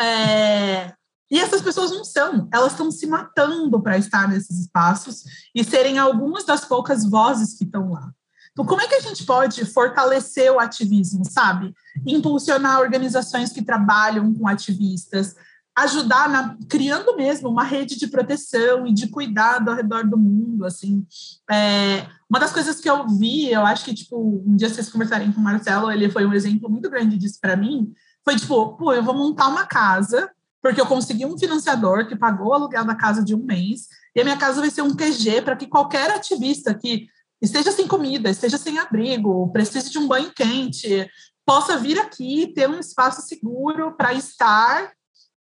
é, 0.00 0.95
e 1.30 1.40
essas 1.40 1.60
pessoas 1.60 1.90
não 1.90 2.04
são, 2.04 2.48
elas 2.52 2.72
estão 2.72 2.90
se 2.90 3.06
matando 3.06 3.80
para 3.82 3.98
estar 3.98 4.28
nesses 4.28 4.60
espaços 4.60 5.24
e 5.54 5.64
serem 5.64 5.98
algumas 5.98 6.44
das 6.44 6.64
poucas 6.64 7.04
vozes 7.08 7.56
que 7.58 7.64
estão 7.64 7.90
lá. 7.90 8.10
Então, 8.52 8.64
como 8.64 8.80
é 8.80 8.86
que 8.86 8.94
a 8.94 9.00
gente 9.00 9.24
pode 9.24 9.64
fortalecer 9.66 10.50
o 10.50 10.58
ativismo, 10.58 11.24
sabe? 11.24 11.74
Impulsionar 12.06 12.80
organizações 12.80 13.52
que 13.52 13.60
trabalham 13.60 14.32
com 14.32 14.48
ativistas, 14.48 15.34
ajudar 15.76 16.28
na, 16.30 16.56
criando 16.66 17.14
mesmo 17.16 17.50
uma 17.50 17.64
rede 17.64 17.98
de 17.98 18.06
proteção 18.06 18.86
e 18.86 18.94
de 18.94 19.08
cuidado 19.08 19.68
ao 19.68 19.76
redor 19.76 20.08
do 20.08 20.16
mundo, 20.16 20.64
assim. 20.64 21.06
É, 21.50 22.06
uma 22.30 22.40
das 22.40 22.50
coisas 22.50 22.80
que 22.80 22.88
eu 22.88 23.06
vi, 23.08 23.50
eu 23.50 23.66
acho 23.66 23.84
que, 23.84 23.92
tipo, 23.92 24.42
um 24.46 24.56
dia 24.56 24.70
vocês 24.70 24.88
conversarem 24.88 25.30
com 25.30 25.40
o 25.40 25.44
Marcelo, 25.44 25.90
ele 25.90 26.08
foi 26.08 26.24
um 26.24 26.32
exemplo 26.32 26.70
muito 26.70 26.88
grande 26.88 27.18
disso 27.18 27.38
para 27.38 27.56
mim, 27.56 27.92
foi 28.24 28.36
tipo, 28.36 28.74
pô, 28.76 28.94
eu 28.94 29.02
vou 29.02 29.14
montar 29.14 29.48
uma 29.48 29.66
casa 29.66 30.30
porque 30.62 30.80
eu 30.80 30.86
consegui 30.86 31.24
um 31.26 31.38
financiador 31.38 32.06
que 32.06 32.16
pagou 32.16 32.48
o 32.48 32.54
aluguel 32.54 32.84
da 32.84 32.94
casa 32.94 33.24
de 33.24 33.34
um 33.34 33.44
mês, 33.44 33.88
e 34.14 34.20
a 34.20 34.24
minha 34.24 34.36
casa 34.36 34.60
vai 34.60 34.70
ser 34.70 34.82
um 34.82 34.94
QG 34.94 35.42
para 35.42 35.56
que 35.56 35.66
qualquer 35.66 36.10
ativista 36.10 36.74
que 36.74 37.06
esteja 37.40 37.70
sem 37.70 37.86
comida, 37.86 38.30
esteja 38.30 38.56
sem 38.56 38.78
abrigo, 38.78 39.50
precise 39.52 39.90
de 39.90 39.98
um 39.98 40.08
banho 40.08 40.32
quente, 40.34 41.08
possa 41.44 41.78
vir 41.78 41.98
aqui, 41.98 42.52
ter 42.54 42.68
um 42.68 42.80
espaço 42.80 43.22
seguro 43.22 43.92
para 43.96 44.12
estar, 44.14 44.92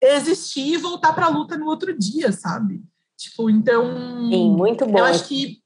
existir 0.02 0.74
e 0.74 0.78
voltar 0.78 1.14
para 1.14 1.26
a 1.26 1.30
luta 1.30 1.58
no 1.58 1.66
outro 1.66 1.98
dia, 1.98 2.32
sabe? 2.32 2.82
Tipo, 3.18 3.50
então. 3.50 4.30
Sim, 4.30 4.52
muito 4.52 4.86
bom. 4.86 5.00
Eu 5.00 5.06
acho 5.06 5.28
que 5.28 5.62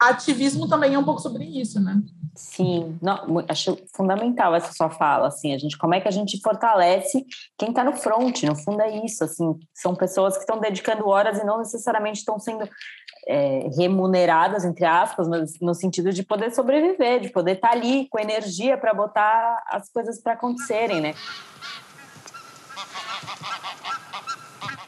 ativismo 0.00 0.68
também 0.68 0.94
é 0.94 0.98
um 0.98 1.04
pouco 1.04 1.20
sobre 1.20 1.44
isso, 1.44 1.80
né? 1.80 2.02
Sim, 2.38 2.96
não, 3.02 3.44
acho 3.48 3.76
fundamental 3.92 4.54
essa 4.54 4.72
sua 4.72 4.88
fala, 4.88 5.26
assim, 5.26 5.52
a 5.52 5.58
gente, 5.58 5.76
como 5.76 5.92
é 5.92 6.00
que 6.00 6.06
a 6.06 6.12
gente 6.12 6.40
fortalece 6.40 7.26
quem 7.58 7.70
está 7.70 7.82
no 7.82 7.96
front, 7.96 8.44
no 8.44 8.54
fundo 8.54 8.80
é 8.80 9.04
isso, 9.04 9.24
assim, 9.24 9.58
são 9.74 9.92
pessoas 9.92 10.34
que 10.34 10.42
estão 10.42 10.60
dedicando 10.60 11.08
horas 11.08 11.40
e 11.40 11.44
não 11.44 11.58
necessariamente 11.58 12.20
estão 12.20 12.38
sendo 12.38 12.68
é, 13.26 13.68
remuneradas, 13.76 14.64
entre 14.64 14.84
aspas, 14.84 15.26
mas 15.26 15.58
no 15.60 15.74
sentido 15.74 16.12
de 16.12 16.22
poder 16.22 16.52
sobreviver, 16.52 17.22
de 17.22 17.30
poder 17.30 17.56
estar 17.56 17.70
tá 17.70 17.74
ali 17.74 18.06
com 18.08 18.20
energia 18.20 18.78
para 18.78 18.94
botar 18.94 19.60
as 19.66 19.90
coisas 19.90 20.22
para 20.22 20.34
acontecerem, 20.34 21.00
né? 21.00 21.14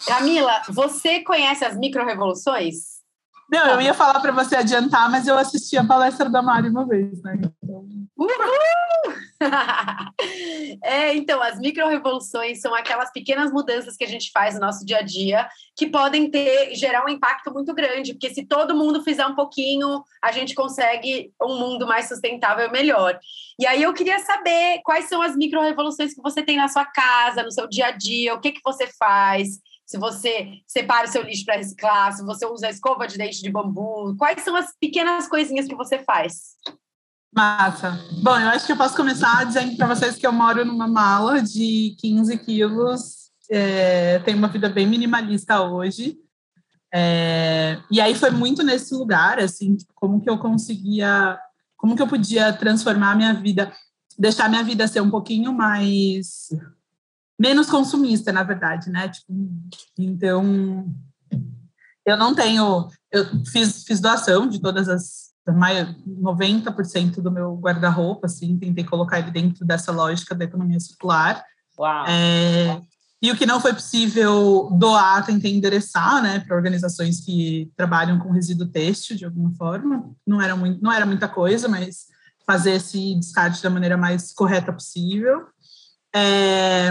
Camila, 0.06 0.62
você 0.68 1.18
conhece 1.24 1.64
as 1.64 1.76
micro-revoluções? 1.76 2.89
Não, 3.50 3.66
eu 3.70 3.80
ia 3.80 3.94
falar 3.94 4.20
para 4.20 4.32
você 4.32 4.56
adiantar, 4.56 5.10
mas 5.10 5.26
eu 5.26 5.36
assisti 5.36 5.76
a 5.76 5.84
palestra 5.84 6.30
da 6.30 6.40
Mari 6.40 6.68
uma 6.68 6.86
vez, 6.86 7.20
né? 7.22 7.40
Então... 7.62 7.84
Uhul! 8.16 9.14
é, 10.84 11.14
então, 11.14 11.42
as 11.42 11.58
micro-revoluções 11.58 12.60
são 12.60 12.74
aquelas 12.74 13.10
pequenas 13.10 13.50
mudanças 13.50 13.96
que 13.96 14.04
a 14.04 14.08
gente 14.08 14.30
faz 14.30 14.54
no 14.54 14.60
nosso 14.60 14.84
dia 14.84 14.98
a 14.98 15.02
dia 15.02 15.48
que 15.74 15.86
podem 15.86 16.30
ter, 16.30 16.74
gerar 16.74 17.04
um 17.04 17.08
impacto 17.08 17.50
muito 17.52 17.74
grande, 17.74 18.12
porque 18.12 18.32
se 18.32 18.44
todo 18.44 18.76
mundo 18.76 19.02
fizer 19.02 19.26
um 19.26 19.34
pouquinho, 19.34 20.04
a 20.22 20.30
gente 20.30 20.54
consegue 20.54 21.32
um 21.42 21.58
mundo 21.58 21.86
mais 21.86 22.06
sustentável 22.06 22.66
e 22.68 22.72
melhor. 22.72 23.18
E 23.58 23.66
aí 23.66 23.82
eu 23.82 23.94
queria 23.94 24.18
saber 24.18 24.80
quais 24.84 25.06
são 25.06 25.22
as 25.22 25.34
micro-revoluções 25.34 26.14
que 26.14 26.22
você 26.22 26.42
tem 26.42 26.56
na 26.56 26.68
sua 26.68 26.84
casa, 26.84 27.42
no 27.42 27.50
seu 27.50 27.66
dia 27.66 27.86
a 27.86 27.90
dia, 27.90 28.34
o 28.34 28.40
que, 28.40 28.52
que 28.52 28.60
você 28.62 28.86
faz, 28.86 29.58
se 29.90 29.98
você 29.98 30.60
separa 30.68 31.08
o 31.08 31.10
seu 31.10 31.20
lixo 31.24 31.44
para 31.44 31.56
reciclar, 31.56 32.12
se 32.12 32.22
você 32.22 32.46
usa 32.46 32.70
escova 32.70 33.08
de 33.08 33.18
dente 33.18 33.42
de 33.42 33.50
bambu, 33.50 34.14
quais 34.16 34.40
são 34.42 34.54
as 34.54 34.72
pequenas 34.80 35.26
coisinhas 35.28 35.66
que 35.66 35.74
você 35.74 35.98
faz? 35.98 36.54
Massa. 37.34 37.98
Bom, 38.22 38.38
eu 38.38 38.50
acho 38.50 38.66
que 38.66 38.70
eu 38.70 38.76
posso 38.76 38.94
começar 38.94 39.42
dizendo 39.44 39.76
para 39.76 39.88
vocês 39.88 40.14
que 40.14 40.24
eu 40.24 40.30
moro 40.30 40.64
numa 40.64 40.86
mala 40.86 41.42
de 41.42 41.96
15 41.98 42.38
quilos, 42.38 43.32
é, 43.50 44.20
tenho 44.20 44.38
uma 44.38 44.46
vida 44.46 44.68
bem 44.68 44.86
minimalista 44.86 45.60
hoje. 45.60 46.16
É, 46.94 47.76
e 47.90 48.00
aí 48.00 48.14
foi 48.14 48.30
muito 48.30 48.62
nesse 48.62 48.94
lugar, 48.94 49.40
assim, 49.40 49.76
como 49.96 50.20
que 50.20 50.30
eu 50.30 50.38
conseguia, 50.38 51.36
como 51.76 51.96
que 51.96 52.02
eu 52.02 52.06
podia 52.06 52.52
transformar 52.52 53.10
a 53.10 53.16
minha 53.16 53.34
vida, 53.34 53.72
deixar 54.16 54.48
minha 54.48 54.62
vida 54.62 54.86
ser 54.86 55.00
um 55.00 55.10
pouquinho 55.10 55.52
mais 55.52 56.48
menos 57.40 57.70
consumista, 57.70 58.30
na 58.30 58.42
verdade, 58.42 58.90
né? 58.90 59.08
Tipo, 59.08 59.32
então, 59.98 60.94
eu 62.04 62.16
não 62.18 62.34
tenho. 62.34 62.86
Eu 63.10 63.24
fiz, 63.46 63.82
fiz 63.84 63.98
doação 63.98 64.46
de 64.46 64.60
todas 64.60 64.88
as. 64.88 65.30
90% 65.48 67.20
do 67.20 67.30
meu 67.30 67.56
guarda-roupa, 67.56 68.26
assim, 68.26 68.56
tentei 68.56 68.84
colocar 68.84 69.18
ele 69.18 69.32
dentro 69.32 69.64
dessa 69.64 69.90
lógica 69.90 70.32
da 70.32 70.44
economia 70.44 70.78
circular. 70.78 71.42
Uau! 71.76 72.06
É, 72.06 72.80
e 73.20 73.32
o 73.32 73.36
que 73.36 73.46
não 73.46 73.58
foi 73.58 73.72
possível 73.74 74.68
doar, 74.78 75.26
tentei 75.26 75.52
endereçar, 75.52 76.22
né, 76.22 76.38
para 76.40 76.54
organizações 76.54 77.20
que 77.24 77.68
trabalham 77.76 78.18
com 78.20 78.30
resíduo 78.30 78.68
têxtil 78.68 79.16
de 79.16 79.24
alguma 79.24 79.52
forma. 79.54 80.12
Não 80.24 80.40
era, 80.40 80.54
muito, 80.54 80.80
não 80.80 80.92
era 80.92 81.04
muita 81.04 81.26
coisa, 81.26 81.66
mas 81.66 82.06
fazer 82.46 82.72
esse 82.72 83.16
descarte 83.16 83.60
da 83.60 83.70
maneira 83.70 83.96
mais 83.96 84.32
correta 84.32 84.72
possível. 84.72 85.46
É, 86.14 86.90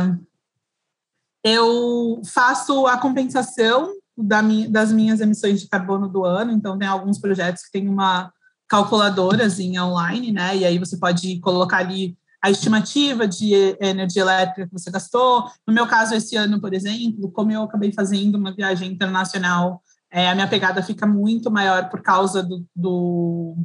eu 1.43 2.21
faço 2.25 2.85
a 2.87 2.97
compensação 2.97 3.93
da 4.17 4.41
minha, 4.41 4.69
das 4.69 4.91
minhas 4.91 5.21
emissões 5.21 5.61
de 5.61 5.69
carbono 5.69 6.07
do 6.07 6.25
ano, 6.25 6.51
então 6.51 6.77
tem 6.77 6.87
alguns 6.87 7.19
projetos 7.19 7.63
que 7.63 7.71
tem 7.71 7.87
uma 7.87 8.31
calculadorazinha 8.67 9.83
online, 9.83 10.31
né? 10.31 10.57
E 10.57 10.65
aí 10.65 10.77
você 10.77 10.97
pode 10.97 11.39
colocar 11.39 11.77
ali 11.77 12.17
a 12.41 12.49
estimativa 12.49 13.27
de 13.27 13.75
energia 13.81 14.21
elétrica 14.21 14.67
que 14.67 14.73
você 14.73 14.91
gastou. 14.91 15.49
No 15.67 15.73
meu 15.73 15.87
caso, 15.87 16.13
esse 16.13 16.35
ano, 16.35 16.59
por 16.61 16.73
exemplo, 16.73 17.31
como 17.31 17.51
eu 17.51 17.63
acabei 17.63 17.91
fazendo 17.91 18.35
uma 18.35 18.53
viagem 18.53 18.91
internacional, 18.91 19.81
é, 20.11 20.29
a 20.29 20.35
minha 20.35 20.47
pegada 20.47 20.81
fica 20.81 21.05
muito 21.05 21.51
maior 21.51 21.89
por 21.89 22.01
causa 22.01 22.41
do, 22.41 22.65
do 22.75 23.55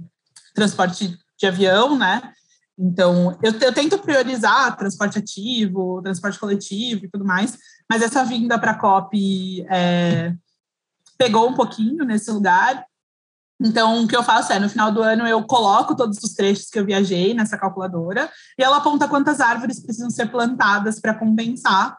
transporte 0.54 1.16
de 1.38 1.46
avião, 1.46 1.96
né? 1.96 2.22
Então, 2.78 3.38
eu, 3.42 3.52
eu 3.60 3.72
tento 3.72 3.98
priorizar 3.98 4.76
transporte 4.76 5.18
ativo, 5.18 6.02
transporte 6.02 6.38
coletivo 6.38 7.04
e 7.04 7.08
tudo 7.08 7.24
mais, 7.24 7.56
mas 7.90 8.02
essa 8.02 8.24
vinda 8.24 8.58
para 8.58 8.72
a 8.72 8.78
COP 8.78 9.64
é, 9.70 10.34
pegou 11.16 11.48
um 11.48 11.54
pouquinho 11.54 12.04
nesse 12.04 12.30
lugar. 12.30 12.84
Então, 13.60 14.02
o 14.02 14.08
que 14.08 14.16
eu 14.16 14.22
faço 14.24 14.52
é, 14.52 14.58
no 14.58 14.68
final 14.68 14.90
do 14.90 15.02
ano, 15.02 15.26
eu 15.26 15.44
coloco 15.44 15.94
todos 15.94 16.18
os 16.22 16.34
trechos 16.34 16.68
que 16.68 16.78
eu 16.78 16.84
viajei 16.84 17.32
nessa 17.32 17.56
calculadora 17.56 18.28
e 18.58 18.64
ela 18.64 18.78
aponta 18.78 19.08
quantas 19.08 19.40
árvores 19.40 19.80
precisam 19.80 20.10
ser 20.10 20.26
plantadas 20.30 21.00
para 21.00 21.14
compensar. 21.14 21.96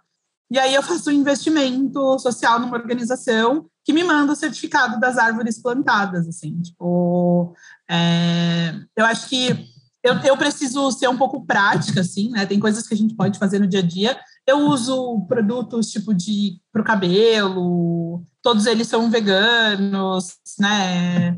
E 0.51 0.59
aí 0.59 0.75
eu 0.75 0.83
faço 0.83 1.09
um 1.09 1.13
investimento 1.13 2.19
social 2.19 2.59
numa 2.59 2.77
organização 2.77 3.65
que 3.83 3.93
me 3.93 4.03
manda 4.03 4.33
o 4.33 4.35
certificado 4.35 4.99
das 4.99 5.17
árvores 5.17 5.61
plantadas, 5.61 6.27
assim, 6.27 6.59
tipo, 6.61 7.55
é, 7.89 8.73
eu 8.95 9.05
acho 9.05 9.27
que 9.29 9.74
eu, 10.05 10.13
eu 10.19 10.37
preciso 10.37 10.91
ser 10.91 11.07
um 11.07 11.17
pouco 11.17 11.43
prática, 11.43 12.01
assim, 12.01 12.29
né? 12.29 12.45
Tem 12.45 12.59
coisas 12.59 12.87
que 12.87 12.93
a 12.93 12.97
gente 12.97 13.15
pode 13.15 13.39
fazer 13.39 13.57
no 13.57 13.65
dia 13.65 13.79
a 13.79 13.83
dia. 13.83 14.15
Eu 14.45 14.59
uso 14.67 15.25
produtos 15.27 15.89
tipo 15.89 16.13
de 16.13 16.61
para 16.71 16.83
o 16.83 16.85
cabelo, 16.85 18.23
todos 18.43 18.67
eles 18.67 18.87
são 18.87 19.09
veganos, 19.09 20.35
né? 20.59 21.35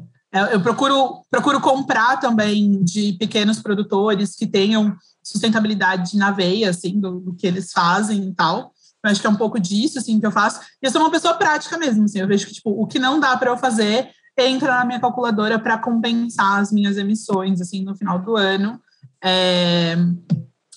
Eu 0.52 0.60
procuro, 0.60 1.22
procuro 1.32 1.62
comprar 1.62 2.20
também 2.20 2.84
de 2.84 3.14
pequenos 3.14 3.62
produtores 3.62 4.36
que 4.36 4.46
tenham 4.46 4.94
sustentabilidade 5.24 6.18
na 6.18 6.32
veia, 6.32 6.70
assim, 6.70 7.00
do, 7.00 7.22
do 7.22 7.34
que 7.34 7.48
eles 7.48 7.72
fazem 7.72 8.28
e 8.28 8.34
tal. 8.34 8.74
Eu 9.02 9.12
acho 9.12 9.22
que 9.22 9.28
é 9.28 9.30
um 9.30 9.36
pouco 9.38 9.58
disso, 9.58 9.98
assim, 9.98 10.20
que 10.20 10.26
eu 10.26 10.32
faço. 10.32 10.60
E 10.84 10.86
eu 10.86 10.92
sou 10.92 11.00
uma 11.00 11.10
pessoa 11.12 11.36
prática 11.36 11.78
mesmo, 11.78 12.04
assim. 12.04 12.20
Eu 12.20 12.28
vejo 12.28 12.46
que, 12.46 12.54
tipo, 12.54 12.70
o 12.70 12.86
que 12.86 13.00
não 13.00 13.18
dá 13.18 13.38
para 13.38 13.50
eu 13.50 13.58
fazer, 13.58 14.10
entra 14.38 14.78
na 14.78 14.86
minha 14.86 15.00
calculadora 15.00 15.58
para 15.58 15.78
compensar 15.78 16.60
as 16.60 16.72
minhas 16.72 16.98
emissões, 16.98 17.60
assim, 17.60 17.84
no 17.84 17.96
final 17.96 18.20
do 18.20 18.36
ano. 18.36 18.80
É, 19.24 19.96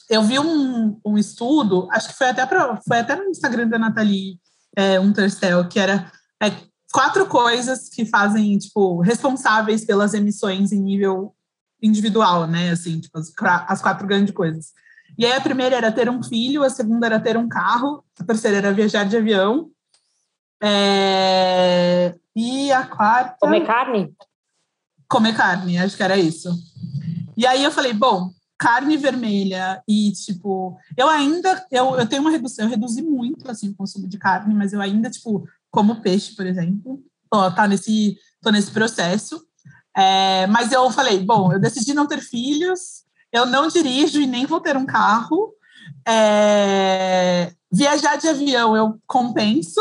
eu 0.08 0.22
vi 0.22 0.38
um, 0.38 0.98
um, 1.04 1.18
estudo, 1.18 1.88
acho 1.92 2.08
que 2.08 2.14
foi 2.14 2.28
até, 2.28 2.46
pra, 2.46 2.80
foi 2.86 2.98
até 2.98 3.14
no 3.14 3.28
Instagram 3.28 3.68
da 3.68 3.78
Nathalie 3.78 4.40
é, 4.76 4.98
Unterstel, 4.98 5.68
que 5.68 5.78
era 5.78 6.10
é, 6.42 6.50
quatro 6.92 7.26
coisas 7.26 7.88
que 7.88 8.04
fazem, 8.04 8.56
tipo, 8.58 9.00
responsáveis 9.00 9.84
pelas 9.84 10.14
emissões 10.14 10.72
em 10.72 10.80
nível 10.80 11.34
individual, 11.82 12.46
né, 12.46 12.70
assim, 12.70 12.98
tipo, 12.98 13.18
as, 13.18 13.32
as 13.68 13.82
quatro 13.82 14.06
grandes 14.06 14.34
coisas. 14.34 14.72
E 15.18 15.26
aí 15.26 15.32
a 15.32 15.40
primeira 15.40 15.76
era 15.76 15.92
ter 15.92 16.08
um 16.08 16.22
filho, 16.22 16.62
a 16.62 16.70
segunda 16.70 17.06
era 17.06 17.20
ter 17.20 17.36
um 17.36 17.48
carro, 17.48 18.04
a 18.18 18.24
terceira 18.24 18.56
era 18.56 18.72
viajar 18.72 19.04
de 19.04 19.16
avião, 19.16 19.70
é, 20.62 22.14
e 22.40 22.72
a 22.72 22.86
quarta. 22.86 23.36
Comer 23.40 23.66
carne? 23.66 24.14
comer 25.10 25.36
carne, 25.36 25.76
acho 25.76 25.96
que 25.96 26.02
era 26.02 26.16
isso. 26.16 26.56
E 27.36 27.44
aí 27.44 27.64
eu 27.64 27.72
falei, 27.72 27.92
bom, 27.92 28.30
carne 28.56 28.96
vermelha 28.96 29.82
e 29.88 30.12
tipo, 30.12 30.78
eu 30.96 31.08
ainda 31.08 31.66
eu, 31.70 31.96
eu 31.96 32.06
tenho 32.06 32.22
uma 32.22 32.30
redução, 32.30 32.64
eu 32.64 32.70
reduzi 32.70 33.02
muito 33.02 33.50
assim 33.50 33.70
o 33.70 33.74
consumo 33.74 34.06
de 34.06 34.16
carne, 34.16 34.54
mas 34.54 34.72
eu 34.72 34.80
ainda 34.80 35.10
tipo 35.10 35.44
como 35.70 36.00
peixe, 36.00 36.34
por 36.36 36.46
exemplo. 36.46 37.02
Ó, 37.32 37.50
tá 37.50 37.66
nesse 37.66 38.16
tô 38.40 38.50
nesse 38.50 38.70
processo. 38.70 39.44
É, 39.96 40.46
mas 40.46 40.70
eu 40.70 40.88
falei, 40.92 41.18
bom, 41.18 41.52
eu 41.52 41.58
decidi 41.58 41.92
não 41.92 42.06
ter 42.06 42.20
filhos, 42.20 43.04
eu 43.32 43.44
não 43.44 43.66
dirijo 43.66 44.20
e 44.20 44.26
nem 44.26 44.46
vou 44.46 44.60
ter 44.60 44.76
um 44.76 44.86
carro. 44.86 45.52
É, 46.06 47.52
viajar 47.70 48.16
de 48.16 48.28
avião 48.28 48.76
eu 48.76 49.00
compenso, 49.06 49.80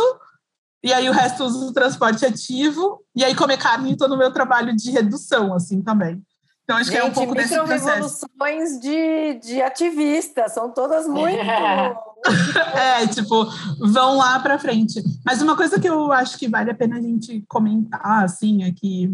e 0.83 0.93
aí 0.93 1.09
o 1.09 1.13
resto 1.13 1.43
uso 1.43 1.67
o 1.67 1.73
transporte 1.73 2.25
ativo, 2.25 3.03
e 3.15 3.23
aí 3.23 3.35
comer 3.35 3.57
carne 3.57 3.91
estou 3.91 4.07
no 4.07 4.17
meu 4.17 4.31
trabalho 4.31 4.75
de 4.75 4.91
redução, 4.91 5.53
assim, 5.53 5.81
também. 5.81 6.21
Então, 6.63 6.77
acho 6.77 6.91
Gente, 6.91 6.99
que 6.99 7.05
é 7.07 7.09
um 7.09 7.11
pouco 7.11 7.33
desse 7.33 7.55
processo. 7.55 7.87
revoluções 7.87 8.79
de, 8.79 9.39
de 9.39 9.61
ativistas, 9.61 10.53
são 10.53 10.71
todas 10.71 11.07
muito... 11.07 11.39
é, 12.77 13.07
tipo, 13.07 13.45
vão 13.79 14.17
lá 14.17 14.39
para 14.39 14.59
frente. 14.59 15.03
Mas 15.25 15.41
uma 15.41 15.57
coisa 15.57 15.79
que 15.79 15.89
eu 15.89 16.11
acho 16.11 16.37
que 16.37 16.47
vale 16.47 16.69
a 16.69 16.75
pena 16.75 16.97
a 16.97 17.01
gente 17.01 17.43
comentar, 17.47 18.23
assim, 18.23 18.63
é 18.63 18.71
que 18.71 19.11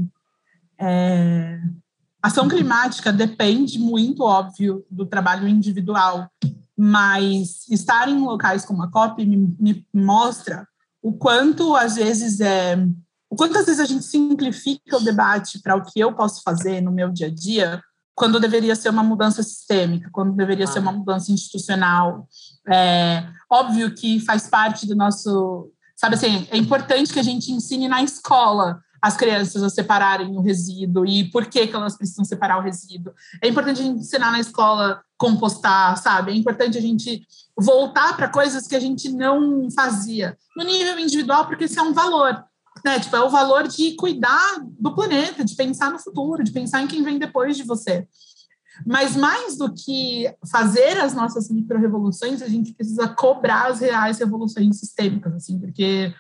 é, 0.78 1.58
ação 2.22 2.48
climática 2.48 3.14
depende 3.14 3.80
muito, 3.80 4.24
óbvio, 4.24 4.86
do 4.92 5.06
trabalho 5.06 5.48
individual, 5.48 6.30
mas 6.78 7.68
estar 7.70 8.10
em 8.10 8.20
locais 8.20 8.66
como 8.66 8.84
a 8.84 8.92
COP 8.92 9.26
me, 9.26 9.56
me 9.58 9.88
mostra 9.94 10.68
o 11.06 11.14
quanto, 11.14 11.76
às 11.76 11.98
vezes, 11.98 12.40
é 12.40 12.76
o 13.30 13.36
quanto 13.36 13.60
às 13.60 13.68
vezes 13.68 13.80
a 13.80 13.86
gente 13.86 14.04
simplifica 14.04 14.98
o 14.98 15.04
debate 15.04 15.62
para 15.62 15.76
o 15.76 15.84
que 15.84 16.00
eu 16.00 16.12
posso 16.16 16.42
fazer 16.42 16.82
no 16.82 16.92
meu 16.92 17.12
dia 17.12 17.28
a 17.28 17.30
dia, 17.30 17.80
quando 18.16 18.40
deveria 18.40 18.76
ser 18.76 18.90
uma 18.90 19.04
mudança 19.04 19.44
sistêmica, 19.44 20.10
quando 20.12 20.36
deveria 20.36 20.66
ah. 20.66 20.68
ser 20.68 20.80
uma 20.80 20.92
mudança 20.92 21.32
institucional. 21.32 22.28
É, 22.68 23.24
óbvio 23.52 23.94
que 23.94 24.20
faz 24.20 24.48
parte 24.48 24.88
do 24.88 24.96
nosso. 24.96 25.72
Sabe 25.96 26.16
assim, 26.16 26.48
é 26.50 26.58
importante 26.58 27.14
que 27.14 27.20
a 27.20 27.24
gente 27.24 27.52
ensine 27.52 27.88
na 27.88 28.02
escola 28.02 28.80
as 29.00 29.16
crianças 29.16 29.62
a 29.62 29.70
separarem 29.70 30.36
o 30.36 30.42
resíduo 30.42 31.06
e 31.06 31.26
por 31.30 31.46
que, 31.46 31.68
que 31.68 31.76
elas 31.76 31.96
precisam 31.96 32.26
separar 32.26 32.58
o 32.58 32.64
resíduo. 32.64 33.14
É 33.44 33.48
importante 33.48 33.80
a 33.80 33.84
gente 33.84 34.00
ensinar 34.00 34.32
na 34.32 34.40
escola 34.40 35.04
compostar, 35.18 35.98
sabe? 35.98 36.32
É 36.32 36.36
importante 36.36 36.78
a 36.78 36.82
gente 36.82 37.26
voltar 37.58 38.16
para 38.16 38.30
coisas 38.30 38.68
que 38.68 38.76
a 38.76 38.80
gente 38.80 39.10
não 39.12 39.70
fazia 39.72 40.38
no 40.56 40.64
nível 40.64 41.00
individual, 41.00 41.48
porque 41.48 41.66
isso 41.66 41.80
é 41.80 41.84
um 41.84 41.94
valor 41.94 42.44
né? 42.86 43.00
Tipo, 43.00 43.16
é 43.16 43.22
o 43.22 43.30
valor 43.30 43.68
de 43.68 43.96
cuidar 43.96 44.60
do 44.80 44.94
planeta, 44.94 45.44
de 45.44 45.56
pensar 45.56 45.92
no 45.92 45.98
futuro, 45.98 46.44
de 46.44 46.52
pensar 46.52 46.82
em 46.82 46.88
quem 46.88 47.04
vem 47.04 47.18
depois 47.18 47.58
de 47.58 47.64
você. 47.64 48.08
Mas 48.86 49.16
mais 49.16 49.58
do 49.58 49.74
que 49.74 50.32
fazer 50.52 50.98
as 51.00 51.14
nossas 51.14 51.50
micro-revoluções, 51.50 52.44
a 52.44 52.48
gente 52.48 52.74
precisa 52.74 53.08
cobrar 53.08 53.72
as 53.72 53.80
reais 53.80 54.20
revoluções 54.20 54.80
sistêmicas, 54.80 55.34
assim, 55.34 55.60
porque 55.60 56.14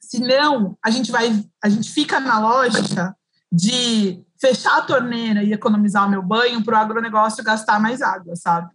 senão 0.00 0.78
a 0.84 0.90
gente 0.90 1.10
vai, 1.10 1.44
a 1.62 1.68
gente 1.68 1.90
fica 1.90 2.20
na 2.20 2.38
lógica 2.38 3.16
de 3.50 4.22
fechar 4.40 4.78
a 4.78 4.82
torneira 4.82 5.42
e 5.42 5.52
economizar 5.52 6.06
o 6.06 6.10
meu 6.10 6.22
banho 6.22 6.62
para 6.64 6.78
o 6.78 6.80
agronegócio 6.80 7.44
gastar 7.44 7.80
mais 7.80 8.02
água, 8.02 8.36
sabe? 8.36 8.70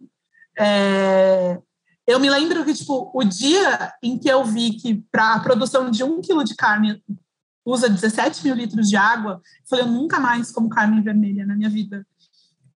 É, 0.58 1.58
eu 2.06 2.18
me 2.18 2.28
lembro 2.28 2.64
que, 2.64 2.74
tipo, 2.74 3.10
o 3.14 3.22
dia 3.22 3.92
em 4.02 4.18
que 4.18 4.28
eu 4.28 4.44
vi 4.44 4.72
que 4.72 5.04
para 5.12 5.34
a 5.34 5.40
produção 5.40 5.90
de 5.90 6.02
um 6.02 6.20
quilo 6.20 6.42
de 6.42 6.56
carne 6.56 7.02
usa 7.64 7.88
17 7.88 8.42
mil 8.44 8.54
litros 8.54 8.88
de 8.88 8.96
água, 8.96 9.40
eu 9.60 9.68
falei, 9.68 9.84
eu 9.84 9.88
nunca 9.88 10.18
mais 10.18 10.50
como 10.50 10.68
carne 10.68 11.00
vermelha 11.00 11.46
na 11.46 11.54
minha 11.54 11.70
vida. 11.70 12.04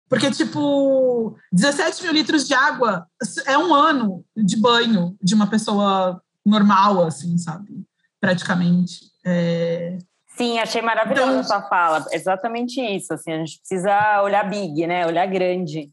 Porque, 0.08 0.30
tipo, 0.30 1.34
17 1.50 2.02
mil 2.02 2.12
litros 2.12 2.46
de 2.46 2.52
água 2.52 3.06
é 3.46 3.56
um 3.56 3.74
ano 3.74 4.22
de 4.36 4.56
banho 4.56 5.16
de 5.22 5.34
uma 5.34 5.46
pessoa 5.46 6.22
normal, 6.44 7.06
assim, 7.06 7.38
sabe? 7.38 7.86
Praticamente. 8.20 9.10
É... 9.24 9.96
Sim, 10.36 10.58
achei 10.58 10.80
maravilhosa 10.80 11.30
então, 11.30 11.40
a 11.40 11.44
sua 11.44 11.62
fala. 11.62 12.06
Exatamente 12.10 12.80
isso, 12.80 13.12
assim, 13.12 13.32
a 13.32 13.38
gente 13.38 13.58
precisa 13.58 14.22
olhar 14.22 14.48
big, 14.48 14.86
né? 14.86 15.06
Olhar 15.06 15.26
grande. 15.26 15.90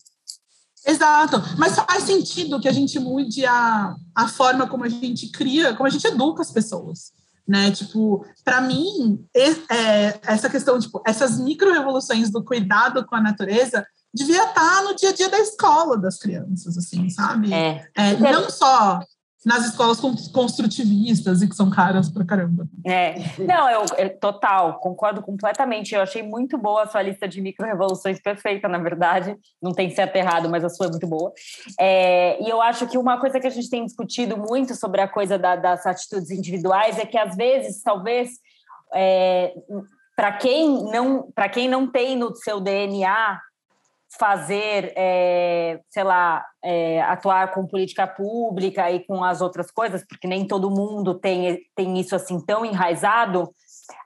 Exato, 0.86 1.42
mas 1.58 1.76
faz 1.76 2.04
sentido 2.04 2.60
que 2.60 2.68
a 2.68 2.72
gente 2.72 2.98
mude 3.00 3.46
a, 3.46 3.94
a 4.16 4.28
forma 4.28 4.66
como 4.66 4.86
a 4.86 4.90
gente 4.90 5.30
cria, 5.30 5.76
como 5.76 5.88
a 5.88 5.90
gente 5.90 6.08
educa 6.08 6.42
as 6.42 6.52
pessoas, 6.52 7.12
né? 7.46 7.70
Tipo, 7.72 8.26
para 8.46 8.62
mim, 8.62 9.26
é, 9.36 10.20
essa 10.26 10.50
questão, 10.50 10.80
tipo, 10.80 11.02
essas 11.06 11.38
micro-revoluções 11.38 12.32
do 12.32 12.44
cuidado 12.44 13.06
com 13.06 13.16
a 13.16 13.22
natureza 13.22 13.86
devia 14.14 14.44
estar 14.46 14.84
no 14.84 14.96
dia 14.96 15.10
a 15.10 15.14
dia 15.14 15.30
da 15.30 15.40
escola 15.40 15.98
das 15.98 16.18
crianças, 16.18 16.78
assim, 16.78 17.10
sabe? 17.10 17.54
É. 17.54 17.86
é 17.96 18.14
não 18.18 18.50
só 18.50 19.02
nas 19.46 19.66
escolas 19.66 20.00
construtivistas 20.32 21.42
e 21.42 21.48
que 21.48 21.56
são 21.56 21.70
caras 21.70 22.10
pra 22.10 22.26
caramba. 22.26 22.68
É, 22.86 23.16
não, 23.38 23.70
eu, 23.70 23.86
eu, 23.98 24.20
total, 24.20 24.80
concordo 24.80 25.22
completamente. 25.22 25.96
Eu 25.96 26.02
achei 26.02 26.22
muito 26.22 26.58
boa 26.58 26.84
a 26.84 26.88
sua 26.88 27.02
lista 27.02 27.28
de 27.28 27.42
micro-revoluções, 27.42 28.20
perfeita, 28.22 28.68
na 28.68 28.78
verdade. 28.78 29.38
Não 29.62 29.72
tem 29.72 29.90
certo 29.90 30.16
errado, 30.18 30.50
mas 30.50 30.64
a 30.64 30.70
sua 30.70 30.88
é 30.88 30.90
muito 30.90 31.08
boa. 31.08 31.32
É, 31.80 32.42
e 32.44 32.50
eu 32.50 32.62
acho 32.62 32.86
que 32.88 32.98
uma 32.98 33.18
coisa 33.20 33.40
que 33.40 33.48
a 33.48 33.52
gente 33.52 33.70
tem 33.70 33.86
discutido 33.86 34.38
muito 34.38 34.76
sobre 34.76 35.00
a 35.00 35.08
coisa 35.08 35.38
da, 35.38 35.56
das 35.56 35.86
atitudes 35.86 36.32
individuais 36.32 37.00
é 37.00 37.06
que, 37.06 37.18
às 37.18 37.36
vezes, 37.36 37.82
talvez, 37.82 38.32
é, 38.94 39.54
para 40.18 40.34
quem, 40.34 40.84
não, 40.92 41.32
quem 41.54 41.70
não 41.70 41.90
tem 41.90 42.18
no 42.18 42.36
seu 42.36 42.60
DNA 42.60 43.40
fazer, 44.18 44.94
é, 44.96 45.80
sei 45.90 46.04
lá, 46.04 46.44
é, 46.64 47.02
atuar 47.02 47.52
com 47.52 47.68
política 47.68 48.08
pública 48.08 48.90
e 48.92 49.06
com 49.06 49.24
as 49.24 49.42
outras 49.42 49.70
coisas, 49.70 50.04
porque 50.08 50.28
nem 50.28 50.48
todo 50.48 50.72
mundo 50.72 51.14
tem, 51.14 51.60
tem 51.76 52.00
isso 52.00 52.16
assim 52.16 52.44
tão 52.44 52.66
enraizado, 52.66 53.54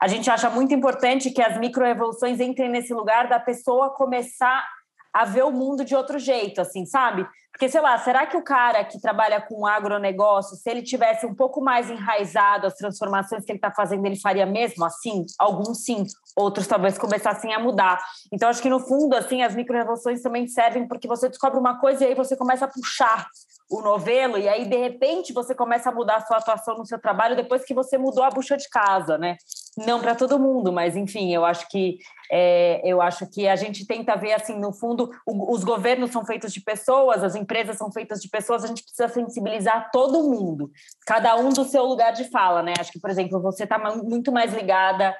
a 0.00 0.08
gente 0.08 0.30
acha 0.30 0.48
muito 0.50 0.74
importante 0.74 1.30
que 1.30 1.42
as 1.42 1.58
microevoluções 1.58 2.40
entrem 2.40 2.70
nesse 2.70 2.92
lugar 2.92 3.28
da 3.28 3.38
pessoa 3.38 3.90
começar 3.90 4.66
a 5.14 5.24
ver 5.24 5.44
o 5.44 5.52
mundo 5.52 5.84
de 5.84 5.94
outro 5.94 6.18
jeito, 6.18 6.60
assim, 6.60 6.84
sabe? 6.84 7.24
Porque, 7.52 7.68
sei 7.68 7.80
lá, 7.80 7.96
será 7.98 8.26
que 8.26 8.36
o 8.36 8.42
cara 8.42 8.84
que 8.84 9.00
trabalha 9.00 9.40
com 9.40 9.64
agronegócio, 9.64 10.56
se 10.56 10.68
ele 10.68 10.82
tivesse 10.82 11.24
um 11.24 11.32
pouco 11.32 11.60
mais 11.60 11.88
enraizado 11.88 12.66
as 12.66 12.74
transformações 12.74 13.44
que 13.44 13.52
ele 13.52 13.58
está 13.58 13.70
fazendo, 13.70 14.04
ele 14.04 14.18
faria 14.18 14.44
mesmo 14.44 14.84
assim? 14.84 15.24
Alguns 15.38 15.84
sim, 15.84 16.04
outros 16.34 16.66
talvez 16.66 16.98
começassem 16.98 17.54
a 17.54 17.60
mudar. 17.60 18.04
Então, 18.32 18.48
acho 18.48 18.60
que 18.60 18.68
no 18.68 18.80
fundo, 18.80 19.14
assim, 19.14 19.42
as 19.42 19.54
microrevoluções 19.54 20.20
também 20.20 20.48
servem 20.48 20.88
porque 20.88 21.06
você 21.06 21.28
descobre 21.28 21.60
uma 21.60 21.78
coisa 21.78 22.02
e 22.02 22.08
aí 22.08 22.14
você 22.16 22.36
começa 22.36 22.64
a 22.64 22.68
puxar 22.68 23.24
o 23.70 23.80
novelo 23.80 24.36
e 24.36 24.48
aí 24.48 24.66
de 24.66 24.76
repente 24.76 25.32
você 25.32 25.54
começa 25.54 25.90
a 25.90 25.92
mudar 25.92 26.16
a 26.16 26.26
sua 26.26 26.38
atuação 26.38 26.76
no 26.76 26.84
seu 26.84 27.00
trabalho 27.00 27.36
depois 27.36 27.64
que 27.64 27.72
você 27.72 27.96
mudou 27.96 28.22
a 28.22 28.30
bucha 28.30 28.56
de 28.56 28.68
casa, 28.68 29.16
né? 29.16 29.36
Não 29.76 30.00
para 30.00 30.14
todo 30.14 30.38
mundo, 30.38 30.72
mas 30.72 30.96
enfim, 30.96 31.34
eu 31.34 31.44
acho 31.44 31.68
que 31.68 31.98
é, 32.30 32.80
eu 32.84 33.02
acho 33.02 33.26
que 33.28 33.48
a 33.48 33.56
gente 33.56 33.86
tenta 33.86 34.16
ver 34.16 34.32
assim, 34.32 34.58
no 34.58 34.72
fundo, 34.72 35.10
o, 35.26 35.52
os 35.52 35.64
governos 35.64 36.10
são 36.10 36.24
feitos 36.24 36.52
de 36.52 36.60
pessoas, 36.60 37.24
as 37.24 37.34
empresas 37.34 37.76
são 37.76 37.90
feitas 37.90 38.20
de 38.20 38.28
pessoas, 38.28 38.64
a 38.64 38.68
gente 38.68 38.84
precisa 38.84 39.08
sensibilizar 39.08 39.90
todo 39.90 40.30
mundo, 40.30 40.70
cada 41.06 41.36
um 41.36 41.50
do 41.50 41.64
seu 41.64 41.84
lugar 41.84 42.12
de 42.12 42.24
fala, 42.30 42.62
né? 42.62 42.74
Acho 42.78 42.92
que, 42.92 43.00
por 43.00 43.10
exemplo, 43.10 43.40
você 43.42 43.64
está 43.64 43.78
muito 43.78 44.30
mais 44.30 44.52
ligada 44.54 45.14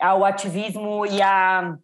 ao 0.00 0.24
ativismo 0.24 1.06
e 1.06 1.22
a 1.22 1.76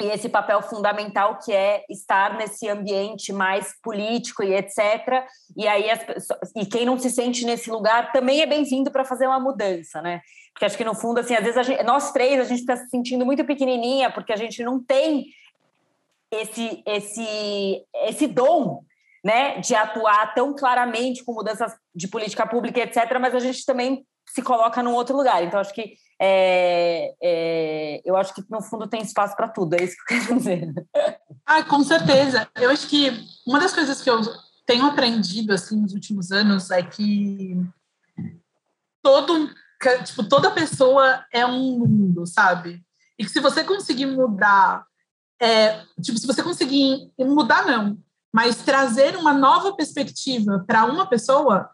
e 0.00 0.06
esse 0.06 0.28
papel 0.28 0.62
fundamental 0.62 1.38
que 1.38 1.52
é 1.52 1.84
estar 1.90 2.36
nesse 2.36 2.68
ambiente 2.68 3.32
mais 3.32 3.74
político 3.82 4.44
e 4.44 4.54
etc. 4.54 5.24
E 5.56 5.66
aí 5.66 5.86
e 6.54 6.66
quem 6.66 6.86
não 6.86 6.96
se 6.98 7.10
sente 7.10 7.44
nesse 7.44 7.68
lugar 7.70 8.12
também 8.12 8.40
é 8.40 8.46
bem-vindo 8.46 8.90
para 8.92 9.04
fazer 9.04 9.26
uma 9.26 9.40
mudança, 9.40 10.00
né? 10.00 10.20
Porque 10.52 10.64
acho 10.64 10.76
que 10.76 10.84
no 10.84 10.94
fundo 10.94 11.20
assim, 11.20 11.34
às 11.34 11.44
vezes 11.44 11.66
gente, 11.66 11.82
nós 11.84 12.12
três 12.12 12.40
a 12.40 12.44
gente 12.44 12.60
está 12.60 12.76
se 12.76 12.88
sentindo 12.88 13.24
muito 13.24 13.44
pequenininha 13.44 14.10
porque 14.10 14.32
a 14.32 14.36
gente 14.36 14.62
não 14.62 14.82
tem 14.82 15.26
esse 16.30 16.82
esse 16.86 17.84
esse 18.06 18.26
dom 18.26 18.82
né, 19.24 19.58
de 19.60 19.74
atuar 19.74 20.34
tão 20.34 20.54
claramente 20.54 21.24
com 21.24 21.32
mudanças 21.32 21.74
de 21.94 22.08
política 22.08 22.46
pública, 22.46 22.80
etc., 22.80 23.18
mas 23.20 23.34
a 23.34 23.40
gente 23.40 23.64
também 23.64 24.06
se 24.26 24.42
coloca 24.42 24.82
num 24.82 24.94
outro 24.94 25.16
lugar. 25.16 25.42
Então, 25.42 25.58
acho 25.58 25.74
que 25.74 25.94
é, 26.20 27.14
é, 27.22 28.00
eu 28.04 28.16
acho 28.16 28.34
que 28.34 28.44
no 28.50 28.62
fundo 28.62 28.86
tem 28.86 29.00
espaço 29.00 29.36
para 29.36 29.48
tudo, 29.48 29.74
é 29.74 29.84
isso 29.84 29.96
que 29.96 30.14
eu 30.14 30.20
quero 30.20 30.36
dizer. 30.36 30.72
Ah, 31.46 31.62
com 31.62 31.82
certeza. 31.82 32.48
Eu 32.56 32.70
acho 32.70 32.88
que 32.88 33.10
uma 33.46 33.58
das 33.58 33.72
coisas 33.72 34.02
que 34.02 34.10
eu 34.10 34.20
tenho 34.66 34.84
aprendido 34.84 35.52
assim 35.52 35.80
nos 35.80 35.94
últimos 35.94 36.30
anos 36.30 36.70
é 36.70 36.82
que 36.82 37.56
todo 39.02 39.50
tipo 40.04 40.24
toda 40.24 40.50
pessoa 40.50 41.24
é 41.32 41.46
um 41.46 41.78
mundo, 41.78 42.26
sabe? 42.26 42.82
E 43.18 43.24
que 43.24 43.30
se 43.30 43.40
você 43.40 43.64
conseguir 43.64 44.06
mudar, 44.06 44.84
é, 45.40 45.82
tipo 46.02 46.18
se 46.18 46.26
você 46.26 46.42
conseguir 46.42 47.10
mudar 47.18 47.66
não, 47.66 47.98
mas 48.32 48.56
trazer 48.56 49.16
uma 49.16 49.32
nova 49.32 49.74
perspectiva 49.74 50.64
para 50.66 50.84
uma 50.84 51.06
pessoa, 51.06 51.70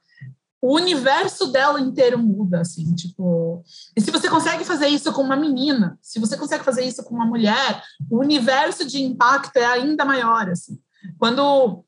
o 0.64 0.74
universo 0.76 1.48
dela 1.48 1.78
inteiro 1.78 2.18
muda, 2.18 2.62
assim, 2.62 2.94
tipo. 2.94 3.62
E 3.94 4.00
se 4.00 4.10
você 4.10 4.30
consegue 4.30 4.64
fazer 4.64 4.86
isso 4.88 5.12
com 5.12 5.20
uma 5.20 5.36
menina, 5.36 5.98
se 6.00 6.18
você 6.18 6.38
consegue 6.38 6.64
fazer 6.64 6.82
isso 6.86 7.04
com 7.04 7.14
uma 7.14 7.26
mulher, 7.26 7.82
o 8.10 8.18
universo 8.18 8.86
de 8.86 9.02
impacto 9.02 9.58
é 9.58 9.66
ainda 9.66 10.06
maior, 10.06 10.48
assim. 10.48 10.78
Quando 11.18 11.84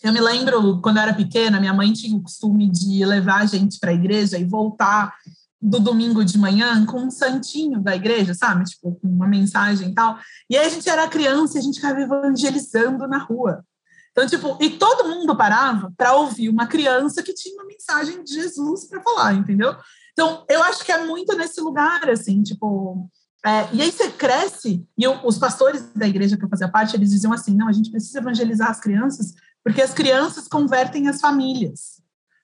eu 0.00 0.12
me 0.12 0.20
lembro, 0.20 0.80
quando 0.80 0.98
eu 0.98 1.02
era 1.02 1.12
pequena, 1.12 1.58
minha 1.58 1.74
mãe 1.74 1.92
tinha 1.92 2.16
o 2.16 2.22
costume 2.22 2.70
de 2.70 3.04
levar 3.04 3.40
a 3.40 3.46
gente 3.46 3.80
para 3.80 3.90
a 3.90 3.94
igreja 3.94 4.38
e 4.38 4.44
voltar 4.44 5.12
do 5.60 5.78
domingo 5.78 6.24
de 6.24 6.38
manhã 6.38 6.86
com 6.86 7.02
um 7.02 7.10
santinho 7.10 7.80
da 7.80 7.94
igreja, 7.94 8.32
sabe? 8.32 8.64
Tipo, 8.64 8.94
com 8.94 9.08
uma 9.08 9.28
mensagem 9.28 9.90
e 9.90 9.94
tal. 9.94 10.18
E 10.48 10.56
aí 10.56 10.66
a 10.66 10.70
gente 10.70 10.88
era 10.88 11.08
criança 11.08 11.56
e 11.56 11.60
a 11.60 11.62
gente 11.62 11.76
ficava 11.76 12.00
evangelizando 12.00 13.06
na 13.06 13.18
rua. 13.18 13.64
Então, 14.12 14.26
tipo, 14.26 14.56
e 14.60 14.70
todo 14.70 15.08
mundo 15.08 15.36
parava 15.36 15.92
para 15.96 16.14
ouvir 16.14 16.48
uma 16.48 16.66
criança 16.66 17.22
que 17.22 17.34
tinha 17.34 17.54
uma 17.54 17.66
mensagem 17.66 18.24
de 18.24 18.34
Jesus 18.34 18.86
para 18.86 19.02
falar, 19.02 19.34
entendeu? 19.34 19.76
Então, 20.12 20.44
eu 20.48 20.62
acho 20.64 20.84
que 20.84 20.92
é 20.92 21.04
muito 21.04 21.36
nesse 21.36 21.60
lugar, 21.60 22.08
assim, 22.08 22.42
tipo. 22.42 23.08
É, 23.44 23.68
e 23.72 23.80
aí 23.80 23.90
você 23.90 24.10
cresce, 24.10 24.86
e 24.98 25.02
eu, 25.02 25.18
os 25.24 25.38
pastores 25.38 25.82
da 25.94 26.06
igreja 26.06 26.36
que 26.36 26.44
eu 26.44 26.48
fazia 26.48 26.68
parte, 26.68 26.94
eles 26.94 27.10
diziam 27.10 27.32
assim: 27.32 27.54
não, 27.54 27.68
a 27.68 27.72
gente 27.72 27.90
precisa 27.90 28.18
evangelizar 28.18 28.68
as 28.68 28.80
crianças, 28.80 29.32
porque 29.64 29.80
as 29.80 29.94
crianças 29.94 30.48
convertem 30.48 31.08
as 31.08 31.20
famílias. 31.20 31.99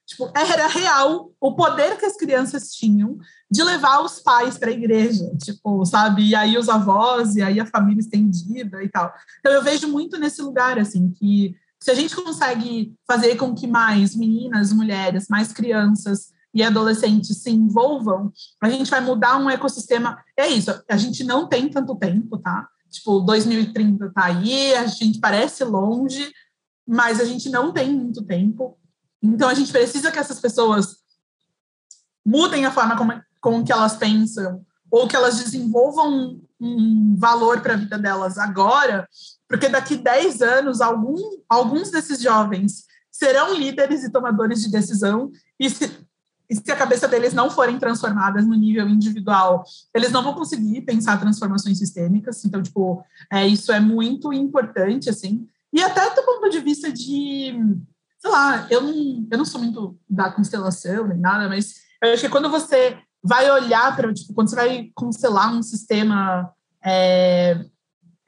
Tipo, 0.07 0.31
era 0.35 0.69
real 0.69 1.33
o 1.41 1.57
poder 1.57 1.99
que 1.99 2.07
as 2.07 2.17
crianças 2.17 2.71
tinham 2.71 3.19
de 3.51 3.63
levar 3.63 4.01
os 4.05 4.21
pais 4.21 4.57
para 4.57 4.71
a 4.71 4.73
igreja, 4.73 5.29
tipo, 5.43 5.85
sabe? 5.85 6.29
E 6.29 6.35
aí 6.35 6.57
os 6.57 6.69
avós, 6.69 7.35
e 7.35 7.43
aí 7.43 7.59
a 7.59 7.67
família 7.67 8.01
estendida 8.01 8.83
e 8.85 8.89
tal. 8.89 9.13
Então 9.41 9.53
eu 9.53 9.63
vejo 9.63 9.89
muito 9.89 10.17
nesse 10.17 10.41
lugar, 10.41 10.79
assim, 10.79 11.11
que 11.11 11.57
se 11.83 11.91
a 11.91 11.95
gente 11.95 12.15
consegue 12.15 12.95
fazer 13.07 13.37
com 13.37 13.55
que 13.55 13.67
mais 13.67 14.15
meninas, 14.15 14.73
mulheres, 14.73 15.27
mais 15.29 15.53
crianças 15.53 16.33
e 16.55 16.63
adolescentes 16.63 17.43
se 17.43 17.51
envolvam, 17.51 18.33
a 18.63 18.71
gente 18.71 18.91
vai 18.91 19.01
mudar 19.01 19.39
um 19.39 19.51
ecossistema. 19.51 20.23
É 20.37 20.47
isso, 20.47 20.71
a 20.89 20.97
gente 20.97 21.25
não 21.25 21.49
tem 21.49 21.69
tanto 21.69 21.97
tempo, 21.97 22.39
tá? 22.39 22.69
Tipo, 22.91 23.21
2030 23.21 24.11
tá 24.13 24.27
aí, 24.27 24.75
a 24.75 24.87
gente 24.87 25.19
parece 25.19 25.65
longe, 25.65 26.33
mas 26.87 27.21
a 27.21 27.25
gente 27.25 27.49
não 27.49 27.73
tem 27.73 27.93
muito 27.93 28.25
tempo. 28.25 28.79
Então, 29.35 29.49
a 29.49 29.55
gente 29.55 29.73
precisa 29.73 30.11
que 30.11 30.19
essas 30.19 30.41
pessoas 30.41 30.97
mudem 32.25 32.65
a 32.65 32.73
forma 32.73 32.97
como, 32.97 33.13
como 33.41 33.65
que 33.65 33.73
elas 33.73 33.97
pensam, 33.97 34.65
ou 34.91 35.07
que 35.07 35.17
elas 35.17 35.39
desenvolvam 35.39 36.11
um, 36.11 36.41
um 36.61 37.17
valor 37.17 37.61
para 37.61 37.75
a 37.75 37.77
vida 37.77 37.99
delas 37.99 38.39
agora, 38.39 39.09
porque 39.49 39.69
daqui 39.69 39.97
10 39.97 40.43
anos, 40.43 40.81
algum, 40.81 41.17
alguns 41.49 41.91
desses 41.91 42.21
jovens 42.21 42.85
serão 43.11 43.55
líderes 43.55 44.05
e 44.05 44.11
tomadores 44.11 44.63
de 44.63 44.71
decisão, 44.71 45.31
e 45.59 45.71
se, 45.71 45.91
e 46.51 46.57
se 46.57 46.71
a 46.71 46.77
cabeça 46.77 47.09
deles 47.09 47.33
não 47.33 47.51
forem 47.51 47.79
transformadas 47.79 48.47
no 48.47 48.55
nível 48.55 48.89
individual, 48.89 49.65
eles 49.95 50.13
não 50.13 50.23
vão 50.23 50.35
conseguir 50.35 50.83
pensar 50.83 51.19
transformações 51.19 51.79
sistêmicas. 51.79 52.45
Então, 52.45 52.63
tipo, 52.63 53.05
é, 53.33 53.47
isso 53.47 53.73
é 53.73 53.81
muito 53.81 54.33
importante, 54.33 55.09
assim. 55.09 55.49
E 55.73 55.83
até 55.83 56.15
do 56.15 56.23
ponto 56.23 56.49
de 56.51 56.61
vista 56.61 56.93
de 56.93 57.55
sei 58.27 58.29
lá, 58.29 58.67
eu 58.69 58.81
não, 58.81 59.29
eu 59.31 59.39
não 59.39 59.45
sou 59.45 59.61
muito 59.61 59.97
da 60.11 60.31
constelação 60.31 61.07
nem 61.07 61.19
nada, 61.19 61.49
mas 61.49 61.77
eu 62.03 62.13
acho 62.13 62.23
que 62.23 62.29
quando 62.29 62.51
você 62.51 62.99
vai 63.23 63.49
olhar 63.51 63.95
para, 63.95 64.13
tipo, 64.13 64.35
quando 64.35 64.49
você 64.49 64.57
vai 64.57 64.91
constelar 64.95 65.55
um 65.55 65.63
sistema, 65.63 66.53
é, 66.85 67.65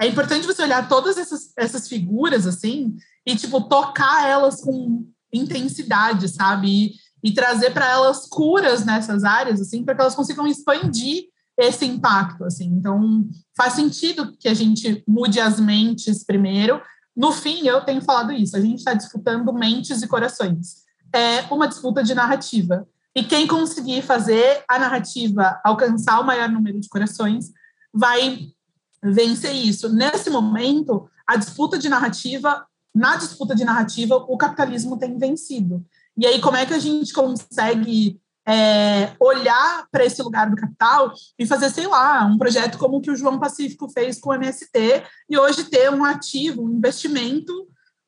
é 0.01 0.07
importante 0.07 0.47
você 0.47 0.63
olhar 0.63 0.89
todas 0.89 1.19
essas, 1.19 1.53
essas 1.57 1.89
figuras, 1.89 2.47
assim, 2.47 2.97
e, 3.27 3.35
tipo, 3.35 3.61
tocar 3.63 4.29
elas 4.29 4.61
com 4.61 5.05
intensidade, 5.33 6.29
sabe? 6.29 6.69
E, 6.69 6.95
e 7.23 7.33
trazer 7.33 7.71
para 7.71 7.91
elas 7.91 8.27
curas 8.27 8.85
nessas 8.85 9.25
áreas, 9.25 9.61
assim, 9.61 9.85
para 9.85 9.95
que 9.97 10.01
elas 10.01 10.15
consigam 10.15 10.47
expandir 10.47 11.25
esse 11.59 11.85
impacto, 11.85 12.45
assim. 12.45 12.67
Então, 12.67 13.29
faz 13.57 13.73
sentido 13.73 14.37
que 14.39 14.49
a 14.49 14.55
gente 14.55 15.03
mude 15.09 15.41
as 15.41 15.59
mentes 15.59 16.25
primeiro 16.25 16.81
no 17.19 17.33
fim, 17.33 17.67
eu 17.67 17.81
tenho 17.81 18.01
falado 18.01 18.33
isso, 18.33 18.57
a 18.57 18.61
gente 18.61 18.79
está 18.79 18.95
disputando 18.95 19.53
mentes 19.53 20.03
e 20.03 20.07
corações. 20.07 20.85
É 21.13 21.53
uma 21.53 21.67
disputa 21.67 22.01
de 22.01 22.15
narrativa. 22.15 22.87
E 23.13 23.25
quem 23.25 23.45
conseguir 23.45 24.03
fazer 24.03 24.63
a 24.69 24.79
narrativa 24.79 25.61
alcançar 25.65 26.21
o 26.21 26.25
maior 26.25 26.49
número 26.49 26.79
de 26.79 26.89
corações 26.89 27.51
vai 27.93 28.47
vencer 29.03 29.53
isso. 29.53 29.93
Nesse 29.93 30.31
momento, 30.31 31.11
a 31.27 31.35
disputa 31.35 31.77
de 31.77 31.89
narrativa, 31.89 32.65
na 32.95 33.17
disputa 33.17 33.53
de 33.53 33.65
narrativa, 33.65 34.15
o 34.15 34.39
capitalismo 34.39 34.97
tem 34.97 35.19
vencido. 35.19 35.85
E 36.17 36.25
aí, 36.25 36.41
como 36.41 36.57
é 36.57 36.67
que 36.67 36.75
a 36.75 36.79
gente 36.79 37.13
consegue 37.13 38.21
é, 38.49 39.15
olhar 39.21 39.87
para 39.93 40.07
esse 40.07 40.23
lugar 40.23 40.49
do 40.49 40.57
capital 40.57 41.13
e 41.39 41.47
fazer, 41.47 41.69
sei 41.69 41.87
lá, 41.87 42.25
um 42.25 42.39
projeto 42.39 42.79
como 42.79 42.97
o 42.97 43.01
que 43.01 43.11
o 43.11 43.17
João 43.17 43.39
Pacífico 43.39 43.91
fez 43.91 44.19
com 44.19 44.31
o 44.31 44.35
MST 44.35 45.05
e 45.29 45.39
hoje 45.39 45.65
ter 45.65 45.91
um 45.91 46.03
ativo, 46.03 46.63
um 46.63 46.71
investimento, 46.71 47.53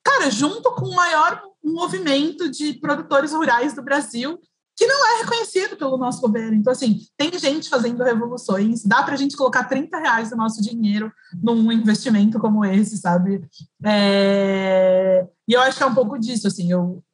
cara, 0.02 0.30
junto 0.30 0.74
com 0.74 0.86
o 0.86 0.96
maior 0.96 1.42
movimento 1.62 2.50
de 2.50 2.72
produtores 2.72 3.32
rurais 3.32 3.74
do 3.74 3.82
Brasil, 3.82 4.40
que 4.74 4.86
não 4.86 5.06
é 5.08 5.20
reconhecido 5.20 5.76
pelo 5.76 5.98
nosso 5.98 6.22
governo. 6.22 6.54
Então, 6.54 6.72
assim, 6.72 7.00
tem 7.18 7.38
gente 7.38 7.68
fazendo 7.68 8.02
revoluções, 8.02 8.82
dá 8.82 9.02
para 9.02 9.12
a 9.12 9.18
gente 9.18 9.36
colocar 9.36 9.64
30 9.64 9.98
reais 9.98 10.30
do 10.30 10.36
nosso 10.36 10.62
dinheiro 10.62 11.12
num 11.42 11.70
investimento 11.70 12.38
como 12.38 12.64
esse, 12.64 12.96
sabe? 12.96 13.46
É... 13.84 15.28
E 15.46 15.52
eu 15.52 15.60
acho 15.60 15.76
que 15.76 15.82
é 15.82 15.86
um 15.86 15.94
pouco 15.94 16.18
disso, 16.18 16.46
assim, 16.46 16.72
eu 16.72 17.04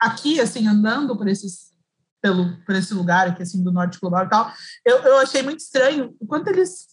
aqui, 0.00 0.40
assim, 0.40 0.66
andando 0.66 1.14
por 1.18 1.28
esses 1.28 1.75
pelo, 2.20 2.56
por 2.64 2.74
esse 2.74 2.92
lugar 2.94 3.28
aqui, 3.28 3.42
assim, 3.42 3.62
do 3.62 3.72
norte 3.72 4.00
global 4.00 4.24
e 4.24 4.28
tal, 4.28 4.52
eu, 4.84 4.98
eu 4.98 5.18
achei 5.18 5.42
muito 5.42 5.60
estranho 5.60 6.14
o 6.20 6.26
quanto 6.26 6.48
eles... 6.48 6.86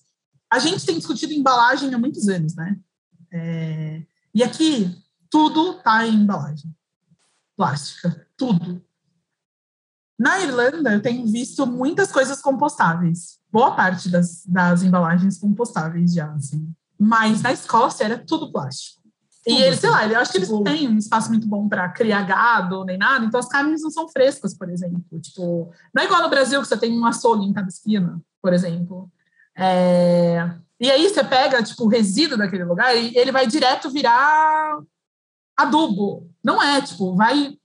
A 0.52 0.60
gente 0.60 0.86
tem 0.86 0.98
discutido 0.98 1.34
embalagem 1.34 1.94
há 1.94 1.98
muitos 1.98 2.28
anos, 2.28 2.56
né? 2.56 2.78
É, 3.32 4.04
e 4.36 4.44
aqui, 4.44 4.96
tudo 5.30 5.82
tá 5.82 6.06
em 6.06 6.14
embalagem 6.14 6.72
plástica, 7.56 8.28
tudo. 8.38 8.84
Na 10.20 10.40
Irlanda, 10.40 10.94
eu 10.94 11.02
tenho 11.02 11.26
visto 11.28 11.66
muitas 11.66 12.12
coisas 12.12 12.42
compostáveis. 12.42 13.40
Boa 13.52 13.76
parte 13.76 14.10
das, 14.10 14.46
das 14.46 14.84
embalagens 14.84 15.38
compostáveis 15.38 16.14
já, 16.14 16.32
assim. 16.34 16.74
Mas 17.00 17.42
na 17.42 17.52
Escócia 17.52 18.06
era 18.06 18.18
tudo 18.18 18.52
plástico. 18.52 19.03
E 19.46 19.62
eles, 19.62 19.80
sei 19.80 19.90
lá, 19.90 20.08
eu 20.08 20.20
acho 20.20 20.32
que 20.32 20.38
eles 20.38 20.50
não 20.50 20.64
têm 20.64 20.88
um 20.88 20.98
espaço 20.98 21.30
muito 21.30 21.46
bom 21.48 21.68
para 21.68 21.90
criar 21.90 22.24
gado 22.24 22.86
nem 22.86 22.98
nada, 22.98 23.26
então 23.26 23.40
as 23.40 23.50
carnes 23.50 23.82
não 23.82 23.92
são 23.92 24.08
frescas, 24.08 24.58
por 24.58 24.70
exemplo. 24.70 25.04
Tipo, 25.22 25.70
não 25.94 26.02
é 26.02 26.06
igual 26.06 26.22
no 26.22 26.30
Brasil 26.30 26.62
que 26.62 26.68
você 26.68 26.78
tem 26.78 26.98
um 26.98 27.06
açougue 27.06 27.46
em 27.46 27.54
cada 27.54 27.68
esquina, 27.68 28.22
por 28.42 28.54
exemplo. 28.54 29.12
É... 29.58 30.50
E 30.80 30.90
aí 30.90 31.10
você 31.10 31.24
pega, 31.24 31.62
tipo, 31.62 31.84
o 31.84 31.90
resíduo 31.90 32.38
daquele 32.38 32.64
lugar 32.64 32.96
e 32.96 33.18
ele 33.18 33.32
vai 33.32 33.46
direto 33.46 33.90
virar 33.90 34.80
adubo. 35.58 36.30
Não 36.44 36.62
é, 36.62 36.82
tipo, 36.82 37.16
vai 37.16 37.58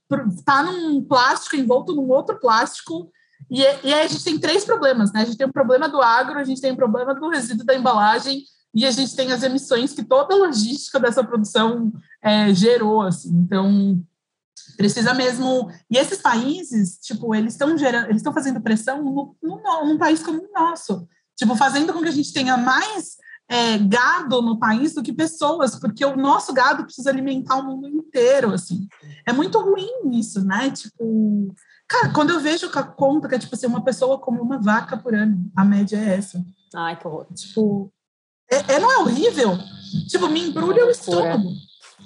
tá 0.43 0.63
num 0.63 1.03
plástico 1.03 1.55
envolto 1.55 1.95
num 1.95 2.09
outro 2.09 2.39
plástico. 2.39 3.09
E, 3.49 3.61
e 3.61 3.93
aí 3.93 4.01
a 4.01 4.07
gente 4.07 4.23
tem 4.23 4.39
três 4.39 4.65
problemas, 4.65 5.13
né? 5.13 5.21
A 5.21 5.25
gente 5.25 5.37
tem 5.37 5.47
o 5.47 5.53
problema 5.53 5.87
do 5.87 6.01
agro, 6.01 6.39
a 6.39 6.43
gente 6.43 6.61
tem 6.61 6.71
o 6.71 6.75
problema 6.75 7.15
do 7.15 7.29
resíduo 7.29 7.65
da 7.65 7.75
embalagem 7.75 8.43
e 8.73 8.85
a 8.85 8.91
gente 8.91 9.15
tem 9.15 9.31
as 9.31 9.43
emissões 9.43 9.93
que 9.93 10.03
toda 10.03 10.33
a 10.33 10.37
logística 10.37 10.99
dessa 10.99 11.23
produção 11.23 11.91
é, 12.21 12.53
gerou, 12.53 13.01
assim. 13.01 13.29
Então, 13.29 14.03
precisa 14.77 15.13
mesmo... 15.13 15.69
E 15.89 15.97
esses 15.97 16.21
países, 16.21 16.99
tipo, 17.01 17.33
eles 17.33 17.53
estão 17.53 17.77
gerando, 17.77 18.05
eles 18.05 18.17
estão 18.17 18.33
fazendo 18.33 18.61
pressão 18.61 19.03
no, 19.03 19.35
no, 19.41 19.85
num 19.85 19.97
país 19.97 20.21
como 20.21 20.39
o 20.39 20.51
nosso, 20.53 21.07
tipo, 21.35 21.55
fazendo 21.55 21.91
com 21.93 22.01
que 22.01 22.09
a 22.09 22.11
gente 22.11 22.31
tenha 22.31 22.55
mais 22.57 23.17
é, 23.49 23.79
gado 23.79 24.41
no 24.43 24.59
país 24.59 24.93
do 24.93 25.01
que 25.01 25.11
pessoas, 25.11 25.75
porque 25.75 26.05
o 26.05 26.15
nosso 26.15 26.53
gado 26.53 26.83
precisa 26.83 27.09
alimentar 27.09 27.55
o 27.55 27.65
mundo 27.65 27.87
inteiro, 27.87 28.53
assim. 28.53 28.87
É 29.25 29.33
muito 29.33 29.59
ruim 29.59 30.11
isso, 30.13 30.45
né? 30.45 30.69
Tipo, 30.69 31.53
cara, 31.87 32.13
quando 32.13 32.29
eu 32.29 32.39
vejo 32.39 32.69
a 32.75 32.83
conta 32.83 33.27
que 33.27 33.33
é, 33.33 33.39
tipo 33.39 33.55
assim, 33.55 33.65
uma 33.65 33.83
pessoa 33.83 34.19
come 34.19 34.39
uma 34.39 34.61
vaca 34.61 34.95
por 34.95 35.15
ano, 35.15 35.51
a 35.55 35.65
média 35.65 35.97
é 35.97 36.17
essa. 36.17 36.45
Ai, 36.75 36.95
que 36.95 37.07
horror. 37.07 37.25
Tipo, 37.33 37.91
é, 38.49 38.75
é, 38.75 38.79
não 38.79 38.91
é 38.91 38.97
horrível? 38.99 39.57
Tipo, 40.07 40.27
me 40.27 40.47
embrulha 40.47 40.81
é 40.81 40.85
o 40.85 40.89
estômago. 40.89 41.51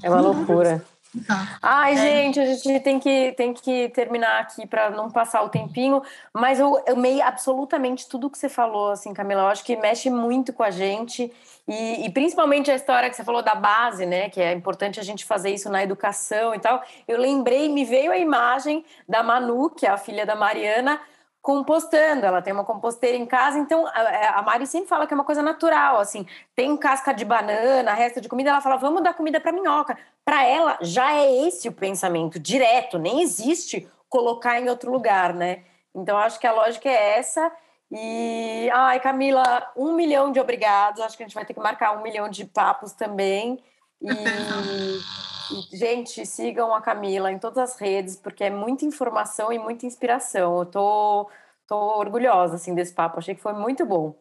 É 0.01 0.09
uma 0.09 0.21
loucura. 0.21 0.83
Tá. 1.27 1.59
Ai, 1.61 1.93
é. 1.93 1.97
gente, 1.97 2.39
a 2.39 2.45
gente 2.45 2.79
tem 2.79 2.99
que, 2.99 3.33
tem 3.37 3.53
que 3.53 3.89
terminar 3.89 4.39
aqui 4.39 4.65
para 4.65 4.89
não 4.89 5.11
passar 5.11 5.43
o 5.43 5.49
tempinho, 5.49 6.01
mas 6.33 6.59
eu 6.59 6.83
amei 6.87 7.21
absolutamente 7.21 8.09
tudo 8.09 8.29
que 8.29 8.37
você 8.37 8.49
falou, 8.49 8.91
assim, 8.91 9.13
Camila. 9.13 9.41
Eu 9.41 9.47
acho 9.47 9.63
que 9.63 9.75
mexe 9.75 10.09
muito 10.09 10.51
com 10.51 10.63
a 10.63 10.71
gente 10.71 11.31
e, 11.67 12.05
e, 12.05 12.09
principalmente 12.09 12.69
a 12.69 12.75
história 12.75 13.09
que 13.09 13.15
você 13.15 13.23
falou 13.23 13.41
da 13.41 13.55
base, 13.55 14.05
né? 14.05 14.29
Que 14.29 14.41
é 14.41 14.51
importante 14.53 14.99
a 14.99 15.03
gente 15.03 15.23
fazer 15.23 15.51
isso 15.51 15.69
na 15.69 15.83
educação 15.83 16.53
e 16.53 16.59
tal. 16.59 16.83
Eu 17.07 17.17
lembrei, 17.19 17.69
me 17.69 17.85
veio 17.85 18.11
a 18.11 18.17
imagem 18.17 18.83
da 19.07 19.23
Manu, 19.23 19.69
que 19.69 19.85
é 19.85 19.89
a 19.89 19.97
filha 19.97 20.25
da 20.25 20.35
Mariana, 20.35 20.99
compostando, 21.43 22.25
ela 22.25 22.41
tem 22.41 22.53
uma 22.53 22.63
composteira 22.63 23.17
em 23.17 23.25
casa, 23.25 23.59
então 23.59 23.85
a, 23.85 24.41
Mari 24.41 24.65
sempre 24.65 24.87
fala 24.87 25.05
que 25.05 25.13
é 25.13 25.15
uma 25.15 25.25
coisa 25.25 25.43
natural, 25.43 25.99
assim, 25.99 26.25
tem 26.55 26.75
casca 26.77 27.13
de 27.13 27.25
banana, 27.25 27.93
resto 27.93 28.21
de 28.21 28.29
comida, 28.29 28.49
ela 28.49 28.61
fala, 28.61 28.77
vamos 28.77 29.03
dar 29.03 29.13
comida 29.13 29.41
para 29.41 29.51
minhoca. 29.51 29.97
Para 30.23 30.45
ela, 30.47 30.77
já 30.79 31.13
é 31.13 31.45
esse 31.45 31.67
o 31.67 31.73
pensamento, 31.73 32.39
direto, 32.39 32.97
nem 32.97 33.21
existe 33.21 33.85
colocar 34.07 34.57
em 34.57 34.69
outro 34.69 34.89
lugar, 34.89 35.33
né? 35.33 35.63
Então, 35.93 36.17
acho 36.17 36.39
que 36.39 36.47
a 36.47 36.53
lógica 36.53 36.87
é 36.87 37.19
essa. 37.19 37.51
E, 37.91 38.69
ai, 38.71 38.99
Camila, 39.01 39.69
um 39.75 39.93
milhão 39.93 40.31
de 40.31 40.39
obrigados. 40.39 41.01
Acho 41.01 41.17
que 41.17 41.23
a 41.23 41.27
gente 41.27 41.35
vai 41.35 41.45
ter 41.45 41.53
que 41.53 41.59
marcar 41.59 41.97
um 41.97 42.01
milhão 42.01 42.29
de 42.29 42.45
papos 42.45 42.93
também. 42.93 43.61
E, 44.01 44.07
gente, 45.71 46.25
sigam 46.25 46.73
a 46.73 46.81
Camila 46.81 47.31
em 47.31 47.39
todas 47.39 47.57
as 47.57 47.79
redes, 47.79 48.15
porque 48.15 48.43
é 48.43 48.49
muita 48.49 48.85
informação 48.85 49.51
e 49.51 49.59
muita 49.59 49.85
inspiração. 49.85 50.59
Eu 50.59 50.65
tô, 50.65 51.29
tô 51.67 51.75
orgulhosa, 51.75 52.55
assim, 52.55 52.73
desse 52.75 52.93
papo. 52.93 53.19
Achei 53.19 53.35
que 53.35 53.41
foi 53.41 53.53
muito 53.53 53.85
bom. 53.85 54.15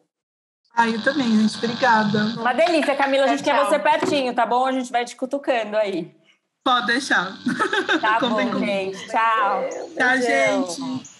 Ah, 0.75 0.89
eu 0.89 1.03
também, 1.03 1.29
gente. 1.39 1.57
Obrigada. 1.57 2.19
Uma 2.39 2.53
delícia, 2.53 2.95
Camila. 2.95 3.25
A 3.25 3.27
gente 3.27 3.43
quer 3.43 3.63
você 3.63 3.77
pertinho, 3.77 4.33
tá 4.33 4.45
bom? 4.45 4.65
A 4.65 4.71
gente 4.71 4.91
vai 4.91 5.05
te 5.05 5.15
cutucando 5.15 5.77
aí. 5.77 6.15
Pode 6.63 6.87
deixar. 6.87 7.31
Tá 8.01 8.17
bom, 8.21 8.59
gente. 8.59 9.07
Tchau. 9.07 9.69
Tchau, 9.95 10.17
gente. 10.17 11.12